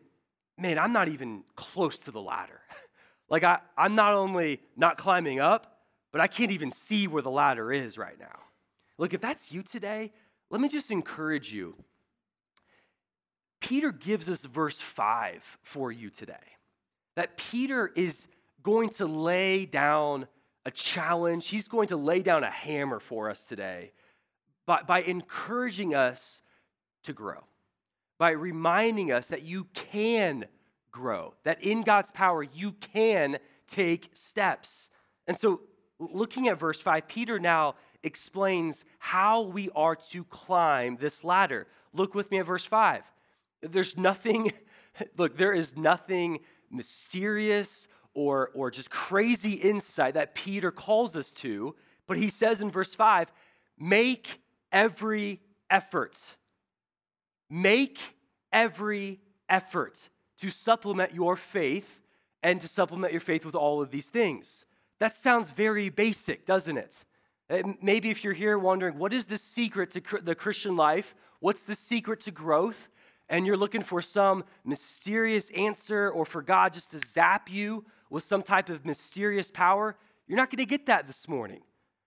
man, 0.58 0.78
I'm 0.78 0.94
not 0.94 1.08
even 1.10 1.44
close 1.56 2.00
to 2.02 2.12
the 2.12 2.22
ladder. 2.22 2.62
like, 3.30 3.44
I, 3.44 3.60
I'm 3.78 3.96
not 3.96 4.14
only 4.14 4.62
not 4.78 4.98
climbing 4.98 5.40
up, 5.40 5.82
but 6.12 6.22
I 6.22 6.28
can't 6.28 6.52
even 6.52 6.72
see 6.72 7.08
where 7.08 7.24
the 7.24 7.32
ladder 7.32 7.72
is 7.72 7.98
right 7.98 8.20
now. 8.20 8.40
Look, 8.98 9.14
if 9.14 9.22
that's 9.22 9.52
you 9.52 9.64
today, 9.64 10.12
let 10.52 10.62
me 10.62 10.70
just 10.70 10.92
encourage 10.92 11.52
you. 11.52 11.76
Peter 13.60 13.92
gives 13.92 14.30
us 14.30 14.44
verse 14.44 14.78
5 14.78 15.58
for 15.64 15.92
you 15.92 16.10
today. 16.10 16.36
That 17.16 17.38
Peter 17.38 17.92
is 17.96 18.28
going 18.62 18.90
to 18.90 19.06
lay 19.06 19.66
down 19.66 20.28
a 20.66 20.72
challenge. 20.72 21.48
He's 21.48 21.68
going 21.68 21.88
to 21.90 21.98
lay 21.98 22.22
down 22.22 22.44
a 22.44 22.50
hammer 22.52 23.00
for 23.00 23.30
us 23.30 23.46
today 23.46 23.92
by, 24.66 24.82
by 24.82 25.02
encouraging 25.02 25.94
us 25.94 26.42
to 27.04 27.14
grow, 27.14 27.44
by 28.18 28.32
reminding 28.32 29.12
us 29.12 29.28
that 29.28 29.44
you 29.44 29.68
can 29.74 30.46
grow, 30.92 31.34
that 31.44 31.62
in 31.62 31.82
God's 31.82 32.12
power, 32.12 32.44
you 32.44 32.74
can 32.74 33.38
take 33.68 34.10
steps. 34.14 34.90
And 35.28 35.38
so, 35.38 35.62
looking 36.00 36.48
at 36.48 36.60
verse 36.60 36.80
5, 36.80 37.08
Peter 37.08 37.40
now 37.40 37.76
explains 38.04 38.86
how 39.00 39.42
we 39.42 39.70
are 39.76 39.96
to 39.96 40.24
climb 40.26 40.98
this 40.98 41.24
ladder. 41.24 41.68
Look 41.94 42.16
with 42.16 42.32
me 42.32 42.40
at 42.40 42.46
verse 42.46 42.66
5. 42.66 43.04
There's 43.62 43.98
nothing, 43.98 44.54
look, 45.18 45.38
there 45.38 45.54
is 45.54 45.78
nothing 45.78 46.40
mysterious 46.70 47.88
or, 48.14 48.52
or 48.54 48.70
just 48.72 48.90
crazy 48.90 49.54
insight 49.54 50.14
that 50.14 50.36
Peter 50.36 50.72
calls 50.72 51.16
us 51.16 51.32
to, 51.32 51.76
but 52.08 52.18
he 52.18 52.30
says 52.30 52.62
in 52.62 52.70
verse 52.70 52.94
5 52.94 53.32
make 53.78 54.42
every 54.72 55.42
effort. 55.70 56.18
Make 57.50 58.00
every 58.52 59.20
effort 59.50 60.10
to 60.40 60.50
supplement 60.50 61.14
your 61.14 61.36
faith 61.36 62.02
and 62.42 62.62
to 62.62 62.68
supplement 62.68 63.14
your 63.14 63.22
faith 63.22 63.46
with 63.46 63.56
all 63.56 63.82
of 63.82 63.92
these 63.92 64.10
things. 64.10 64.66
That 65.00 65.16
sounds 65.16 65.52
very 65.52 65.90
basic, 65.90 66.46
doesn't 66.46 66.78
it? 66.78 67.04
Uh, 67.50 67.74
maybe 67.82 68.10
if 68.10 68.24
you're 68.24 68.34
here 68.34 68.58
wondering, 68.58 68.98
what 68.98 69.14
is 69.14 69.26
the 69.26 69.38
secret 69.38 69.92
to 69.92 70.22
the 70.22 70.36
Christian 70.36 70.76
life? 70.76 71.16
What's 71.40 71.64
the 71.64 71.76
secret 71.76 72.22
to 72.22 72.32
growth? 72.32 72.90
And 73.34 73.48
you're 73.48 73.58
looking 73.58 73.82
for 73.82 74.00
some 74.00 74.44
mysterious 74.64 75.50
answer 75.58 76.08
or 76.08 76.24
for 76.24 76.44
God 76.44 76.72
just 76.72 76.92
to 76.92 77.00
zap 77.00 77.52
you 77.52 77.84
with 78.12 78.24
some 78.24 78.44
type 78.44 78.70
of 78.70 78.86
mysterious 78.86 79.50
power, 79.50 79.96
you're 80.28 80.38
not 80.38 80.52
going 80.52 80.60
to 80.60 80.68
get 80.68 80.86
that 80.86 81.08
this 81.08 81.28
morning. 81.28 81.62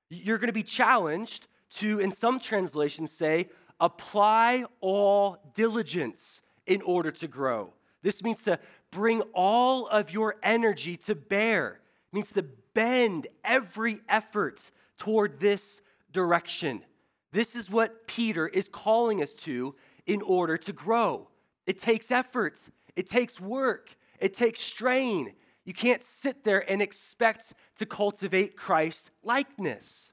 You're 0.09 0.39
going 0.39 0.47
to 0.47 0.53
be 0.53 0.62
challenged 0.62 1.49
to, 1.79 1.99
in 1.99 2.12
some 2.12 2.39
translations, 2.39 3.11
say, 3.11 3.49
apply 3.81 4.67
all 4.81 5.39
diligence 5.53 6.43
in 6.65 6.81
order 6.83 7.11
to 7.11 7.27
grow. 7.27 7.73
This 8.03 8.23
means 8.23 8.45
to 8.45 8.61
bring 8.93 9.23
all 9.35 9.89
of 9.89 10.12
your 10.12 10.37
energy 10.45 10.97
to 10.99 11.17
bear, 11.17 11.81
it 12.12 12.15
means 12.15 12.31
to 12.35 12.45
bend 12.73 13.27
every 13.43 13.99
effort 14.09 14.71
toward 14.97 15.41
this 15.41 15.81
direction. 16.12 16.85
This 17.33 17.57
is 17.57 17.69
what 17.69 18.07
Peter 18.07 18.47
is 18.47 18.69
calling 18.69 19.25
us 19.25 19.35
to 19.35 19.75
in 20.07 20.23
order 20.23 20.57
to 20.57 20.73
grow. 20.73 21.29
It 21.66 21.79
takes 21.79 22.11
effort, 22.11 22.61
it 22.95 23.09
takes 23.09 23.40
work, 23.40 23.97
it 24.21 24.35
takes 24.35 24.61
strain, 24.61 25.35
you 25.64 25.75
can't 25.75 26.03
sit 26.03 26.45
there 26.45 26.69
and 26.71 26.81
expect 26.81 27.53
to 27.79 27.87
cultivate 27.87 28.57
Christ 28.57 29.11
likeness. 29.25 30.12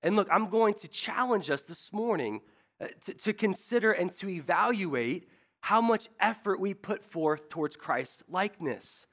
And 0.00 0.14
look, 0.14 0.28
I'm 0.30 0.48
going 0.48 0.74
to 0.74 0.88
challenge 0.88 1.50
us 1.50 1.64
this 1.64 1.92
morning 1.92 2.40
uh, 2.80 2.86
to, 3.06 3.14
to 3.14 3.32
consider 3.32 3.92
and 3.92 4.12
to 4.14 4.28
evaluate 4.28 5.28
how 5.60 5.80
much 5.80 6.08
effort 6.20 6.60
we 6.60 6.74
put 6.74 7.04
forth 7.04 7.48
towards 7.48 7.76
Christ 7.76 8.22
likeness. 8.28 9.06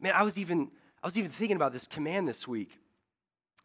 Man, 0.00 0.12
I 0.14 0.22
was 0.22 0.38
even 0.38 0.70
I 1.02 1.06
was 1.06 1.16
even 1.16 1.30
thinking 1.30 1.56
about 1.56 1.72
this 1.72 1.86
command 1.86 2.26
this 2.26 2.48
week, 2.48 2.78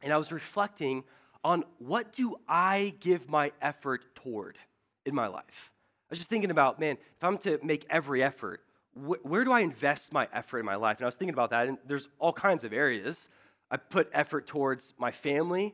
and 0.01 0.13
I 0.13 0.17
was 0.17 0.31
reflecting 0.31 1.03
on 1.43 1.63
what 1.79 2.13
do 2.13 2.35
I 2.47 2.93
give 2.99 3.29
my 3.29 3.51
effort 3.61 4.15
toward 4.15 4.57
in 5.05 5.15
my 5.15 5.27
life. 5.27 5.72
I 6.13 6.15
was 6.15 6.19
just 6.19 6.29
thinking 6.29 6.51
about, 6.51 6.79
man, 6.79 6.99
if 7.17 7.23
I'm 7.23 7.39
to 7.39 7.57
make 7.63 7.87
every 7.89 8.21
effort, 8.21 8.61
wh- 8.93 9.25
where 9.25 9.43
do 9.43 9.51
I 9.51 9.61
invest 9.61 10.13
my 10.13 10.27
effort 10.31 10.59
in 10.59 10.65
my 10.65 10.75
life? 10.75 10.97
And 10.97 11.05
I 11.05 11.07
was 11.07 11.15
thinking 11.15 11.33
about 11.33 11.49
that, 11.49 11.67
and 11.67 11.79
there's 11.87 12.07
all 12.19 12.31
kinds 12.31 12.63
of 12.63 12.71
areas. 12.71 13.29
I 13.71 13.77
put 13.77 14.11
effort 14.13 14.45
towards 14.45 14.93
my 14.99 15.09
family, 15.09 15.73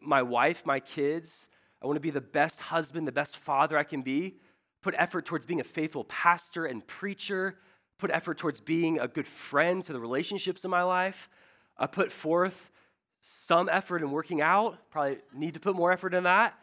my 0.00 0.22
wife, 0.22 0.66
my 0.66 0.80
kids. 0.80 1.46
I 1.80 1.86
want 1.86 1.94
to 1.94 2.00
be 2.00 2.10
the 2.10 2.20
best 2.20 2.62
husband, 2.62 3.06
the 3.06 3.12
best 3.12 3.36
father 3.36 3.78
I 3.78 3.84
can 3.84 4.02
be. 4.02 4.38
Put 4.82 4.96
effort 4.98 5.24
towards 5.24 5.46
being 5.46 5.60
a 5.60 5.64
faithful 5.64 6.02
pastor 6.02 6.66
and 6.66 6.84
preacher. 6.84 7.54
Put 8.00 8.10
effort 8.10 8.38
towards 8.38 8.58
being 8.58 8.98
a 8.98 9.06
good 9.06 9.28
friend 9.28 9.84
to 9.84 9.92
the 9.92 10.00
relationships 10.00 10.64
in 10.64 10.70
my 10.72 10.82
life. 10.82 11.30
I 11.78 11.86
put 11.86 12.10
forth 12.10 12.72
some 13.20 13.68
effort 13.68 14.02
in 14.02 14.10
working 14.10 14.42
out. 14.42 14.90
Probably 14.90 15.18
need 15.32 15.54
to 15.54 15.60
put 15.60 15.76
more 15.76 15.92
effort 15.92 16.12
in 16.12 16.24
that. 16.24 16.58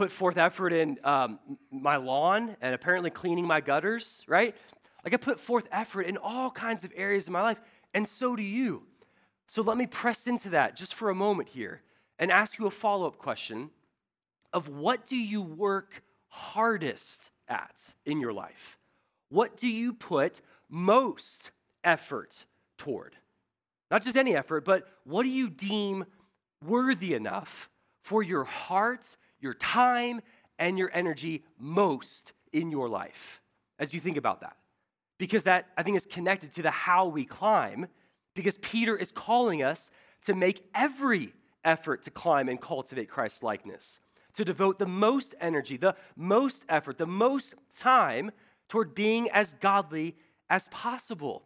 Put 0.00 0.12
forth 0.12 0.38
effort 0.38 0.72
in 0.72 0.98
um, 1.04 1.38
my 1.70 1.96
lawn 1.96 2.56
and 2.62 2.74
apparently 2.74 3.10
cleaning 3.10 3.46
my 3.46 3.60
gutters, 3.60 4.24
right? 4.26 4.56
Like 5.04 5.12
I 5.12 5.18
put 5.18 5.38
forth 5.38 5.68
effort 5.70 6.04
in 6.04 6.16
all 6.16 6.50
kinds 6.50 6.84
of 6.84 6.92
areas 6.96 7.26
of 7.26 7.34
my 7.34 7.42
life, 7.42 7.60
and 7.92 8.08
so 8.08 8.34
do 8.34 8.42
you. 8.42 8.84
So 9.46 9.60
let 9.60 9.76
me 9.76 9.86
press 9.86 10.26
into 10.26 10.48
that 10.48 10.74
just 10.74 10.94
for 10.94 11.10
a 11.10 11.14
moment 11.14 11.50
here 11.50 11.82
and 12.18 12.32
ask 12.32 12.58
you 12.58 12.66
a 12.66 12.70
follow 12.70 13.06
up 13.06 13.18
question 13.18 13.68
of 14.54 14.68
what 14.68 15.04
do 15.04 15.16
you 15.16 15.42
work 15.42 16.02
hardest 16.28 17.30
at 17.46 17.92
in 18.06 18.20
your 18.20 18.32
life? 18.32 18.78
What 19.28 19.58
do 19.58 19.68
you 19.68 19.92
put 19.92 20.40
most 20.70 21.50
effort 21.84 22.46
toward? 22.78 23.16
Not 23.90 24.02
just 24.02 24.16
any 24.16 24.34
effort, 24.34 24.64
but 24.64 24.88
what 25.04 25.24
do 25.24 25.28
you 25.28 25.50
deem 25.50 26.06
worthy 26.64 27.12
enough 27.12 27.68
for 28.02 28.22
your 28.22 28.44
heart, 28.44 29.18
your 29.40 29.54
time, 29.54 30.20
and 30.58 30.78
your 30.78 30.90
energy 30.92 31.44
most 31.58 32.32
in 32.52 32.70
your 32.70 32.88
life 32.88 33.40
as 33.78 33.94
you 33.94 34.00
think 34.00 34.16
about 34.16 34.40
that? 34.40 34.56
Because 35.18 35.44
that, 35.44 35.66
I 35.76 35.82
think, 35.82 35.96
is 35.96 36.06
connected 36.06 36.52
to 36.52 36.62
the 36.62 36.70
how 36.70 37.06
we 37.06 37.24
climb, 37.24 37.86
because 38.34 38.58
Peter 38.58 38.96
is 38.96 39.12
calling 39.12 39.62
us 39.62 39.90
to 40.26 40.34
make 40.34 40.64
every 40.74 41.32
effort 41.64 42.02
to 42.04 42.10
climb 42.10 42.48
and 42.48 42.60
cultivate 42.60 43.08
Christ's 43.08 43.42
likeness, 43.42 44.00
to 44.34 44.44
devote 44.44 44.78
the 44.78 44.86
most 44.86 45.34
energy, 45.40 45.76
the 45.76 45.96
most 46.16 46.64
effort, 46.68 46.98
the 46.98 47.06
most 47.06 47.54
time 47.78 48.30
toward 48.68 48.94
being 48.94 49.30
as 49.30 49.54
godly 49.54 50.16
as 50.48 50.68
possible. 50.68 51.42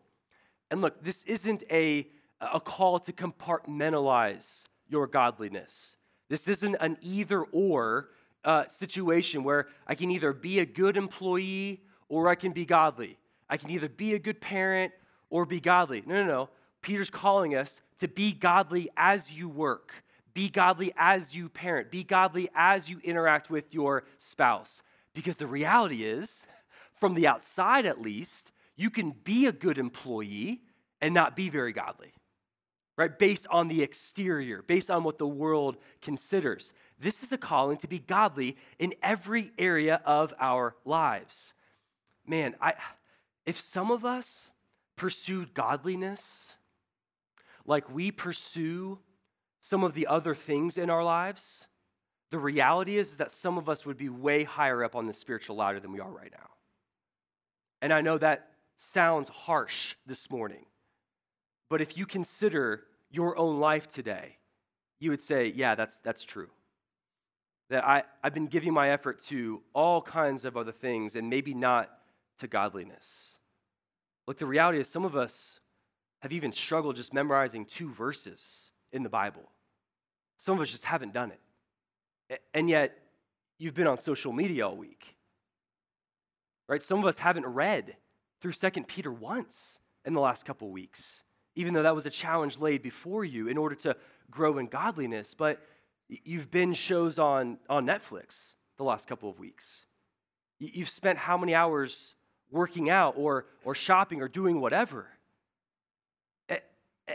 And 0.71 0.81
look, 0.81 1.03
this 1.03 1.25
isn't 1.25 1.63
a 1.71 2.09
a 2.41 2.61
call 2.61 2.99
to 3.01 3.13
compartmentalize 3.13 4.65
your 4.89 5.07
godliness. 5.07 5.97
This 6.35 6.49
isn't 6.49 6.75
an 6.81 6.99
either 7.01 7.43
or 7.53 8.09
uh, 8.45 8.67
situation 8.67 9.45
where 9.45 9.69
I 9.87 9.95
can 9.95 10.11
either 10.11 10.33
be 10.33 10.59
a 10.59 10.67
good 10.67 10.97
employee 10.97 11.81
or 12.09 12.27
I 12.29 12.35
can 12.35 12.51
be 12.51 12.65
godly. 12.65 13.19
I 13.49 13.57
can 13.57 13.71
either 13.71 13.89
be 13.89 14.15
a 14.15 14.19
good 14.19 14.41
parent 14.41 14.93
or 15.31 15.47
be 15.47 15.61
godly. 15.61 16.03
No, 16.05 16.17
no, 16.17 16.27
no. 16.27 16.49
Peter's 16.83 17.09
calling 17.09 17.55
us 17.55 17.81
to 17.99 18.09
be 18.09 18.33
godly 18.33 18.91
as 18.97 19.31
you 19.31 19.49
work, 19.49 19.93
be 20.35 20.49
godly 20.49 20.93
as 20.97 21.37
you 21.37 21.49
parent, 21.49 21.93
be 21.93 22.03
godly 22.03 22.49
as 22.57 22.89
you 22.89 22.99
interact 23.05 23.49
with 23.49 23.73
your 23.73 24.03
spouse. 24.19 24.83
Because 25.15 25.37
the 25.37 25.47
reality 25.47 26.03
is, 26.03 26.49
from 26.99 27.15
the 27.15 27.29
outside 27.29 27.87
at 27.87 28.01
least, 28.01 28.51
you 28.75 28.91
can 28.91 29.13
be 29.13 29.47
a 29.47 29.53
good 29.53 29.79
employee 29.79 30.63
and 31.01 31.15
not 31.15 31.37
be 31.37 31.49
very 31.49 31.73
godly 31.73 32.14
right? 32.97 33.19
Based 33.19 33.47
on 33.51 33.69
the 33.69 33.83
exterior, 33.83 34.63
based 34.63 34.91
on 34.91 35.05
what 35.05 35.19
the 35.19 35.27
world 35.27 35.77
considers. 36.01 36.73
This 36.99 37.23
is 37.23 37.33
a 37.33 37.39
calling 37.39 37.77
to 37.79 37.89
be 37.89 37.99
godly 37.99 38.57
in 38.79 38.95
every 39.03 39.51
area 39.59 40.01
of 40.05 40.33
our 40.39 40.77
lives. 40.85 41.55
Man, 42.27 42.55
I, 42.61 42.75
if 43.47 43.61
some 43.61 43.91
of 43.91 44.05
us 44.05 44.51
pursued 44.97 45.55
godliness 45.55 46.55
like 47.67 47.93
we 47.93 48.11
pursue 48.11 48.99
some 49.61 49.83
of 49.83 49.95
the 49.95 50.07
other 50.07 50.35
things 50.35 50.79
in 50.79 50.91
our 50.91 51.03
lives, 51.03 51.67
the 52.31 52.39
reality 52.39 52.99
is, 52.99 53.13
is 53.13 53.17
that 53.19 53.33
some 53.33 53.59
of 53.59 53.69
us 53.69 53.87
would 53.87 53.97
be 53.97 54.09
way 54.09 54.45
higher 54.45 54.85
up 54.85 54.95
on 54.95 55.07
the 55.07 55.13
spiritual 55.13 55.57
ladder 55.57 55.81
than 55.81 55.93
we 55.93 56.01
are 56.01 56.11
right 56.11 56.33
now. 56.33 56.51
And 57.81 57.93
I 57.93 58.01
know 58.01 58.19
that 58.19 58.51
sounds 58.77 59.29
harsh 59.29 59.95
this 60.07 60.31
morning. 60.31 60.67
But 61.69 61.81
if 61.81 61.97
you 61.97 62.07
consider 62.07 62.85
your 63.11 63.37
own 63.39 63.61
life 63.61 63.89
today, 63.89 64.37
you 65.01 65.11
would 65.11 65.23
say, 65.23 65.49
yeah, 65.49 65.75
that's, 65.75 65.99
that's 65.99 66.25
true. 66.25 66.49
That 67.71 67.85
I, 67.85 68.03
I've 68.23 68.35
been 68.35 68.47
giving 68.47 68.73
my 68.73 68.91
effort 68.91 69.23
to 69.27 69.63
all 69.73 70.03
kinds 70.03 70.45
of 70.45 70.57
other 70.57 70.73
things 70.73 71.17
and 71.17 71.31
maybe 71.31 71.55
not 71.55 71.91
to 72.39 72.47
godliness. 72.47 73.39
Look, 74.27 74.39
the 74.39 74.47
reality 74.47 74.79
is 74.79 74.89
some 74.89 75.05
of 75.05 75.17
us 75.17 75.61
have 76.21 76.33
even 76.33 76.53
struggled 76.53 76.97
just 76.97 77.13
memorizing 77.13 77.65
two 77.65 77.91
verses 77.91 78.71
in 78.93 79.03
the 79.03 79.09
Bible. 79.09 79.51
Some 80.39 80.57
of 80.57 80.63
us 80.63 80.71
just 80.71 80.85
haven't 80.85 81.13
done 81.13 81.33
it. 81.33 82.41
And 82.55 82.71
yet, 82.71 82.97
you've 83.59 83.75
been 83.75 83.87
on 83.87 83.99
social 83.99 84.33
media 84.33 84.67
all 84.67 84.77
week. 84.77 85.17
Right? 86.69 86.83
Some 86.83 86.99
of 86.99 87.05
us 87.05 87.19
haven't 87.19 87.47
read 87.47 87.97
through 88.41 88.53
Second 88.53 88.89
Peter 88.89 89.13
once 89.13 89.81
in 90.05 90.15
the 90.15 90.21
last 90.21 90.47
couple 90.47 90.71
weeks 90.71 91.24
even 91.55 91.75
though 91.75 91.83
that 91.83 91.95
was 91.95 92.07
a 92.07 92.11
challenge 92.11 92.59
laid 92.59 92.83
before 92.83 93.25
you 93.25 93.49
in 93.49 93.57
order 93.57 93.75
to 93.77 93.97
grow 94.31 94.59
in 94.59 94.67
godliness. 94.67 95.35
But 95.35 95.61
you've 96.09 96.51
been 96.51 96.75
shows 96.75 97.19
on, 97.19 97.59
on 97.69 97.87
Netflix 97.87 98.55
the 98.77 98.85
last 98.85 99.09
couple 99.09 99.31
of 99.31 99.39
weeks. 99.39 99.87
You've 100.59 100.89
spent 100.89 101.19
how 101.19 101.37
many 101.37 101.55
hours 101.55 102.15
working 102.51 102.91
out 102.91 103.15
or, 103.17 103.47
or 103.65 103.75
shopping 103.75 104.21
or 104.21 104.29
doing 104.29 104.61
whatever? 104.61 105.09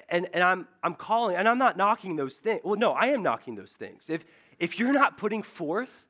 And, 0.07 0.27
and 0.33 0.43
I'm, 0.43 0.67
I'm 0.83 0.93
calling, 0.93 1.35
and 1.35 1.49
I'm 1.49 1.57
not 1.57 1.75
knocking 1.75 2.15
those 2.15 2.35
things. 2.35 2.61
Well, 2.63 2.75
no, 2.75 2.91
I 2.91 3.07
am 3.07 3.23
knocking 3.23 3.55
those 3.55 3.71
things. 3.71 4.05
If, 4.07 4.23
if 4.59 4.77
you're 4.77 4.93
not 4.93 5.17
putting 5.17 5.41
forth 5.41 6.05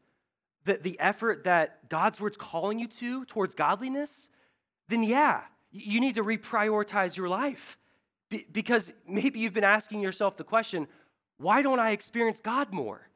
the, 0.65 0.73
the 0.73 0.99
effort 0.99 1.45
that 1.45 1.87
God's 1.87 2.19
word's 2.19 2.35
calling 2.35 2.77
you 2.77 2.87
to 2.87 3.23
towards 3.23 3.55
godliness, 3.55 4.27
then 4.89 5.03
yeah, 5.03 5.41
you 5.71 6.01
need 6.01 6.15
to 6.15 6.23
reprioritize 6.23 7.15
your 7.15 7.29
life. 7.29 7.77
Be- 8.29 8.45
because 8.51 8.93
maybe 9.07 9.39
you've 9.39 9.53
been 9.53 9.63
asking 9.63 10.01
yourself 10.01 10.37
the 10.37 10.43
question 10.43 10.87
why 11.37 11.61
don't 11.61 11.79
I 11.79 11.91
experience 11.91 12.41
God 12.41 12.73
more? 12.73 13.07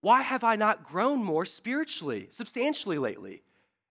Why 0.00 0.22
have 0.22 0.44
I 0.44 0.56
not 0.56 0.84
grown 0.84 1.22
more 1.22 1.44
spiritually, 1.44 2.28
substantially 2.30 2.98
lately? 2.98 3.42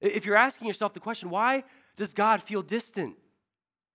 If 0.02 0.26
you're 0.26 0.36
asking 0.36 0.68
yourself 0.68 0.94
the 0.94 1.00
question, 1.00 1.30
why 1.30 1.64
does 1.96 2.14
God 2.14 2.44
feel 2.44 2.62
distant? 2.62 3.16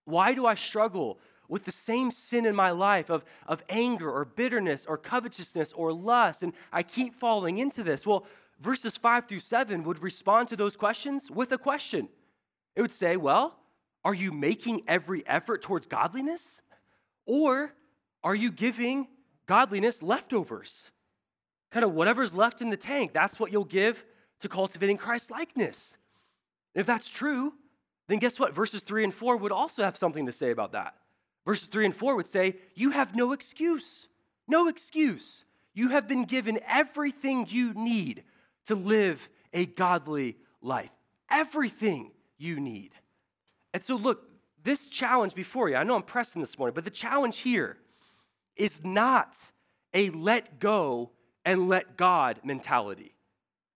Why 0.05 0.33
do 0.33 0.47
I 0.47 0.55
struggle 0.55 1.19
with 1.49 1.65
the 1.65 1.73
same 1.73 2.11
sin 2.11 2.47
in 2.47 2.55
my 2.55 2.71
life 2.71 3.11
of, 3.11 3.25
of 3.47 3.63
anger 3.69 4.11
or 4.11 4.25
bitterness 4.25 4.87
or 4.89 4.97
covetousness 4.97 5.73
or 5.73 5.93
lust? 5.93 6.43
And 6.43 6.55
I 6.73 6.83
keep 6.83 7.15
falling 7.19 7.59
into 7.59 7.83
this. 7.83 8.07
Well, 8.07 8.27
verses 8.61 8.97
five 8.97 9.27
through 9.27 9.41
seven 9.41 9.83
would 9.85 10.03
respond 10.03 10.49
to 10.49 10.57
those 10.57 10.77
questions 10.77 11.31
with 11.31 11.53
a 11.53 11.59
question. 11.59 12.09
It 12.75 12.81
would 12.81 12.93
say, 12.93 13.17
well, 13.17 13.58
are 14.05 14.15
you 14.15 14.33
making 14.33 14.83
every 14.87 15.27
effort 15.27 15.63
towards 15.63 15.87
godliness? 15.87 16.63
Or 17.27 17.73
are 18.23 18.35
you 18.35 18.51
giving 18.51 19.09
godliness 19.47 20.03
leftovers? 20.03 20.91
Kind 21.71 21.85
of 21.85 21.93
whatever's 21.93 22.35
left 22.35 22.63
in 22.63 22.71
the 22.71 22.77
tank, 22.77 23.13
that's 23.13 23.39
what 23.39 23.53
you'll 23.53 23.65
give 23.65 24.05
to 24.41 24.49
cultivating 24.49 24.97
Christ 24.97 25.31
likeness. 25.31 25.99
If 26.75 26.87
that's 26.87 27.11
true, 27.11 27.53
then 28.07 28.19
guess 28.19 28.39
what? 28.39 28.55
Verses 28.55 28.83
3 28.83 29.05
and 29.05 29.15
4 29.15 29.37
would 29.37 29.53
also 29.53 29.83
have 29.83 29.97
something 29.97 30.27
to 30.27 30.33
say 30.33 30.51
about 30.51 30.73
that. 30.73 30.95
Verses 31.45 31.69
3 31.69 31.87
and 31.87 31.97
4 31.97 32.17
would 32.17 32.27
say, 32.27 32.57
You 32.75 32.91
have 32.91 33.15
no 33.15 33.33
excuse. 33.33 34.09
No 34.47 34.69
excuse. 34.69 35.45
You 35.75 35.91
have 35.91 36.09
been 36.09 36.25
given 36.25 36.61
everything 36.67 37.47
you 37.49 37.75
need 37.75 38.25
to 38.67 38.75
live 38.75 39.29
a 39.53 39.67
godly 39.67 40.37
life. 40.63 40.91
Everything 41.31 42.13
you 42.39 42.59
need. 42.59 42.93
And 43.75 43.83
so, 43.83 43.97
look, 43.97 44.23
this 44.63 44.89
challenge 44.89 45.35
before 45.35 45.69
you, 45.69 45.77
I 45.77 45.85
know 45.85 45.95
I'm 45.95 46.03
pressing 46.03 46.41
this 46.41 46.59
morning, 46.59 46.75
but 46.75 46.85
the 46.85 46.91
challenge 46.91 47.39
here 47.39 47.77
is 48.57 48.85
not 48.85 49.37
a 49.95 50.11
let 50.11 50.59
go 50.59 51.11
and 51.45 51.69
let 51.69 51.97
God 51.97 52.41
mentality. 52.45 53.15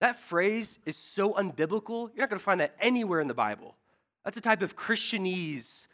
That 0.00 0.18
phrase 0.18 0.78
is 0.84 0.96
so 0.96 1.32
unbiblical, 1.34 2.10
you're 2.14 2.24
not 2.24 2.30
going 2.30 2.38
to 2.38 2.44
find 2.44 2.60
that 2.60 2.74
anywhere 2.80 3.20
in 3.20 3.28
the 3.28 3.34
Bible. 3.34 3.76
That's 4.24 4.36
a 4.36 4.40
type 4.40 4.62
of 4.62 4.76
Christianese 4.76 5.86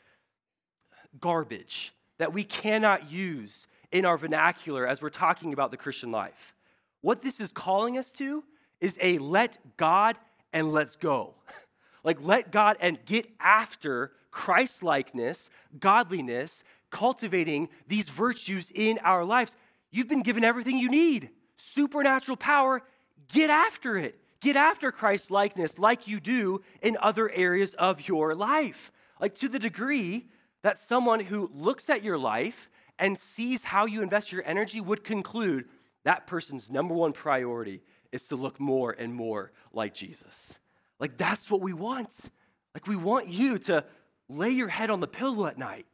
garbage 1.20 1.92
that 2.18 2.32
we 2.32 2.44
cannot 2.44 3.10
use 3.10 3.66
in 3.92 4.04
our 4.04 4.18
vernacular 4.18 4.86
as 4.86 5.00
we're 5.00 5.10
talking 5.10 5.52
about 5.52 5.70
the 5.70 5.76
Christian 5.76 6.10
life. 6.10 6.54
What 7.00 7.22
this 7.22 7.40
is 7.40 7.52
calling 7.52 7.96
us 7.96 8.10
to 8.12 8.44
is 8.80 8.98
a 9.00 9.18
let 9.18 9.58
God 9.76 10.16
and 10.52 10.72
let's 10.72 10.96
go. 10.96 11.34
Like, 12.04 12.18
let 12.20 12.52
God 12.52 12.76
and 12.80 12.98
get 13.04 13.28
after 13.40 14.12
Christ 14.30 14.82
likeness, 14.82 15.50
godliness, 15.78 16.64
cultivating 16.90 17.68
these 17.86 18.08
virtues 18.08 18.70
in 18.74 18.98
our 19.02 19.24
lives. 19.24 19.56
You've 19.90 20.08
been 20.08 20.22
given 20.22 20.44
everything 20.44 20.78
you 20.78 20.90
need 20.90 21.30
supernatural 21.56 22.36
power. 22.36 22.82
Get 23.28 23.50
after 23.50 23.96
it. 23.98 24.18
Get 24.40 24.56
after 24.56 24.92
Christ 24.92 25.30
likeness 25.30 25.78
like 25.78 26.06
you 26.06 26.20
do 26.20 26.62
in 26.80 26.96
other 27.02 27.28
areas 27.30 27.74
of 27.74 28.06
your 28.06 28.34
life. 28.34 28.92
Like, 29.20 29.34
to 29.36 29.48
the 29.48 29.58
degree 29.58 30.28
that 30.62 30.78
someone 30.78 31.20
who 31.20 31.50
looks 31.52 31.90
at 31.90 32.04
your 32.04 32.18
life 32.18 32.68
and 32.98 33.18
sees 33.18 33.64
how 33.64 33.86
you 33.86 34.02
invest 34.02 34.32
your 34.32 34.44
energy 34.44 34.80
would 34.80 35.04
conclude 35.04 35.66
that 36.04 36.26
person's 36.26 36.70
number 36.70 36.94
one 36.94 37.12
priority 37.12 37.82
is 38.12 38.28
to 38.28 38.36
look 38.36 38.58
more 38.60 38.92
and 38.92 39.14
more 39.14 39.52
like 39.72 39.94
Jesus. 39.94 40.58
Like, 41.00 41.16
that's 41.16 41.50
what 41.50 41.60
we 41.60 41.72
want. 41.72 42.30
Like, 42.74 42.86
we 42.86 42.96
want 42.96 43.28
you 43.28 43.58
to 43.60 43.84
lay 44.28 44.50
your 44.50 44.68
head 44.68 44.90
on 44.90 45.00
the 45.00 45.06
pillow 45.06 45.46
at 45.46 45.58
night 45.58 45.86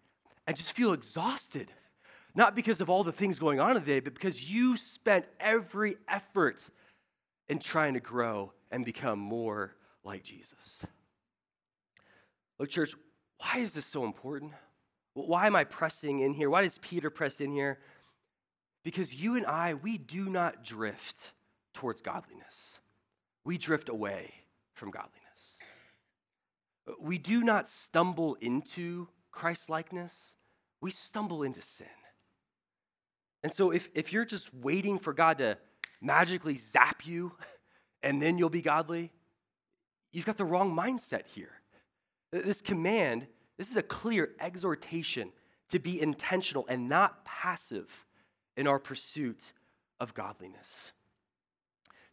and 0.47 0.57
just 0.57 0.73
feel 0.73 0.93
exhausted. 0.93 1.71
Not 2.35 2.57
because 2.57 2.81
of 2.81 2.91
all 2.91 3.05
the 3.05 3.13
things 3.13 3.39
going 3.39 3.61
on 3.61 3.75
today, 3.75 4.01
but 4.01 4.15
because 4.15 4.51
you 4.51 4.77
spent 4.77 5.27
every 5.39 5.97
effort 6.09 6.69
in 7.49 7.59
trying 7.59 7.95
to 7.95 8.01
grow 8.01 8.53
and 8.71 8.85
become 8.85 9.19
more 9.19 9.77
like 10.03 10.25
Jesus. 10.25 10.85
Look, 12.59 12.71
church, 12.71 12.95
why 13.39 13.61
is 13.61 13.73
this 13.73 13.87
so 13.87 14.05
important? 14.05 14.53
Why 15.15 15.47
am 15.47 15.55
I 15.55 15.65
pressing 15.65 16.21
in 16.21 16.33
here? 16.33 16.51
Why 16.51 16.63
does 16.63 16.79
Peter 16.79 17.11
press 17.11 17.41
in 17.41 17.53
here? 17.53 17.79
Because 18.83 19.15
you 19.15 19.37
and 19.37 19.47
I, 19.47 19.75
we 19.75 19.97
do 19.97 20.29
not 20.29 20.65
drift 20.65 21.33
towards 21.73 22.01
godliness, 22.01 22.79
we 23.45 23.59
drift 23.59 23.89
away 23.89 24.44
from 24.75 24.91
godliness. 24.91 25.59
We 27.01 27.19
do 27.19 27.43
not 27.43 27.69
stumble 27.69 28.35
into 28.41 29.09
Christ 29.31 29.71
likeness, 29.71 30.37
we 30.81 30.91
stumble 30.91 31.43
into 31.43 31.63
sin. 31.63 31.87
And 33.43 33.53
so, 33.53 33.71
if, 33.71 33.89
if 33.95 34.13
you're 34.13 34.25
just 34.25 34.53
waiting 34.55 34.99
for 34.99 35.13
God 35.13 35.39
to 35.39 35.59
magically 36.01 36.55
zap 36.55 37.07
you 37.07 37.33
and 38.03 38.21
then 38.21 38.39
you'll 38.39 38.51
be 38.51 38.63
godly, 38.63 39.13
you've 40.13 40.27
got 40.27 40.37
the 40.37 40.45
wrong 40.45 40.75
mindset 40.75 41.27
here. 41.27 41.53
This 42.33 42.61
command, 42.61 43.27
this 43.59 43.71
is 43.71 43.77
a 43.77 43.83
clear 43.83 44.31
exhortation 44.41 45.31
to 45.71 45.79
be 45.79 46.01
intentional 46.01 46.67
and 46.69 46.89
not 46.89 47.25
passive 47.25 47.89
in 48.57 48.67
our 48.67 48.79
pursuit 48.79 49.53
of 50.01 50.15
godliness. 50.15 50.93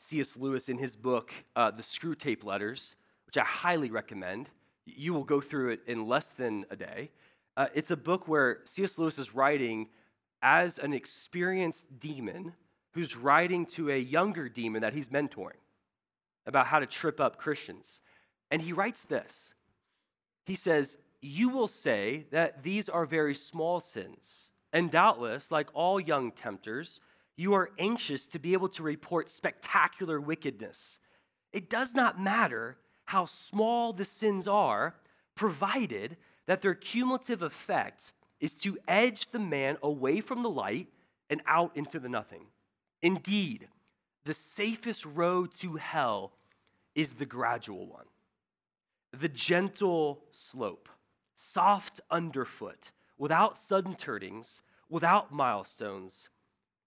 C.S. 0.01 0.35
Lewis, 0.35 0.67
in 0.67 0.79
his 0.79 0.95
book, 0.95 1.31
uh, 1.55 1.69
The 1.69 1.83
Screwtape 1.83 2.43
Letters, 2.43 2.95
which 3.27 3.37
I 3.37 3.43
highly 3.43 3.91
recommend, 3.91 4.49
you 4.83 5.13
will 5.13 5.23
go 5.23 5.39
through 5.39 5.69
it 5.69 5.81
in 5.85 6.07
less 6.07 6.31
than 6.31 6.65
a 6.71 6.75
day. 6.75 7.11
Uh, 7.55 7.67
it's 7.75 7.91
a 7.91 7.95
book 7.95 8.27
where 8.27 8.61
C.S. 8.65 8.97
Lewis 8.97 9.19
is 9.19 9.35
writing 9.35 9.89
as 10.41 10.79
an 10.79 10.91
experienced 10.91 11.99
demon 11.99 12.53
who's 12.93 13.15
writing 13.15 13.67
to 13.67 13.91
a 13.91 13.97
younger 13.97 14.49
demon 14.49 14.81
that 14.81 14.93
he's 14.93 15.09
mentoring 15.09 15.61
about 16.47 16.65
how 16.65 16.79
to 16.79 16.87
trip 16.87 17.19
up 17.19 17.37
Christians. 17.37 18.01
And 18.49 18.59
he 18.59 18.73
writes 18.73 19.03
this 19.03 19.53
He 20.47 20.55
says, 20.55 20.97
You 21.21 21.49
will 21.49 21.67
say 21.67 22.25
that 22.31 22.63
these 22.63 22.89
are 22.89 23.05
very 23.05 23.35
small 23.35 23.79
sins. 23.79 24.47
And 24.73 24.89
doubtless, 24.89 25.51
like 25.51 25.67
all 25.73 25.99
young 25.99 26.31
tempters, 26.31 27.01
you 27.35 27.53
are 27.53 27.71
anxious 27.79 28.27
to 28.27 28.39
be 28.39 28.53
able 28.53 28.69
to 28.69 28.83
report 28.83 29.29
spectacular 29.29 30.19
wickedness. 30.19 30.99
It 31.53 31.69
does 31.69 31.93
not 31.93 32.19
matter 32.19 32.77
how 33.05 33.25
small 33.25 33.93
the 33.93 34.05
sins 34.05 34.47
are, 34.47 34.95
provided 35.35 36.17
that 36.45 36.61
their 36.61 36.75
cumulative 36.75 37.41
effect 37.41 38.13
is 38.39 38.55
to 38.57 38.77
edge 38.87 39.31
the 39.31 39.39
man 39.39 39.77
away 39.81 40.21
from 40.21 40.43
the 40.43 40.49
light 40.49 40.87
and 41.29 41.41
out 41.45 41.75
into 41.75 41.99
the 41.99 42.09
nothing. 42.09 42.45
Indeed, 43.01 43.67
the 44.25 44.33
safest 44.33 45.05
road 45.05 45.51
to 45.59 45.75
hell 45.75 46.33
is 46.93 47.13
the 47.13 47.25
gradual 47.25 47.87
one, 47.87 48.05
the 49.17 49.29
gentle 49.29 50.23
slope, 50.29 50.89
soft 51.35 52.01
underfoot, 52.09 52.91
without 53.17 53.57
sudden 53.57 53.95
turnings, 53.95 54.61
without 54.89 55.31
milestones, 55.31 56.29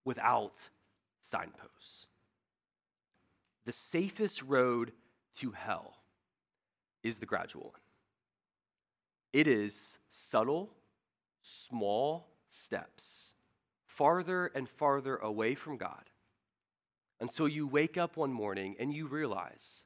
without 0.04 0.68
signposts. 1.20 2.06
The 3.64 3.72
safest 3.72 4.42
road 4.42 4.92
to 5.38 5.52
hell 5.52 5.94
is 7.02 7.18
the 7.18 7.26
gradual 7.26 7.64
one. 7.64 7.80
It 9.32 9.46
is 9.46 9.98
subtle, 10.10 10.70
small 11.40 12.28
steps, 12.48 13.32
farther 13.86 14.46
and 14.54 14.68
farther 14.68 15.16
away 15.16 15.54
from 15.54 15.76
God, 15.76 16.10
until 17.20 17.48
you 17.48 17.66
wake 17.66 17.96
up 17.96 18.16
one 18.16 18.32
morning 18.32 18.76
and 18.78 18.92
you 18.92 19.06
realize 19.06 19.84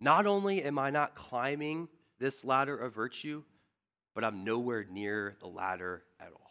not 0.00 0.26
only 0.26 0.62
am 0.62 0.78
I 0.78 0.90
not 0.90 1.14
climbing 1.14 1.88
this 2.18 2.44
ladder 2.44 2.76
of 2.76 2.94
virtue, 2.94 3.42
but 4.14 4.22
I'm 4.22 4.44
nowhere 4.44 4.84
near 4.90 5.36
the 5.40 5.46
ladder 5.46 6.02
at 6.20 6.28
all. 6.32 6.43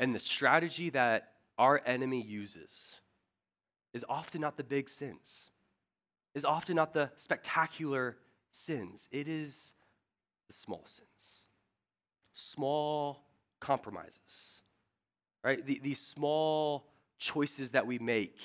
And 0.00 0.14
the 0.14 0.20
strategy 0.20 0.90
that 0.90 1.32
our 1.58 1.80
enemy 1.84 2.22
uses 2.22 2.94
is 3.92 4.04
often 4.08 4.40
not 4.40 4.56
the 4.56 4.64
big 4.64 4.88
sins 4.88 5.50
is 6.38 6.44
often 6.44 6.76
not 6.76 6.92
the 6.92 7.10
spectacular 7.16 8.16
sins, 8.50 9.08
it 9.10 9.28
is 9.28 9.72
the 10.46 10.54
small 10.54 10.84
sins, 10.86 11.48
small 12.32 13.24
compromises, 13.60 14.62
right? 15.42 15.64
The, 15.66 15.80
these 15.82 16.00
small 16.00 16.86
choices 17.18 17.72
that 17.72 17.86
we 17.86 17.98
make 17.98 18.38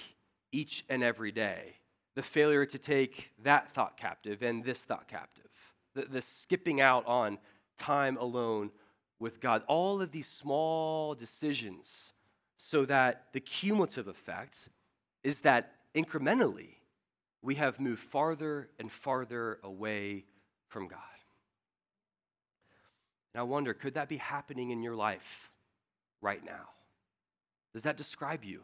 each 0.52 0.84
and 0.90 1.04
every 1.04 1.32
day. 1.32 1.76
The 2.16 2.24
failure 2.24 2.66
to 2.66 2.78
take 2.78 3.32
that 3.44 3.74
thought 3.74 3.98
captive 3.98 4.42
and 4.42 4.64
this 4.64 4.84
thought 4.86 5.08
captive, 5.08 5.50
the, 5.96 6.04
the 6.04 6.22
skipping 6.22 6.82
out 6.82 7.06
on 7.06 7.38
time 7.78 8.18
alone 8.18 8.72
with 9.20 9.40
God. 9.40 9.64
All 9.68 10.02
of 10.02 10.12
these 10.12 10.28
small 10.28 11.16
decisions 11.16 12.14
so 12.56 12.86
that 12.86 13.28
the 13.34 13.40
cumulative 13.40 14.08
effect 14.08 14.70
is 15.24 15.42
that 15.42 15.74
incrementally 15.96 16.76
we 17.42 17.56
have 17.56 17.80
moved 17.80 18.02
farther 18.02 18.70
and 18.80 18.92
farther 18.92 19.60
away 19.64 20.26
from 20.68 20.88
God. 20.88 21.00
And 23.34 23.42
I 23.42 23.44
wonder, 23.44 23.74
could 23.74 23.96
that 23.96 24.10
be 24.10 24.18
happening 24.18 24.70
in 24.70 24.84
your 24.84 24.96
life 24.96 25.52
right 26.22 26.44
now? 26.44 26.70
Does 27.74 27.84
that 27.84 27.98
describe 27.98 28.44
you? 28.44 28.62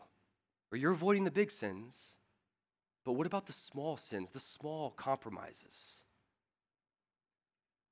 Or 0.71 0.77
you're 0.77 0.91
avoiding 0.91 1.23
the 1.23 1.31
big 1.31 1.49
sins, 1.49 2.17
but 3.03 3.13
what 3.13 3.25
about 3.25 3.47
the 3.47 3.53
small 3.53 3.97
sins, 3.97 4.29
the 4.29 4.39
small 4.39 4.91
compromises? 4.91 6.03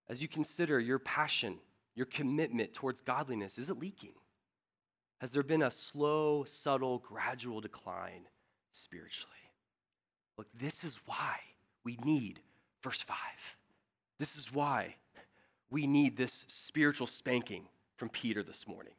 As 0.07 0.21
you 0.21 0.27
consider 0.27 0.79
your 0.79 0.99
passion, 0.99 1.57
your 1.97 2.05
commitment 2.05 2.73
towards 2.73 3.01
godliness, 3.01 3.57
is 3.57 3.71
it 3.71 3.79
leaking? 3.79 4.13
Has 5.19 5.31
there 5.31 5.41
been 5.41 5.63
a 5.63 5.71
slow, 5.71 6.43
subtle, 6.43 6.99
gradual 6.99 7.59
decline 7.59 8.27
spiritually? 8.69 9.33
Look, 10.37 10.47
this 10.53 10.83
is 10.83 10.99
why 11.07 11.39
we 11.83 11.97
need 12.05 12.39
verse 12.83 13.01
5. 13.01 13.17
This 14.19 14.37
is 14.37 14.53
why 14.53 14.95
we 15.71 15.87
need 15.87 16.15
this 16.15 16.45
spiritual 16.47 17.07
spanking 17.07 17.63
from 17.95 18.09
Peter 18.09 18.43
this 18.43 18.67
morning. 18.67 18.93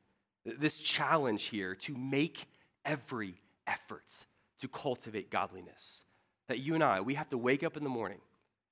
This 0.44 0.80
challenge 0.80 1.44
here 1.44 1.76
to 1.76 1.96
make 1.96 2.46
every 2.84 3.36
effort 3.68 4.12
to 4.60 4.66
cultivate 4.66 5.30
godliness. 5.30 6.02
That 6.48 6.58
you 6.58 6.74
and 6.74 6.82
I, 6.82 7.00
we 7.00 7.14
have 7.14 7.28
to 7.28 7.38
wake 7.38 7.62
up 7.62 7.76
in 7.76 7.84
the 7.84 7.90
morning, 7.90 8.18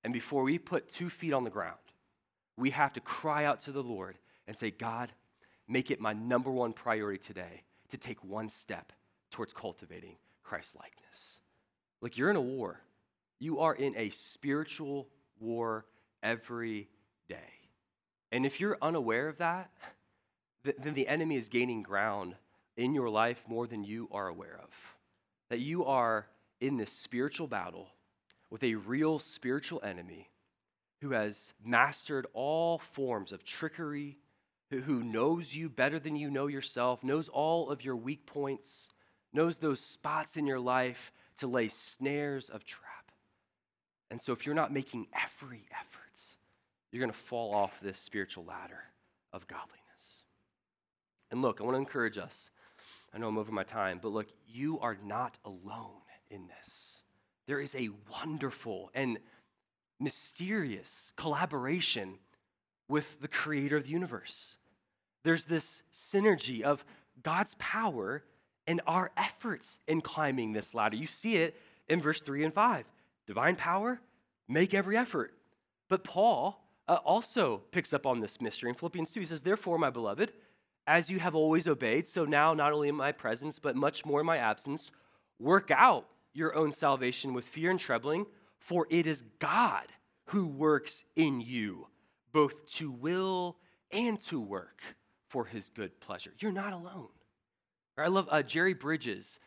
and 0.02 0.12
before 0.12 0.42
we 0.42 0.58
put 0.58 0.88
two 0.88 1.10
feet 1.10 1.32
on 1.32 1.44
the 1.44 1.50
ground, 1.50 1.78
we 2.56 2.70
have 2.70 2.92
to 2.94 3.00
cry 3.00 3.44
out 3.44 3.60
to 3.60 3.72
the 3.72 3.82
Lord 3.82 4.16
and 4.46 4.56
say, 4.56 4.70
God, 4.70 5.12
make 5.68 5.90
it 5.90 6.00
my 6.00 6.12
number 6.12 6.50
one 6.50 6.72
priority 6.72 7.18
today 7.18 7.62
to 7.90 7.98
take 7.98 8.22
one 8.24 8.48
step 8.48 8.92
towards 9.30 9.52
cultivating 9.52 10.16
Christ 10.42 10.76
likeness. 10.76 11.40
Like 12.00 12.16
you're 12.16 12.30
in 12.30 12.36
a 12.36 12.40
war. 12.40 12.80
You 13.38 13.60
are 13.60 13.74
in 13.74 13.94
a 13.96 14.10
spiritual 14.10 15.08
war 15.38 15.84
every 16.22 16.88
day. 17.28 17.36
And 18.32 18.46
if 18.46 18.60
you're 18.60 18.78
unaware 18.80 19.28
of 19.28 19.38
that, 19.38 19.70
then 20.78 20.94
the 20.94 21.08
enemy 21.08 21.36
is 21.36 21.48
gaining 21.48 21.82
ground 21.82 22.34
in 22.76 22.94
your 22.94 23.08
life 23.08 23.42
more 23.46 23.66
than 23.66 23.84
you 23.84 24.08
are 24.10 24.28
aware 24.28 24.58
of. 24.62 24.70
That 25.48 25.60
you 25.60 25.84
are 25.84 26.26
in 26.60 26.76
this 26.76 26.90
spiritual 26.90 27.46
battle 27.46 27.88
with 28.50 28.62
a 28.64 28.74
real 28.74 29.18
spiritual 29.18 29.80
enemy 29.84 30.30
who 31.00 31.10
has 31.10 31.52
mastered 31.64 32.26
all 32.32 32.78
forms 32.78 33.32
of 33.32 33.44
trickery, 33.44 34.18
who, 34.70 35.02
knows 35.02 35.54
you 35.54 35.68
better 35.68 35.98
than 35.98 36.16
you 36.16 36.30
know 36.30 36.48
yourself, 36.48 37.04
knows 37.04 37.28
all 37.28 37.70
of 37.70 37.84
your 37.84 37.96
weak 37.96 38.26
points, 38.26 38.90
knows 39.32 39.58
those 39.58 39.80
spots 39.80 40.36
in 40.36 40.46
your 40.46 40.58
life 40.58 41.12
to 41.38 41.46
lay 41.46 41.68
snares 41.68 42.48
of 42.48 42.64
trap. 42.64 43.12
And 44.10 44.20
so, 44.20 44.32
if 44.32 44.46
you're 44.46 44.54
not 44.54 44.72
making 44.72 45.06
every 45.14 45.66
effort, 45.70 45.96
you're 46.96 47.00
going 47.04 47.12
to 47.12 47.18
fall 47.18 47.54
off 47.54 47.78
this 47.82 47.98
spiritual 47.98 48.44
ladder 48.44 48.80
of 49.32 49.46
godliness. 49.46 50.22
And 51.30 51.42
look, 51.42 51.60
I 51.60 51.64
want 51.64 51.74
to 51.74 51.80
encourage 51.80 52.16
us. 52.16 52.48
I 53.12 53.18
know 53.18 53.28
I'm 53.28 53.36
over 53.36 53.52
my 53.52 53.64
time, 53.64 53.98
but 54.00 54.12
look, 54.12 54.28
you 54.46 54.78
are 54.80 54.96
not 55.04 55.36
alone 55.44 56.00
in 56.30 56.48
this. 56.48 57.02
There 57.46 57.60
is 57.60 57.74
a 57.74 57.90
wonderful 58.10 58.90
and 58.94 59.18
mysterious 59.98 61.12
collaboration 61.16 62.18
with 62.88 63.20
the 63.20 63.28
creator 63.28 63.76
of 63.76 63.84
the 63.84 63.90
universe. 63.90 64.56
There's 65.24 65.46
this 65.46 65.82
synergy 65.92 66.62
of 66.62 66.84
God's 67.22 67.56
power 67.58 68.22
and 68.66 68.80
our 68.86 69.10
efforts 69.16 69.78
in 69.86 70.00
climbing 70.00 70.52
this 70.52 70.74
ladder. 70.74 70.96
You 70.96 71.06
see 71.06 71.36
it 71.36 71.60
in 71.88 72.00
verse 72.00 72.20
3 72.20 72.44
and 72.44 72.54
5. 72.54 72.84
Divine 73.26 73.56
power, 73.56 74.00
make 74.48 74.74
every 74.74 74.96
effort. 74.96 75.32
But 75.88 76.04
Paul 76.04 76.62
uh, 76.88 76.98
also 77.04 77.62
picks 77.72 77.92
up 77.92 78.06
on 78.06 78.20
this 78.20 78.40
mystery 78.40 78.70
in 78.70 78.76
Philippians 78.76 79.10
2. 79.12 79.20
He 79.20 79.26
says, 79.26 79.42
Therefore, 79.42 79.78
my 79.78 79.90
beloved, 79.90 80.32
as 80.86 81.10
you 81.10 81.18
have 81.18 81.34
always 81.34 81.66
obeyed, 81.66 82.06
so 82.06 82.24
now 82.24 82.54
not 82.54 82.72
only 82.72 82.88
in 82.88 82.94
my 82.94 83.12
presence, 83.12 83.58
but 83.58 83.74
much 83.74 84.04
more 84.04 84.20
in 84.20 84.26
my 84.26 84.36
absence, 84.36 84.90
work 85.40 85.70
out 85.70 86.06
your 86.32 86.54
own 86.54 86.70
salvation 86.70 87.32
with 87.34 87.44
fear 87.44 87.70
and 87.70 87.80
trembling, 87.80 88.26
for 88.66 88.88
it 88.90 89.06
is 89.06 89.22
God 89.38 89.84
who 90.26 90.48
works 90.48 91.04
in 91.14 91.40
you, 91.40 91.86
both 92.32 92.66
to 92.74 92.90
will 92.90 93.56
and 93.92 94.20
to 94.22 94.40
work 94.40 94.82
for 95.28 95.44
his 95.44 95.68
good 95.68 96.00
pleasure. 96.00 96.32
You're 96.40 96.50
not 96.50 96.72
alone. 96.72 97.08
I 97.96 98.08
love 98.08 98.28
uh, 98.28 98.42
Jerry 98.42 98.74
Bridges 98.74 99.38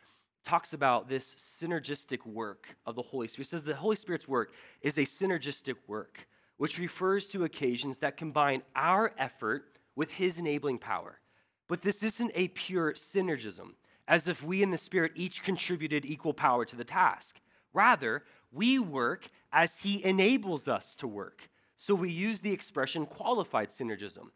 talks 0.46 0.72
about 0.72 1.10
this 1.10 1.36
synergistic 1.36 2.26
work 2.26 2.78
of 2.86 2.96
the 2.96 3.02
Holy 3.02 3.28
Spirit. 3.28 3.48
He 3.48 3.50
says 3.50 3.64
the 3.64 3.76
Holy 3.76 3.98
Spirit's 3.98 4.28
work 4.28 4.54
is 4.82 4.98
a 4.98 5.02
synergistic 5.02 5.76
work, 5.86 6.26
which 6.56 6.80
refers 6.80 7.28
to 7.28 7.44
occasions 7.44 8.00
that 8.00 8.16
combine 8.16 8.64
our 8.74 9.12
effort 9.18 9.66
with 9.98 10.12
his 10.12 10.38
enabling 10.38 10.80
power. 10.80 11.20
But 11.68 11.82
this 11.82 12.04
isn't 12.04 12.32
a 12.36 12.48
pure 12.48 12.94
synergism, 12.94 13.74
as 14.08 14.30
if 14.30 14.42
we 14.42 14.64
in 14.64 14.72
the 14.72 14.78
Spirit 14.78 15.12
each 15.16 15.44
contributed 15.44 16.06
equal 16.06 16.34
power 16.34 16.64
to 16.64 16.78
the 16.78 16.86
task. 16.86 17.42
Rather, 17.74 18.24
we 18.52 18.80
work 18.80 19.30
as 19.52 19.80
he 19.82 20.04
enables 20.04 20.68
us 20.68 20.96
to 20.96 21.08
work. 21.08 21.50
So 21.76 21.96
we 21.96 22.12
use 22.12 22.42
the 22.42 22.52
expression 22.52 23.06
qualified 23.06 23.70
synergism. 23.70 24.30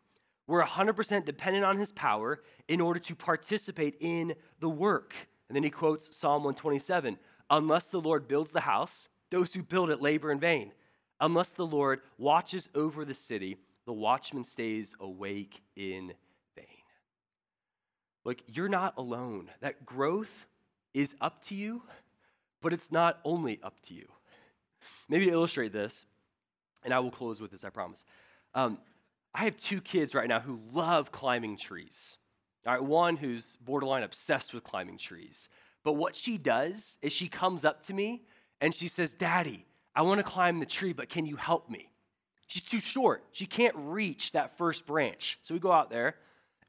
We're 0.47 0.63
100% 0.63 1.25
dependent 1.25 1.65
on 1.65 1.77
his 1.77 1.91
power 1.91 2.41
in 2.67 2.81
order 2.81 2.99
to 2.99 3.15
participate 3.15 3.95
in 3.99 4.35
the 4.59 4.69
work. 4.69 5.13
And 5.47 5.55
then 5.55 5.63
he 5.63 5.69
quotes 5.69 6.15
Psalm 6.15 6.43
127 6.43 7.17
Unless 7.49 7.87
the 7.87 8.01
Lord 8.01 8.27
builds 8.27 8.51
the 8.51 8.61
house, 8.61 9.09
those 9.29 9.53
who 9.53 9.63
build 9.63 9.89
it 9.89 10.01
labor 10.01 10.31
in 10.31 10.39
vain. 10.39 10.71
Unless 11.19 11.51
the 11.51 11.65
Lord 11.65 12.01
watches 12.17 12.69
over 12.75 13.05
the 13.05 13.13
city, 13.13 13.57
the 13.85 13.93
watchman 13.93 14.43
stays 14.43 14.93
awake 14.99 15.61
in 15.75 16.13
vain. 16.55 16.65
Look, 18.25 18.41
you're 18.47 18.69
not 18.69 18.93
alone. 18.97 19.49
That 19.61 19.85
growth 19.85 20.47
is 20.93 21.15
up 21.19 21.43
to 21.45 21.55
you, 21.55 21.83
but 22.63 22.73
it's 22.73 22.91
not 22.91 23.19
only 23.23 23.59
up 23.61 23.79
to 23.87 23.93
you. 23.93 24.07
Maybe 25.07 25.27
to 25.27 25.31
illustrate 25.31 25.71
this, 25.71 26.05
and 26.83 26.93
I 26.93 26.99
will 26.99 27.11
close 27.11 27.39
with 27.39 27.51
this, 27.51 27.63
I 27.63 27.69
promise. 27.69 28.03
Um, 28.55 28.79
I 29.35 29.43
have 29.43 29.57
two 29.57 29.81
kids 29.81 30.15
right 30.15 30.27
now 30.27 30.39
who 30.39 30.59
love 30.71 31.11
climbing 31.11 31.57
trees. 31.57 32.17
All 32.65 32.73
right, 32.73 32.83
one 32.83 33.17
who's 33.17 33.57
borderline 33.57 34.03
obsessed 34.03 34.53
with 34.53 34.63
climbing 34.63 34.97
trees. 34.97 35.49
But 35.83 35.93
what 35.93 36.15
she 36.15 36.37
does 36.37 36.97
is 37.01 37.11
she 37.11 37.27
comes 37.27 37.65
up 37.65 37.85
to 37.87 37.93
me 37.93 38.23
and 38.61 38.73
she 38.73 38.87
says, 38.87 39.13
Daddy, 39.13 39.65
I 39.93 40.03
want 40.03 40.19
to 40.19 40.23
climb 40.23 40.59
the 40.59 40.65
tree, 40.65 40.93
but 40.93 41.09
can 41.09 41.25
you 41.25 41.35
help 41.35 41.69
me? 41.69 41.89
She's 42.47 42.63
too 42.63 42.79
short. 42.79 43.23
She 43.33 43.45
can't 43.45 43.75
reach 43.77 44.31
that 44.31 44.57
first 44.57 44.85
branch. 44.85 45.39
So 45.41 45.53
we 45.53 45.59
go 45.59 45.71
out 45.71 45.89
there 45.89 46.15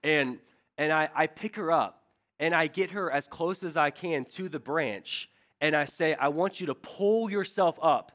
and, 0.02 0.38
and 0.76 0.92
I, 0.92 1.08
I 1.14 1.26
pick 1.28 1.56
her 1.56 1.70
up 1.70 2.02
and 2.40 2.54
I 2.54 2.66
get 2.66 2.90
her 2.90 3.10
as 3.10 3.28
close 3.28 3.62
as 3.62 3.76
I 3.76 3.90
can 3.90 4.24
to 4.36 4.48
the 4.48 4.58
branch. 4.58 5.28
And 5.60 5.74
I 5.74 5.84
say, 5.84 6.14
I 6.14 6.28
want 6.28 6.60
you 6.60 6.66
to 6.66 6.74
pull 6.74 7.30
yourself 7.30 7.78
up 7.80 8.12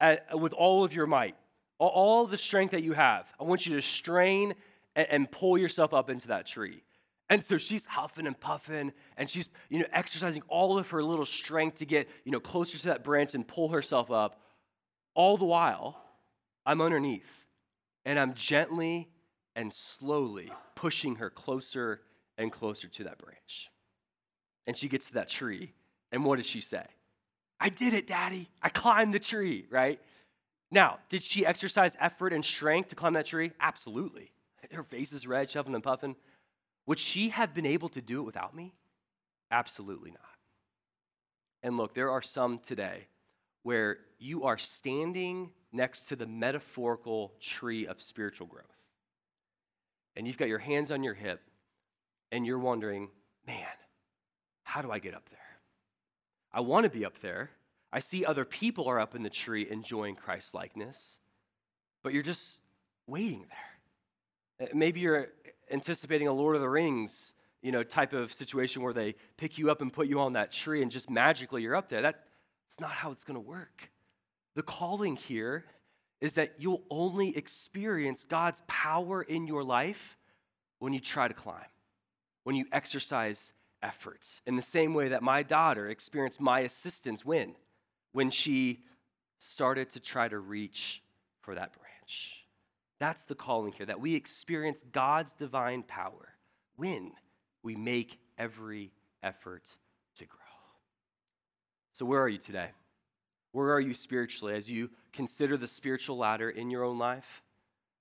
at, 0.00 0.38
with 0.38 0.52
all 0.52 0.84
of 0.84 0.92
your 0.92 1.06
might 1.06 1.36
all 1.88 2.26
the 2.26 2.36
strength 2.36 2.72
that 2.72 2.82
you 2.82 2.92
have. 2.92 3.26
I 3.40 3.44
want 3.44 3.66
you 3.66 3.74
to 3.76 3.82
strain 3.82 4.54
and, 4.94 5.06
and 5.10 5.30
pull 5.30 5.58
yourself 5.58 5.92
up 5.92 6.10
into 6.10 6.28
that 6.28 6.46
tree. 6.46 6.82
And 7.28 7.42
so 7.42 7.56
she's 7.56 7.86
huffing 7.86 8.26
and 8.26 8.38
puffing, 8.38 8.92
and 9.16 9.30
she's 9.30 9.48
you 9.70 9.78
know 9.78 9.86
exercising 9.92 10.42
all 10.48 10.78
of 10.78 10.90
her 10.90 11.02
little 11.02 11.24
strength 11.24 11.78
to 11.78 11.86
get 11.86 12.08
you 12.24 12.32
know 12.32 12.40
closer 12.40 12.76
to 12.78 12.84
that 12.86 13.04
branch 13.04 13.34
and 13.34 13.46
pull 13.46 13.70
herself 13.70 14.10
up. 14.10 14.40
All 15.14 15.36
the 15.36 15.44
while, 15.44 16.02
I'm 16.66 16.80
underneath, 16.80 17.46
and 18.04 18.18
I'm 18.18 18.34
gently 18.34 19.08
and 19.56 19.72
slowly 19.72 20.50
pushing 20.74 21.16
her 21.16 21.30
closer 21.30 22.02
and 22.36 22.52
closer 22.52 22.88
to 22.88 23.04
that 23.04 23.18
branch. 23.18 23.70
And 24.66 24.76
she 24.76 24.88
gets 24.88 25.06
to 25.06 25.14
that 25.14 25.28
tree, 25.28 25.72
and 26.12 26.24
what 26.24 26.36
does 26.36 26.46
she 26.46 26.60
say? 26.60 26.84
I 27.58 27.68
did 27.70 27.94
it, 27.94 28.06
Daddy. 28.06 28.48
I 28.62 28.68
climbed 28.68 29.14
the 29.14 29.20
tree, 29.20 29.66
right? 29.70 29.98
Now, 30.70 30.98
did 31.08 31.22
she 31.22 31.44
exercise 31.44 31.96
effort 32.00 32.32
and 32.32 32.44
strength 32.44 32.90
to 32.90 32.94
climb 32.94 33.14
that 33.14 33.26
tree? 33.26 33.52
Absolutely. 33.60 34.32
Her 34.72 34.82
face 34.82 35.12
is 35.12 35.26
red, 35.26 35.50
shuffling 35.50 35.74
and 35.74 35.84
puffing. 35.84 36.16
Would 36.86 36.98
she 36.98 37.30
have 37.30 37.54
been 37.54 37.66
able 37.66 37.88
to 37.90 38.00
do 38.00 38.20
it 38.20 38.24
without 38.24 38.54
me? 38.54 38.74
Absolutely 39.50 40.10
not. 40.10 40.20
And 41.62 41.76
look, 41.76 41.94
there 41.94 42.10
are 42.10 42.22
some 42.22 42.58
today 42.58 43.06
where 43.62 43.98
you 44.18 44.44
are 44.44 44.58
standing 44.58 45.50
next 45.72 46.08
to 46.08 46.16
the 46.16 46.26
metaphorical 46.26 47.32
tree 47.40 47.86
of 47.86 48.02
spiritual 48.02 48.46
growth. 48.46 48.64
And 50.16 50.26
you've 50.26 50.38
got 50.38 50.48
your 50.48 50.58
hands 50.58 50.90
on 50.90 51.02
your 51.02 51.14
hip, 51.14 51.40
and 52.30 52.44
you're 52.44 52.58
wondering, 52.58 53.08
man, 53.46 53.56
how 54.64 54.82
do 54.82 54.90
I 54.90 54.98
get 54.98 55.14
up 55.14 55.28
there? 55.30 55.38
I 56.54 56.60
want 56.60 56.84
to 56.84 56.90
be 56.90 57.04
up 57.04 57.20
there. 57.20 57.50
I 57.92 58.00
see 58.00 58.24
other 58.24 58.44
people 58.44 58.88
are 58.88 58.98
up 58.98 59.14
in 59.14 59.22
the 59.22 59.30
tree 59.30 59.68
enjoying 59.70 60.16
Christ 60.16 60.54
likeness, 60.54 61.18
but 62.02 62.12
you're 62.12 62.22
just 62.22 62.58
waiting 63.06 63.46
there. 63.48 64.68
Uh, 64.68 64.70
maybe 64.74 65.00
you're 65.00 65.28
anticipating 65.70 66.28
a 66.28 66.32
Lord 66.32 66.56
of 66.56 66.62
the 66.62 66.68
Rings, 66.68 67.32
you 67.62 67.72
know, 67.72 67.82
type 67.82 68.12
of 68.12 68.32
situation 68.32 68.82
where 68.82 68.92
they 68.92 69.14
pick 69.36 69.58
you 69.58 69.70
up 69.70 69.82
and 69.82 69.92
put 69.92 70.08
you 70.08 70.20
on 70.20 70.34
that 70.34 70.52
tree 70.52 70.82
and 70.82 70.90
just 70.90 71.10
magically 71.10 71.62
you're 71.62 71.76
up 71.76 71.88
there. 71.88 72.02
That's 72.02 72.18
not 72.80 72.90
how 72.90 73.12
it's 73.12 73.24
going 73.24 73.34
to 73.34 73.40
work. 73.40 73.90
The 74.54 74.62
calling 74.62 75.16
here 75.16 75.64
is 76.20 76.34
that 76.34 76.54
you'll 76.58 76.82
only 76.90 77.36
experience 77.36 78.24
God's 78.24 78.62
power 78.66 79.22
in 79.22 79.46
your 79.46 79.64
life 79.64 80.16
when 80.78 80.92
you 80.92 81.00
try 81.00 81.28
to 81.28 81.34
climb, 81.34 81.64
when 82.44 82.56
you 82.56 82.66
exercise 82.72 83.52
efforts. 83.82 84.40
In 84.46 84.56
the 84.56 84.62
same 84.62 84.94
way 84.94 85.08
that 85.08 85.22
my 85.22 85.42
daughter 85.42 85.88
experienced 85.88 86.40
my 86.40 86.60
assistance 86.60 87.24
when 87.24 87.54
when 88.12 88.30
she 88.30 88.80
started 89.38 89.90
to 89.90 90.00
try 90.00 90.28
to 90.28 90.38
reach 90.38 91.02
for 91.40 91.54
that 91.54 91.72
branch. 91.72 92.44
That's 93.00 93.24
the 93.24 93.34
calling 93.34 93.72
here, 93.72 93.86
that 93.86 94.00
we 94.00 94.14
experience 94.14 94.84
God's 94.92 95.32
divine 95.32 95.82
power 95.82 96.34
when 96.76 97.12
we 97.62 97.74
make 97.74 98.20
every 98.38 98.92
effort 99.22 99.64
to 100.16 100.24
grow. 100.24 100.38
So, 101.92 102.06
where 102.06 102.20
are 102.20 102.28
you 102.28 102.38
today? 102.38 102.68
Where 103.50 103.72
are 103.72 103.80
you 103.80 103.94
spiritually 103.94 104.54
as 104.54 104.70
you 104.70 104.90
consider 105.12 105.56
the 105.56 105.68
spiritual 105.68 106.16
ladder 106.16 106.48
in 106.48 106.70
your 106.70 106.84
own 106.84 106.98
life? 106.98 107.42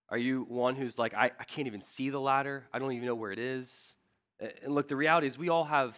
Are 0.09 0.17
you 0.17 0.45
one 0.47 0.75
who's 0.75 0.97
like, 0.97 1.13
I, 1.13 1.31
I 1.39 1.43
can't 1.45 1.67
even 1.67 1.81
see 1.81 2.09
the 2.09 2.19
ladder? 2.19 2.65
I 2.73 2.79
don't 2.79 2.91
even 2.91 3.05
know 3.05 3.15
where 3.15 3.31
it 3.31 3.39
is? 3.39 3.95
And 4.41 4.73
look, 4.73 4.87
the 4.87 4.95
reality 4.95 5.27
is 5.27 5.37
we 5.37 5.49
all 5.49 5.65
have 5.65 5.95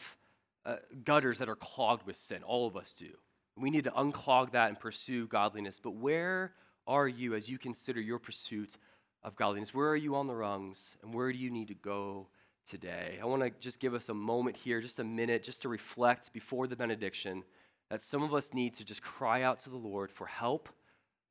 uh, 0.65 0.75
gutters 1.03 1.39
that 1.39 1.49
are 1.49 1.55
clogged 1.55 2.05
with 2.05 2.15
sin. 2.15 2.43
All 2.43 2.67
of 2.67 2.75
us 2.75 2.93
do. 2.97 3.09
We 3.57 3.69
need 3.69 3.85
to 3.85 3.91
unclog 3.91 4.51
that 4.51 4.69
and 4.69 4.79
pursue 4.79 5.27
godliness. 5.27 5.79
But 5.81 5.95
where 5.95 6.53
are 6.85 7.07
you 7.07 7.35
as 7.35 7.47
you 7.47 7.57
consider 7.57 8.01
your 8.01 8.19
pursuit 8.19 8.77
of 9.23 9.35
godliness? 9.35 9.73
Where 9.73 9.89
are 9.89 9.95
you 9.95 10.15
on 10.15 10.27
the 10.27 10.35
rungs? 10.35 10.97
And 11.01 11.13
where 11.13 11.31
do 11.31 11.37
you 11.37 11.49
need 11.49 11.69
to 11.69 11.75
go 11.75 12.27
today? 12.69 13.19
I 13.21 13.25
want 13.25 13.43
to 13.43 13.51
just 13.59 13.79
give 13.79 13.93
us 13.93 14.09
a 14.09 14.13
moment 14.13 14.57
here, 14.57 14.81
just 14.81 14.99
a 14.99 15.03
minute, 15.03 15.43
just 15.43 15.61
to 15.61 15.69
reflect 15.69 16.33
before 16.33 16.67
the 16.67 16.75
benediction 16.75 17.43
that 17.89 18.01
some 18.01 18.23
of 18.23 18.33
us 18.33 18.53
need 18.53 18.73
to 18.75 18.83
just 18.83 19.03
cry 19.03 19.43
out 19.43 19.59
to 19.59 19.69
the 19.69 19.77
Lord 19.77 20.11
for 20.11 20.25
help. 20.25 20.67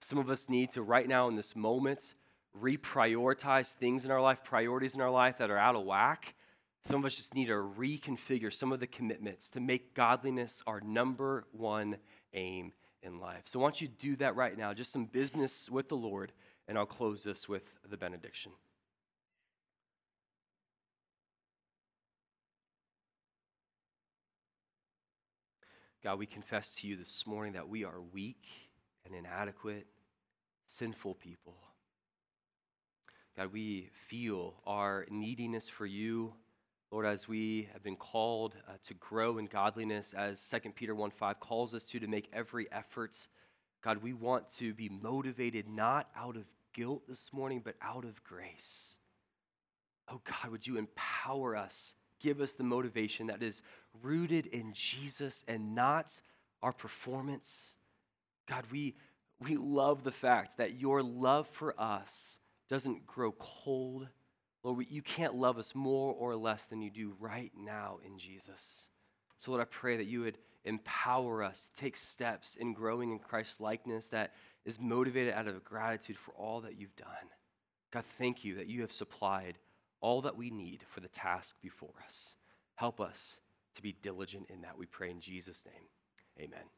Some 0.00 0.18
of 0.18 0.30
us 0.30 0.48
need 0.48 0.70
to, 0.72 0.82
right 0.82 1.08
now 1.08 1.28
in 1.28 1.36
this 1.36 1.56
moment, 1.56 2.14
reprioritize 2.60 3.72
things 3.72 4.04
in 4.04 4.10
our 4.10 4.20
life, 4.20 4.44
priorities 4.44 4.94
in 4.94 5.00
our 5.00 5.10
life 5.10 5.38
that 5.38 5.50
are 5.50 5.58
out 5.58 5.74
of 5.74 5.84
whack. 5.84 6.34
Some 6.84 7.00
of 7.00 7.06
us 7.06 7.14
just 7.14 7.34
need 7.34 7.46
to 7.46 7.52
reconfigure 7.52 8.52
some 8.52 8.72
of 8.72 8.80
the 8.80 8.86
commitments 8.86 9.50
to 9.50 9.60
make 9.60 9.94
godliness 9.94 10.62
our 10.66 10.80
number 10.80 11.44
one 11.52 11.96
aim 12.34 12.72
in 13.02 13.20
life. 13.20 13.42
So, 13.44 13.60
I 13.60 13.62
want 13.62 13.80
you 13.80 13.88
to 13.88 13.94
do 13.94 14.16
that 14.16 14.36
right 14.36 14.56
now, 14.56 14.74
just 14.74 14.92
some 14.92 15.04
business 15.04 15.70
with 15.70 15.88
the 15.88 15.96
Lord, 15.96 16.32
and 16.66 16.76
I'll 16.76 16.86
close 16.86 17.22
this 17.22 17.48
with 17.48 17.62
the 17.88 17.96
benediction. 17.96 18.52
God, 26.02 26.18
we 26.18 26.26
confess 26.26 26.74
to 26.76 26.88
you 26.88 26.96
this 26.96 27.24
morning 27.28 27.52
that 27.52 27.68
we 27.68 27.84
are 27.84 28.00
weak 28.12 28.42
and 29.06 29.14
inadequate, 29.14 29.86
sinful 30.66 31.14
people. 31.14 31.54
God, 33.36 33.52
we 33.52 33.88
feel 34.08 34.54
our 34.66 35.06
neediness 35.10 35.68
for 35.68 35.86
you. 35.86 36.32
Lord, 36.92 37.06
as 37.06 37.26
we 37.26 37.70
have 37.72 37.82
been 37.82 37.96
called 37.96 38.54
uh, 38.68 38.72
to 38.86 38.92
grow 38.92 39.38
in 39.38 39.46
godliness, 39.46 40.12
as 40.12 40.46
2 40.50 40.72
Peter 40.72 40.94
1 40.94 41.10
5 41.10 41.40
calls 41.40 41.74
us 41.74 41.84
to, 41.84 41.98
to 41.98 42.06
make 42.06 42.28
every 42.34 42.70
effort, 42.70 43.16
God, 43.82 44.02
we 44.02 44.12
want 44.12 44.46
to 44.58 44.74
be 44.74 44.90
motivated 44.90 45.66
not 45.70 46.10
out 46.14 46.36
of 46.36 46.44
guilt 46.74 47.04
this 47.08 47.32
morning, 47.32 47.62
but 47.64 47.76
out 47.80 48.04
of 48.04 48.22
grace. 48.22 48.96
Oh 50.10 50.20
God, 50.22 50.50
would 50.50 50.66
you 50.66 50.76
empower 50.76 51.56
us? 51.56 51.94
Give 52.20 52.42
us 52.42 52.52
the 52.52 52.62
motivation 52.62 53.28
that 53.28 53.42
is 53.42 53.62
rooted 54.02 54.44
in 54.48 54.74
Jesus 54.74 55.44
and 55.48 55.74
not 55.74 56.20
our 56.62 56.74
performance. 56.74 57.74
God, 58.46 58.64
we, 58.70 58.96
we 59.40 59.56
love 59.56 60.04
the 60.04 60.12
fact 60.12 60.58
that 60.58 60.78
your 60.78 61.02
love 61.02 61.48
for 61.48 61.74
us 61.80 62.36
doesn't 62.68 63.06
grow 63.06 63.32
cold. 63.38 64.08
Lord, 64.62 64.86
you 64.88 65.02
can't 65.02 65.34
love 65.34 65.58
us 65.58 65.74
more 65.74 66.14
or 66.14 66.36
less 66.36 66.64
than 66.66 66.82
you 66.82 66.90
do 66.90 67.14
right 67.18 67.52
now 67.56 67.98
in 68.04 68.18
Jesus. 68.18 68.88
So, 69.36 69.50
Lord, 69.50 69.62
I 69.62 69.66
pray 69.66 69.96
that 69.96 70.06
you 70.06 70.20
would 70.20 70.38
empower 70.64 71.42
us 71.42 71.68
to 71.74 71.80
take 71.80 71.96
steps 71.96 72.56
in 72.56 72.72
growing 72.72 73.10
in 73.10 73.18
Christ's 73.18 73.60
likeness 73.60 74.08
that 74.08 74.32
is 74.64 74.78
motivated 74.78 75.34
out 75.34 75.48
of 75.48 75.64
gratitude 75.64 76.16
for 76.16 76.32
all 76.32 76.60
that 76.60 76.78
you've 76.78 76.94
done. 76.94 77.08
God, 77.92 78.04
thank 78.18 78.44
you 78.44 78.54
that 78.56 78.68
you 78.68 78.82
have 78.82 78.92
supplied 78.92 79.58
all 80.00 80.22
that 80.22 80.36
we 80.36 80.50
need 80.50 80.84
for 80.88 81.00
the 81.00 81.08
task 81.08 81.56
before 81.60 81.94
us. 82.06 82.36
Help 82.76 83.00
us 83.00 83.40
to 83.74 83.82
be 83.82 83.96
diligent 84.02 84.46
in 84.50 84.62
that, 84.62 84.78
we 84.78 84.86
pray 84.86 85.10
in 85.10 85.20
Jesus' 85.20 85.64
name. 85.66 86.46
Amen. 86.48 86.72